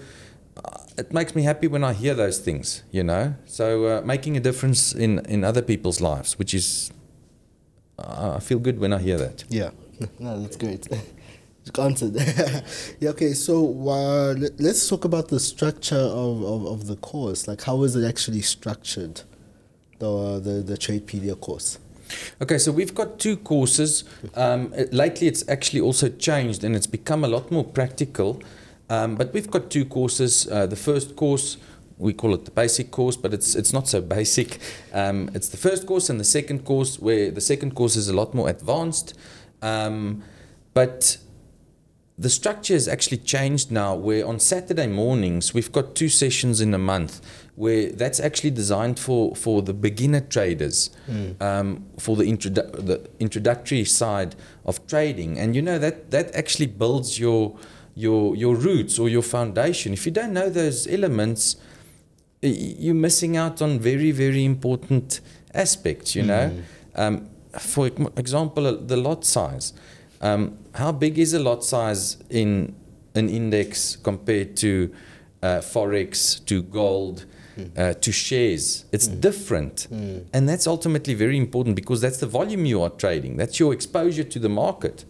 uh, 0.56 0.78
it 0.98 1.12
makes 1.12 1.34
me 1.36 1.42
happy 1.42 1.68
when 1.68 1.84
I 1.84 1.92
hear 1.92 2.14
those 2.14 2.38
things, 2.38 2.82
you 2.90 3.04
know. 3.04 3.34
So 3.46 3.84
uh, 3.86 4.00
making 4.04 4.36
a 4.36 4.40
difference 4.40 4.94
in, 4.94 5.20
in 5.26 5.44
other 5.44 5.62
people's 5.62 6.00
lives, 6.00 6.38
which 6.38 6.54
is, 6.54 6.90
uh, 7.98 8.32
I 8.36 8.40
feel 8.40 8.58
good 8.58 8.78
when 8.80 8.92
I 8.92 8.98
hear 8.98 9.18
that. 9.18 9.44
Yeah, 9.48 9.70
no, 10.18 10.40
that's 10.42 10.56
great. 10.56 10.88
Answered. 11.78 12.14
yeah, 13.00 13.10
okay, 13.10 13.32
so 13.32 13.66
uh, 13.88 14.34
let- 14.34 14.58
let's 14.60 14.88
talk 14.88 15.04
about 15.04 15.28
the 15.28 15.40
structure 15.40 15.96
of, 15.96 16.42
of, 16.42 16.66
of 16.66 16.86
the 16.86 16.96
course. 16.96 17.48
Like, 17.48 17.62
how 17.62 17.82
is 17.82 17.96
it 17.96 18.06
actually 18.06 18.40
structured, 18.42 19.22
the, 19.98 20.10
uh, 20.10 20.38
the, 20.38 20.62
the 20.62 20.76
Tradepedia 20.76 21.38
course? 21.38 21.78
Okay, 22.40 22.58
so 22.58 22.70
we've 22.72 22.94
got 22.94 23.18
two 23.18 23.36
courses. 23.36 24.04
Um, 24.34 24.72
lately, 24.92 25.26
it's 25.26 25.46
actually 25.48 25.80
also 25.80 26.08
changed 26.08 26.62
and 26.64 26.76
it's 26.76 26.86
become 26.86 27.24
a 27.24 27.28
lot 27.28 27.50
more 27.50 27.64
practical. 27.64 28.42
Um, 28.88 29.16
but 29.16 29.32
we've 29.34 29.50
got 29.50 29.70
two 29.70 29.84
courses. 29.84 30.46
Uh, 30.48 30.66
the 30.66 30.76
first 30.76 31.16
course, 31.16 31.56
we 31.98 32.12
call 32.12 32.32
it 32.34 32.44
the 32.44 32.50
basic 32.52 32.90
course, 32.90 33.16
but 33.16 33.34
it's 33.34 33.56
it's 33.56 33.72
not 33.72 33.88
so 33.88 34.00
basic. 34.00 34.58
Um, 34.92 35.30
it's 35.34 35.48
the 35.48 35.56
first 35.56 35.86
course 35.86 36.08
and 36.08 36.20
the 36.20 36.24
second 36.24 36.64
course, 36.64 37.00
where 37.00 37.30
the 37.30 37.40
second 37.40 37.74
course 37.74 37.96
is 37.96 38.08
a 38.08 38.14
lot 38.14 38.34
more 38.34 38.48
advanced. 38.48 39.14
Um, 39.62 40.22
but 40.74 41.16
the 42.18 42.30
structure 42.30 42.72
has 42.72 42.88
actually 42.88 43.18
changed 43.18 43.70
now 43.70 43.94
where 43.94 44.26
on 44.26 44.40
Saturday 44.40 44.86
mornings 44.86 45.52
we've 45.52 45.70
got 45.70 45.94
two 45.94 46.08
sessions 46.08 46.60
in 46.62 46.72
a 46.72 46.78
month 46.78 47.20
where 47.56 47.90
that's 47.92 48.20
actually 48.20 48.50
designed 48.50 48.98
for, 48.98 49.34
for 49.36 49.60
the 49.62 49.74
beginner 49.74 50.20
traders 50.20 50.90
um, 51.40 51.84
for 51.98 52.16
the, 52.16 52.24
introdu- 52.24 52.86
the 52.86 53.06
introductory 53.18 53.84
side 53.84 54.34
of 54.64 54.86
trading. 54.86 55.38
And 55.38 55.54
you 55.54 55.60
know 55.62 55.78
that 55.78 56.10
that 56.10 56.34
actually 56.34 56.66
builds 56.66 57.18
your 57.18 57.56
your 57.94 58.34
your 58.36 58.54
roots 58.54 58.98
or 58.98 59.08
your 59.08 59.22
foundation. 59.22 59.92
If 59.92 60.06
you 60.06 60.12
don't 60.12 60.32
know 60.32 60.48
those 60.48 60.86
elements 60.86 61.56
you're 62.42 62.94
missing 62.94 63.36
out 63.36 63.60
on 63.60 63.78
very 63.78 64.10
very 64.10 64.44
important 64.44 65.20
aspects 65.54 66.14
you 66.14 66.22
know? 66.22 66.50
Um, 66.94 67.28
for 67.58 67.86
example 68.16 68.76
the 68.76 68.96
lot 68.96 69.24
size 69.24 69.72
um, 70.20 70.58
how 70.74 70.92
big 70.92 71.18
is 71.18 71.34
a 71.34 71.38
lot 71.38 71.64
size 71.64 72.18
in 72.30 72.74
an 73.14 73.28
index 73.28 73.96
compared 73.96 74.56
to 74.58 74.92
uh, 75.42 75.60
forex, 75.60 76.44
to 76.46 76.62
gold, 76.62 77.24
uh, 77.76 77.94
to 77.94 78.12
shares? 78.12 78.84
It's 78.92 79.06
different, 79.06 79.88
and 80.32 80.48
that's 80.48 80.66
ultimately 80.66 81.14
very 81.14 81.36
important 81.36 81.76
because 81.76 82.00
that's 82.00 82.18
the 82.18 82.26
volume 82.26 82.64
you 82.66 82.82
are 82.82 82.90
trading. 82.90 83.36
That's 83.36 83.58
your 83.58 83.72
exposure 83.72 84.24
to 84.24 84.38
the 84.38 84.48
market. 84.48 85.04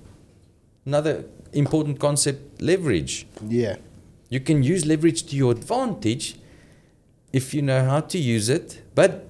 Another 0.85 1.25
important 1.53 1.99
concept: 1.99 2.61
leverage. 2.61 3.27
Yeah. 3.49 3.77
You 4.29 4.41
can 4.41 4.63
use 4.63 4.85
leverage 4.85 5.25
to 5.27 5.37
your 5.37 5.53
advantage 5.53 6.37
if 7.33 7.55
you 7.55 7.63
know 7.63 7.85
how 7.85 8.01
to 8.01 8.19
use 8.19 8.49
it, 8.49 8.83
but 8.95 9.27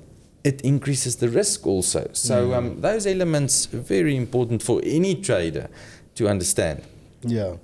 it 0.46 0.60
increases 0.60 1.16
the 1.16 1.28
risk 1.28 1.66
also. 1.66 2.08
So 2.12 2.54
um, 2.54 2.80
those 2.80 3.04
elements 3.04 3.66
are 3.74 3.78
very 3.78 4.14
important 4.16 4.62
for 4.62 4.80
any 4.84 5.16
trader 5.16 5.68
to 6.14 6.28
understand. 6.28 6.84
Yeah. 7.22 7.56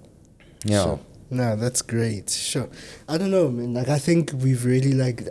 Yeah. 0.65 0.83
Sure. 0.83 1.01
No, 1.31 1.55
that's 1.55 1.81
great. 1.81 2.29
Sure. 2.29 2.69
I 3.09 3.19
don't 3.19 3.31
know, 3.31 3.49
man. 3.51 3.73
Like, 3.73 3.89
I 3.89 4.01
think 4.01 4.33
we've 4.35 4.65
really 4.65 4.95
like 4.95 5.29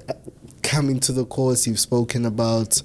come 0.63 0.89
into 0.89 1.11
the 1.11 1.25
course. 1.25 1.67
You've 1.67 1.79
spoken 1.79 2.25
about. 2.25 2.81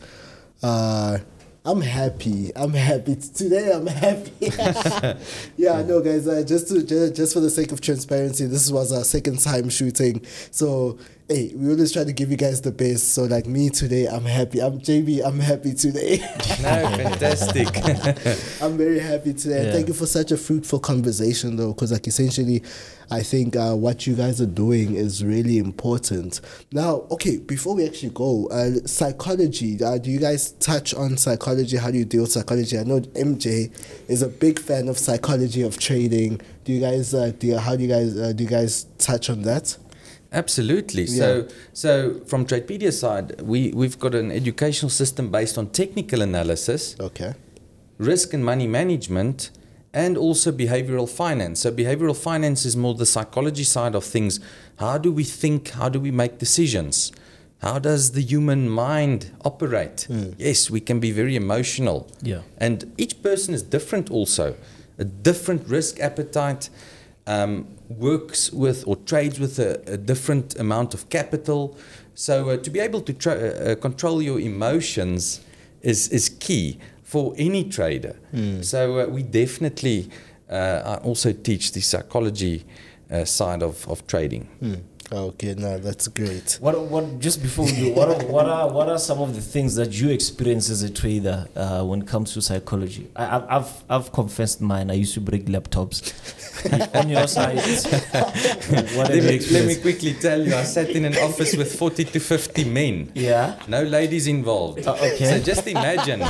Uh, 0.64 1.19
I'm 1.64 1.81
happy. 1.81 2.51
I'm 2.57 2.73
happy 2.73 3.17
today. 3.17 3.73
I'm 3.73 3.87
happy. 3.87 4.33
yeah, 5.57 5.83
no, 5.83 6.01
guys. 6.01 6.27
Uh, 6.27 6.43
just 6.47 6.69
to 6.69 6.83
just, 6.83 7.14
just 7.14 7.33
for 7.33 7.41
the 7.41 7.51
sake 7.51 7.71
of 7.71 7.81
transparency, 7.81 8.47
this 8.47 8.71
was 8.71 8.93
our 8.93 9.05
second 9.05 9.39
time 9.41 9.69
shooting. 9.69 10.25
So, 10.51 10.99
hey, 11.29 11.53
we 11.57 11.70
always 11.70 11.93
try 11.93 12.05
to 12.05 12.12
give 12.12 12.31
you 12.31 12.37
guys 12.37 12.61
the 12.61 12.70
best. 12.70 13.12
So, 13.12 13.24
like 13.24 13.47
me 13.47 13.68
today, 13.68 14.07
I'm 14.07 14.24
happy. 14.24 14.61
I'm 14.61 14.79
JB. 14.79 15.24
I'm 15.24 15.41
happy 15.41 15.74
today. 15.74 16.18
no, 16.62 16.97
fantastic. 16.97 17.66
I'm 18.62 18.77
very 18.77 19.01
happy 19.01 19.35
today. 19.35 19.66
Yeah. 19.66 19.72
thank 19.72 19.89
you 19.89 19.95
for 19.95 20.07
such 20.07 20.31
a 20.31 20.37
fruitful 20.37 20.79
conversation, 20.79 21.57
though, 21.57 21.72
because 21.72 21.91
like 21.91 22.07
essentially, 22.07 22.62
I 23.11 23.22
think 23.22 23.57
uh, 23.57 23.74
what 23.74 24.07
you 24.07 24.14
guys 24.14 24.41
are 24.41 24.47
doing 24.47 24.95
is 24.95 25.24
really 25.24 25.59
important. 25.59 26.41
Now, 26.70 27.07
okay, 27.11 27.39
before 27.39 27.74
we 27.74 27.87
actually 27.87 28.11
go, 28.11 28.47
uh, 28.49 28.87
psychology. 28.87 29.83
Uh, 29.83 29.99
do 29.99 30.11
you 30.11 30.20
guys 30.20 30.53
touch 30.53 30.95
on 30.95 31.16
psychology? 31.16 31.77
How 31.77 31.91
do 31.91 31.99
you 31.99 32.05
deal 32.05 32.22
with 32.22 32.33
psychology? 32.33 32.79
I 32.79 32.85
know 32.85 33.01
MJ 33.01 33.72
is 34.09 34.22
a 34.22 34.29
big 34.29 34.61
fan 34.61 34.89
of 34.89 34.97
psychology 34.97 35.62
of 35.62 35.77
trading. 35.79 36.41
Do 36.64 36.72
you 36.72 36.81
guys? 36.81 37.14
Uh, 37.14 37.33
do 37.37 37.49
you, 37.49 37.59
how 37.59 37.74
do 37.74 37.83
you 37.83 37.89
guys? 37.89 38.16
Uh, 38.16 38.33
do 38.33 38.45
you 38.45 38.51
guys 38.51 38.87
touch 38.99 39.29
on 39.29 39.43
that? 39.43 39.77
Absolutely. 40.37 41.05
Yeah. 41.05 41.16
So, 41.16 41.49
so 41.72 42.20
from 42.26 42.47
Tradepedia 42.47 42.93
side, 42.93 43.41
we 43.41 43.72
we've 43.80 43.99
got 43.99 44.14
an 44.14 44.30
educational 44.30 44.91
system 44.91 45.30
based 45.30 45.57
on 45.59 45.64
technical 45.82 46.20
analysis. 46.22 46.97
Okay. 47.01 47.32
risk 47.99 48.34
and 48.34 48.45
money 48.45 48.66
management, 48.66 49.51
and 49.93 50.18
also 50.18 50.53
behavioral 50.53 51.09
finance. 51.09 51.61
So, 51.61 51.72
behavioral 51.72 52.16
finance 52.16 52.66
is 52.68 52.76
more 52.76 52.95
the 52.95 53.07
psychology 53.07 53.64
side 53.64 53.95
of 53.95 54.05
things. 54.05 54.41
How 54.78 54.99
do 54.99 55.11
we 55.11 55.24
think? 55.24 55.70
How 55.70 55.89
do 55.89 55.99
we 56.01 56.11
make 56.11 56.39
decisions? 56.39 57.12
How 57.62 57.78
does 57.78 58.12
the 58.12 58.20
human 58.20 58.68
mind 58.68 59.30
operate? 59.45 60.07
Yes, 60.39 60.70
we 60.70 60.80
can 60.80 61.01
be 61.01 61.11
very 61.11 61.37
emotional. 61.37 62.07
Yeah. 62.22 62.43
And 62.59 62.93
each 62.99 63.22
person 63.22 63.55
is 63.55 63.62
different 63.62 64.11
also. 64.11 64.55
A 64.99 65.05
different 65.05 65.66
risk 65.66 65.99
appetite, 66.01 66.68
um, 67.26 67.66
works 67.89 68.53
with 68.53 68.84
or 68.87 68.97
trades 68.97 69.39
with 69.39 69.59
a, 69.59 69.80
a 69.87 69.97
different 69.97 70.59
amount 70.59 70.95
of 70.95 71.09
capital. 71.09 71.76
So 72.14 72.51
uh, 72.51 72.57
to 72.57 72.70
be 72.70 72.80
able 72.80 73.01
to 73.03 73.12
tra- 73.12 73.34
uh, 73.34 73.72
uh, 73.72 73.74
control 73.76 74.22
your 74.22 74.41
emotions 74.41 75.41
is, 75.82 76.09
is 76.09 76.28
key 76.28 76.78
for 77.03 77.34
any 77.37 77.64
trader. 77.64 78.16
So 78.62 79.01
uh, 79.01 79.07
we 79.07 79.22
definitely 79.22 80.11
uh, 80.51 80.99
I 81.01 81.05
also 81.05 81.32
teach 81.32 81.72
the 81.72 81.80
psychology 81.80 82.64
uh, 83.11 83.24
side 83.24 83.62
of, 83.62 83.89
of 83.89 84.07
trading. 84.07 84.49
Okay, 85.13 85.55
now 85.55 85.79
that's 85.79 86.09
great. 86.09 86.59
What 86.61 86.81
what 86.91 87.21
just 87.21 87.41
before 87.41 87.69
you 87.69 87.93
what 87.93 88.09
are, 88.09 88.27
what 88.27 88.47
are 88.47 88.73
what 88.73 88.89
are 88.89 88.99
some 88.99 89.21
of 89.21 89.37
the 89.37 89.41
things 89.41 89.77
that 89.77 89.93
you 89.93 90.11
experience 90.11 90.69
as 90.69 90.83
a 90.83 90.91
trader 90.91 91.47
uh, 91.55 91.85
when 91.85 92.03
it 92.03 92.09
comes 92.09 92.35
to 92.35 92.43
psychology? 92.43 93.09
I, 93.15 93.37
I've, 93.37 93.45
I've 93.49 93.85
I've 93.89 94.13
confessed 94.13 94.61
mine. 94.61 94.91
I 94.91 94.95
used 94.95 95.15
to 95.15 95.21
break 95.21 95.47
laptops. 95.47 96.13
On 96.97 97.09
your 97.09 97.29
side, 97.29 97.59
what 98.97 99.09
have 99.09 99.09
Let 99.09 99.15
you 99.15 99.23
me, 99.23 99.39
let 99.51 99.67
me 99.67 99.77
quickly 99.77 100.15
tell 100.15 100.41
you, 100.45 100.55
I 100.55 100.65
sat 100.65 100.91
in 100.91 101.05
an 101.05 101.17
office 101.19 101.55
with 101.55 101.79
40 101.79 102.05
to 102.07 102.19
50 102.19 102.65
men. 102.65 103.13
Yeah. 103.15 103.61
No 103.69 103.83
ladies 103.83 104.27
involved. 104.27 104.87
Uh, 104.87 104.95
okay. 104.95 105.39
So 105.39 105.39
just 105.39 105.67
imagine 105.69 106.23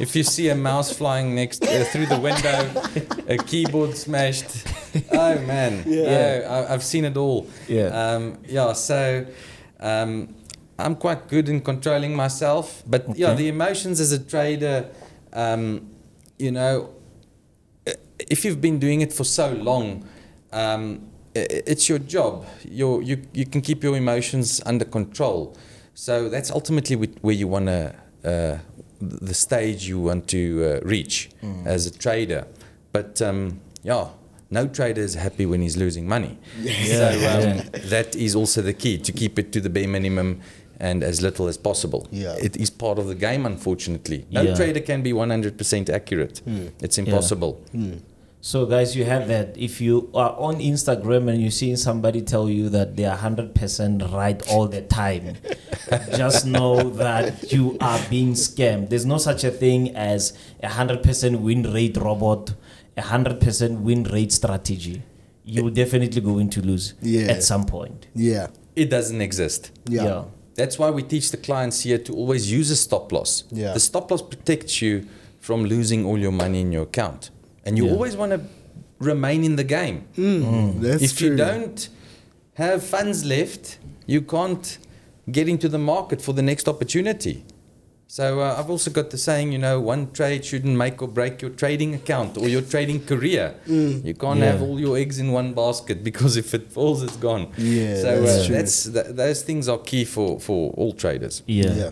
if 0.00 0.16
you 0.16 0.22
see 0.22 0.48
a 0.48 0.54
mouse 0.54 0.92
flying 0.92 1.34
next 1.34 1.64
uh, 1.64 1.84
through 1.84 2.06
the 2.06 2.18
window, 2.18 2.70
a 3.28 3.36
keyboard 3.36 3.96
smashed. 3.96 4.66
Oh 5.12 5.38
man, 5.40 5.84
yeah, 5.86 6.46
I, 6.48 6.74
I've 6.74 6.82
seen 6.82 7.04
it 7.04 7.16
all. 7.16 7.48
Yeah. 7.68 7.86
um, 7.86 8.38
yeah. 8.46 8.72
So 8.72 9.26
um, 9.80 10.34
I'm 10.78 10.96
quite 10.96 11.28
good 11.28 11.48
in 11.48 11.60
controlling 11.60 12.14
myself, 12.14 12.82
but 12.86 13.16
yeah, 13.16 13.34
the 13.34 13.48
emotions 13.48 14.00
as 14.00 14.12
a 14.12 14.18
trader, 14.18 14.88
um, 15.32 15.90
you 16.38 16.50
know, 16.50 16.90
if 18.18 18.44
you've 18.44 18.60
been 18.60 18.78
doing 18.78 19.00
it 19.00 19.12
for 19.12 19.24
so 19.24 19.52
long. 19.52 20.08
Um, 20.52 21.08
it's 21.34 21.88
your 21.88 21.98
job. 21.98 22.44
Your, 22.62 23.00
you, 23.02 23.22
you 23.32 23.46
can 23.46 23.62
keep 23.62 23.82
your 23.82 23.96
emotions 23.96 24.60
under 24.66 24.84
control. 24.84 25.56
So 25.94 26.28
that's 26.28 26.50
ultimately 26.50 26.96
where 26.96 27.34
you 27.34 27.48
want 27.48 27.66
to, 27.68 27.94
uh, 28.22 28.58
the 29.02 29.34
stage 29.34 29.88
you 29.88 29.98
want 30.00 30.28
to 30.28 30.80
uh, 30.82 30.86
reach 30.86 31.30
as 31.64 31.86
a 31.86 31.90
trader. 31.90 32.46
But 32.92 33.20
um, 33.20 33.60
yeah, 33.82 34.08
no 34.50 34.68
trader 34.68 35.00
is 35.00 35.14
happy 35.14 35.44
when 35.46 35.60
he's 35.60 35.76
losing 35.76 36.06
money. 36.06 36.38
so 36.86 37.06
um, 37.32 37.68
that 37.90 38.14
is 38.14 38.34
also 38.36 38.62
the 38.62 38.72
key 38.74 38.98
to 38.98 39.12
keep 39.12 39.38
it 39.38 39.52
to 39.52 39.60
the 39.60 39.70
bare 39.70 39.88
minimum 39.88 40.40
and 40.78 41.02
as 41.02 41.20
little 41.22 41.46
as 41.48 41.56
possible. 41.56 42.06
Yeah. 42.10 42.34
It 42.40 42.56
is 42.56 42.68
part 42.70 42.98
of 42.98 43.06
the 43.06 43.14
game, 43.14 43.46
unfortunately. 43.46 44.26
No 44.30 44.42
Yeah. 44.42 44.54
trader 44.54 44.80
can 44.80 45.02
be 45.02 45.12
100% 45.12 45.88
accurate. 45.90 46.42
It's 46.80 46.98
impossible. 46.98 47.60
So, 48.44 48.66
guys, 48.66 48.96
you 48.96 49.04
have 49.04 49.28
that. 49.28 49.56
If 49.56 49.80
you 49.80 50.10
are 50.14 50.34
on 50.36 50.56
Instagram 50.56 51.30
and 51.30 51.40
you're 51.40 51.52
seeing 51.52 51.76
somebody 51.76 52.20
tell 52.22 52.50
you 52.50 52.68
that 52.70 52.96
they 52.96 53.04
are 53.04 53.16
100% 53.16 54.12
right 54.12 54.42
all 54.50 54.66
the 54.66 54.82
time, 54.82 55.36
just 56.16 56.44
know 56.44 56.90
that 56.90 57.52
you 57.52 57.76
are 57.80 58.00
being 58.10 58.32
scammed. 58.32 58.88
There's 58.88 59.06
no 59.06 59.18
such 59.18 59.44
a 59.44 59.52
thing 59.52 59.94
as 59.94 60.36
a 60.60 60.66
100% 60.66 61.40
win 61.40 61.72
rate 61.72 61.96
robot, 61.96 62.52
a 62.96 63.02
100% 63.02 63.78
win 63.82 64.02
rate 64.04 64.32
strategy. 64.32 65.04
You're 65.44 65.70
definitely 65.70 66.20
going 66.20 66.50
to 66.50 66.62
lose 66.62 66.94
Yeah. 67.00 67.28
at 67.30 67.44
some 67.44 67.64
point. 67.64 68.08
Yeah. 68.12 68.48
It 68.74 68.90
doesn't 68.90 69.20
exist. 69.20 69.70
Yeah. 69.88 70.24
That's 70.56 70.80
why 70.80 70.90
we 70.90 71.04
teach 71.04 71.30
the 71.30 71.36
clients 71.36 71.82
here 71.82 71.98
to 71.98 72.12
always 72.12 72.50
use 72.50 72.72
a 72.72 72.76
stop 72.76 73.12
loss. 73.12 73.44
Yeah. 73.52 73.72
The 73.72 73.80
stop 73.80 74.10
loss 74.10 74.20
protects 74.20 74.82
you 74.82 75.06
from 75.38 75.62
losing 75.64 76.04
all 76.04 76.18
your 76.18 76.32
money 76.32 76.60
in 76.60 76.72
your 76.72 76.82
account. 76.82 77.30
And 77.64 77.76
you 77.78 77.86
Yeah. 77.86 77.92
always 77.92 78.16
want 78.16 78.32
to 78.32 78.40
remain 78.98 79.44
in 79.44 79.56
the 79.56 79.64
game. 79.64 80.04
That's 80.80 81.02
if 81.02 81.16
true. 81.18 81.30
you 81.30 81.36
don't 81.36 81.88
have 82.54 82.82
funds 82.82 83.24
left, 83.24 83.78
you 84.06 84.20
can't 84.22 84.78
get 85.30 85.48
into 85.48 85.68
the 85.68 85.78
market 85.78 86.20
for 86.20 86.32
the 86.34 86.42
next 86.42 86.68
opportunity. 86.68 87.44
So 88.08 88.40
uh, 88.40 88.56
I've 88.58 88.68
also 88.68 88.90
got 88.90 89.08
the 89.10 89.16
saying, 89.16 89.52
you 89.52 89.58
know, 89.58 89.80
one 89.80 90.10
trade 90.12 90.44
shouldn't 90.44 90.76
make 90.76 91.00
or 91.00 91.08
break 91.08 91.40
your 91.40 91.50
trading 91.50 91.94
account 91.94 92.36
or 92.36 92.46
your 92.46 92.60
trading 92.60 93.00
career. 93.06 93.54
You 93.66 94.14
can't 94.14 94.38
Yeah. 94.40 94.52
have 94.52 94.60
all 94.62 94.78
your 94.78 94.98
eggs 94.98 95.18
in 95.18 95.32
one 95.32 95.54
basket 95.54 96.04
because 96.10 96.36
if 96.36 96.52
it 96.52 96.70
falls, 96.70 97.02
it's 97.02 97.16
gone. 97.16 97.46
Yeah, 97.56 97.96
so 98.02 98.20
that's 98.20 98.38
uh, 98.42 98.46
true. 98.46 98.54
that's 98.56 98.84
th- 98.84 99.06
those 99.16 99.42
things 99.42 99.66
are 99.68 99.78
key 99.78 100.04
for 100.04 100.38
for 100.40 100.72
all 100.76 100.92
traders. 100.92 101.42
Yeah. 101.46 101.74
Yeah. 101.74 101.90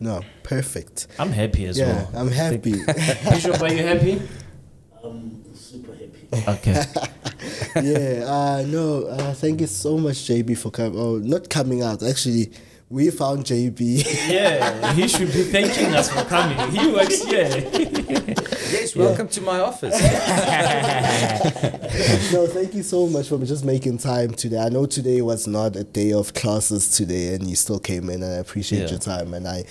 no, 0.00 0.20
perfect. 0.42 1.06
I'm 1.18 1.32
happy 1.32 1.64
as 1.70 1.78
Yeah, 1.78 1.86
well. 1.86 2.10
I'm 2.20 2.30
happy. 2.30 2.74
Bishop, 3.30 3.60
are 3.62 3.72
you 3.72 3.82
happy? 3.92 4.20
I'm 5.04 5.42
super 5.54 5.92
happy. 5.92 6.28
Okay. 6.48 6.82
yeah, 7.82 8.24
uh, 8.26 8.64
no, 8.66 9.04
uh, 9.06 9.34
thank 9.34 9.60
you 9.60 9.66
so 9.66 9.98
much, 9.98 10.16
JB, 10.28 10.56
for 10.58 10.70
coming. 10.70 10.98
Oh, 10.98 11.16
not 11.18 11.48
coming 11.50 11.82
out. 11.82 12.02
Actually, 12.02 12.52
we 12.88 13.10
found 13.10 13.44
JB. 13.44 14.04
Yeah, 14.30 14.92
he 14.92 15.08
should 15.08 15.32
be 15.32 15.42
thanking 15.42 15.94
us 15.94 16.08
for 16.10 16.24
coming. 16.24 16.58
He 16.70 16.86
works 16.92 17.22
here. 17.24 18.30
Yes, 18.72 18.96
welcome 18.96 19.28
to 19.28 19.40
my 19.42 19.60
office. 19.60 19.92
no, 22.32 22.46
thank 22.46 22.72
you 22.74 22.82
so 22.82 23.06
much 23.06 23.28
for 23.28 23.36
just 23.44 23.66
making 23.66 23.98
time 23.98 24.32
today. 24.32 24.58
I 24.58 24.70
know 24.70 24.86
today 24.86 25.20
was 25.20 25.46
not 25.46 25.76
a 25.76 25.84
day 25.84 26.12
of 26.14 26.32
classes 26.32 26.88
today, 26.96 27.34
and 27.34 27.46
you 27.48 27.54
still 27.54 27.78
came 27.78 28.08
in, 28.08 28.22
and 28.22 28.32
I 28.32 28.36
appreciate 28.38 28.84
Yeah. 28.84 28.88
your 28.90 28.98
time. 28.98 29.34
And 29.34 29.46
I, 29.46 29.64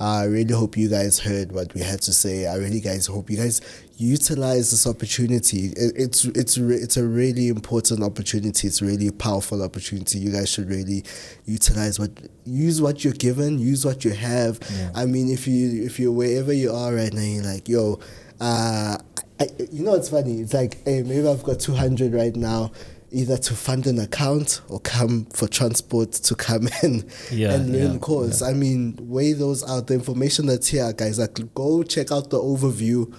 I 0.00 0.24
really 0.24 0.54
hope 0.54 0.76
you 0.76 0.88
guys 0.88 1.20
heard 1.20 1.52
what 1.52 1.72
we 1.72 1.82
had 1.82 2.02
to 2.02 2.12
say. 2.12 2.46
I 2.46 2.56
really, 2.56 2.80
guys, 2.80 3.06
hope 3.06 3.30
you 3.30 3.36
guys 3.36 3.60
utilize 3.98 4.70
this 4.70 4.86
opportunity. 4.86 5.66
It, 5.76 5.92
it's 5.96 6.24
it's 6.24 6.56
it's 6.56 6.96
a 6.96 7.04
really 7.04 7.48
important 7.48 8.02
opportunity. 8.02 8.68
It's 8.68 8.80
really 8.80 9.08
a 9.08 9.12
powerful 9.12 9.62
opportunity. 9.62 10.20
You 10.20 10.30
guys 10.30 10.48
should 10.48 10.68
really 10.68 11.04
utilize 11.44 11.98
what 11.98 12.10
use 12.44 12.80
what 12.80 13.04
you're 13.04 13.12
given, 13.12 13.58
use 13.58 13.84
what 13.84 14.04
you 14.04 14.12
have. 14.12 14.60
Yeah. 14.72 14.90
I 14.94 15.04
mean, 15.04 15.28
if 15.28 15.46
you 15.46 15.84
if 15.84 15.98
you're 15.98 16.12
wherever 16.12 16.52
you 16.52 16.72
are 16.72 16.94
right 16.94 17.12
now, 17.12 17.20
you're 17.20 17.44
like, 17.44 17.68
yo, 17.68 17.98
uh, 18.40 18.96
I, 19.40 19.48
you 19.70 19.82
know, 19.82 19.94
it's 19.94 20.08
funny. 20.08 20.40
It's 20.40 20.54
like, 20.54 20.82
hey, 20.84 21.02
maybe 21.02 21.26
I've 21.26 21.42
got 21.42 21.58
200 21.58 22.12
right 22.12 22.34
now, 22.34 22.70
either 23.10 23.36
to 23.36 23.54
fund 23.54 23.86
an 23.88 23.98
account 23.98 24.60
or 24.68 24.78
come 24.80 25.26
for 25.26 25.48
transport 25.48 26.12
to 26.12 26.34
come 26.36 26.68
in 26.84 27.08
Yeah, 27.32 27.54
and 27.54 27.72
learn 27.72 27.94
yeah, 27.94 27.98
course. 27.98 28.42
I 28.42 28.52
mean, 28.52 28.96
weigh 29.00 29.32
those 29.32 29.68
out. 29.68 29.88
The 29.88 29.94
information 29.94 30.46
that's 30.46 30.68
here, 30.68 30.92
guys, 30.92 31.18
like 31.18 31.36
go 31.54 31.82
check 31.82 32.12
out 32.12 32.30
the 32.30 32.38
overview 32.38 33.12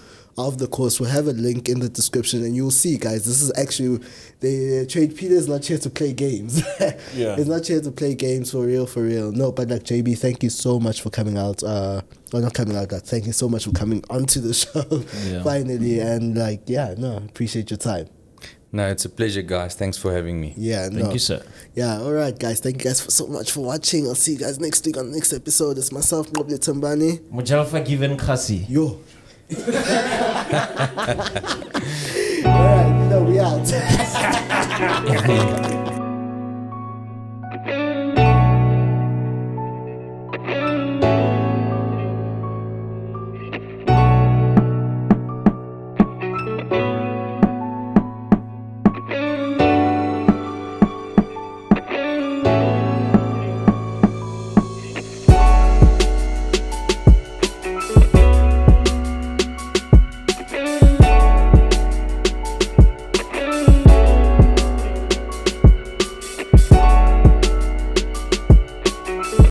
of 0.48 0.58
the 0.58 0.66
course. 0.66 1.00
We'll 1.00 1.10
have 1.10 1.26
a 1.26 1.32
link 1.32 1.68
in 1.68 1.80
the 1.80 1.88
description 1.88 2.44
and 2.44 2.54
you'll 2.54 2.70
see, 2.70 2.96
guys, 2.98 3.24
this 3.24 3.40
is 3.42 3.52
actually, 3.56 3.98
the 4.40 4.86
Tradepedia 4.88 5.32
is 5.32 5.48
not 5.48 5.64
here 5.64 5.78
to 5.78 5.90
play 5.90 6.12
games. 6.12 6.62
Yeah. 7.14 7.36
He's 7.36 7.48
not 7.48 7.66
here 7.66 7.80
to 7.80 7.90
play 7.90 8.14
games 8.14 8.52
for 8.52 8.64
real, 8.64 8.86
for 8.86 9.02
real. 9.02 9.32
No, 9.32 9.52
but 9.52 9.68
like 9.68 9.82
JB, 9.82 10.16
thank 10.18 10.42
you 10.42 10.50
so 10.50 10.78
much 10.78 11.02
for 11.02 11.10
coming 11.10 11.36
out. 11.36 11.62
Uh, 11.62 12.02
well, 12.32 12.42
not 12.42 12.54
coming 12.54 12.76
out, 12.76 12.88
but 12.90 13.02
thank 13.02 13.26
you 13.26 13.32
so 13.32 13.48
much 13.48 13.64
for 13.64 13.72
coming 13.72 14.02
onto 14.10 14.40
the 14.40 14.54
show 14.62 14.84
Yeah. 15.28 15.42
finally. 15.42 15.98
And 16.00 16.36
like, 16.36 16.62
yeah, 16.66 16.94
no, 16.96 17.16
appreciate 17.16 17.70
your 17.70 17.78
time. 17.78 18.08
No, 18.72 18.86
it's 18.86 19.04
a 19.04 19.08
pleasure, 19.08 19.42
guys. 19.42 19.74
Thanks 19.74 19.98
for 19.98 20.12
having 20.12 20.40
me. 20.40 20.54
Yeah, 20.56 20.82
Thank 20.88 20.94
no. 21.06 21.10
you, 21.12 21.18
sir. 21.18 21.42
Yeah, 21.74 21.98
all 22.00 22.12
right, 22.12 22.38
guys. 22.38 22.60
Thank 22.60 22.76
you 22.78 22.84
guys 22.88 23.00
for 23.00 23.10
so 23.10 23.26
much 23.26 23.50
for 23.50 23.64
watching. 23.64 24.06
I'll 24.06 24.14
see 24.14 24.34
you 24.34 24.38
guys 24.38 24.60
next 24.60 24.86
week 24.86 24.96
on 24.96 25.10
the 25.10 25.16
next 25.16 25.32
episode. 25.32 25.76
It's 25.76 25.90
myself, 25.90 26.30
Nqobile 26.30 26.60
Tembane. 26.60 27.18
Mujalfa 27.32 27.84
given 27.84 28.16
Kgasi. 28.16 28.70
Yo. 28.70 29.00
all 29.56 29.66
right, 32.46 33.08
no, 33.10 33.22
we 33.24 33.40
out. 33.40 33.66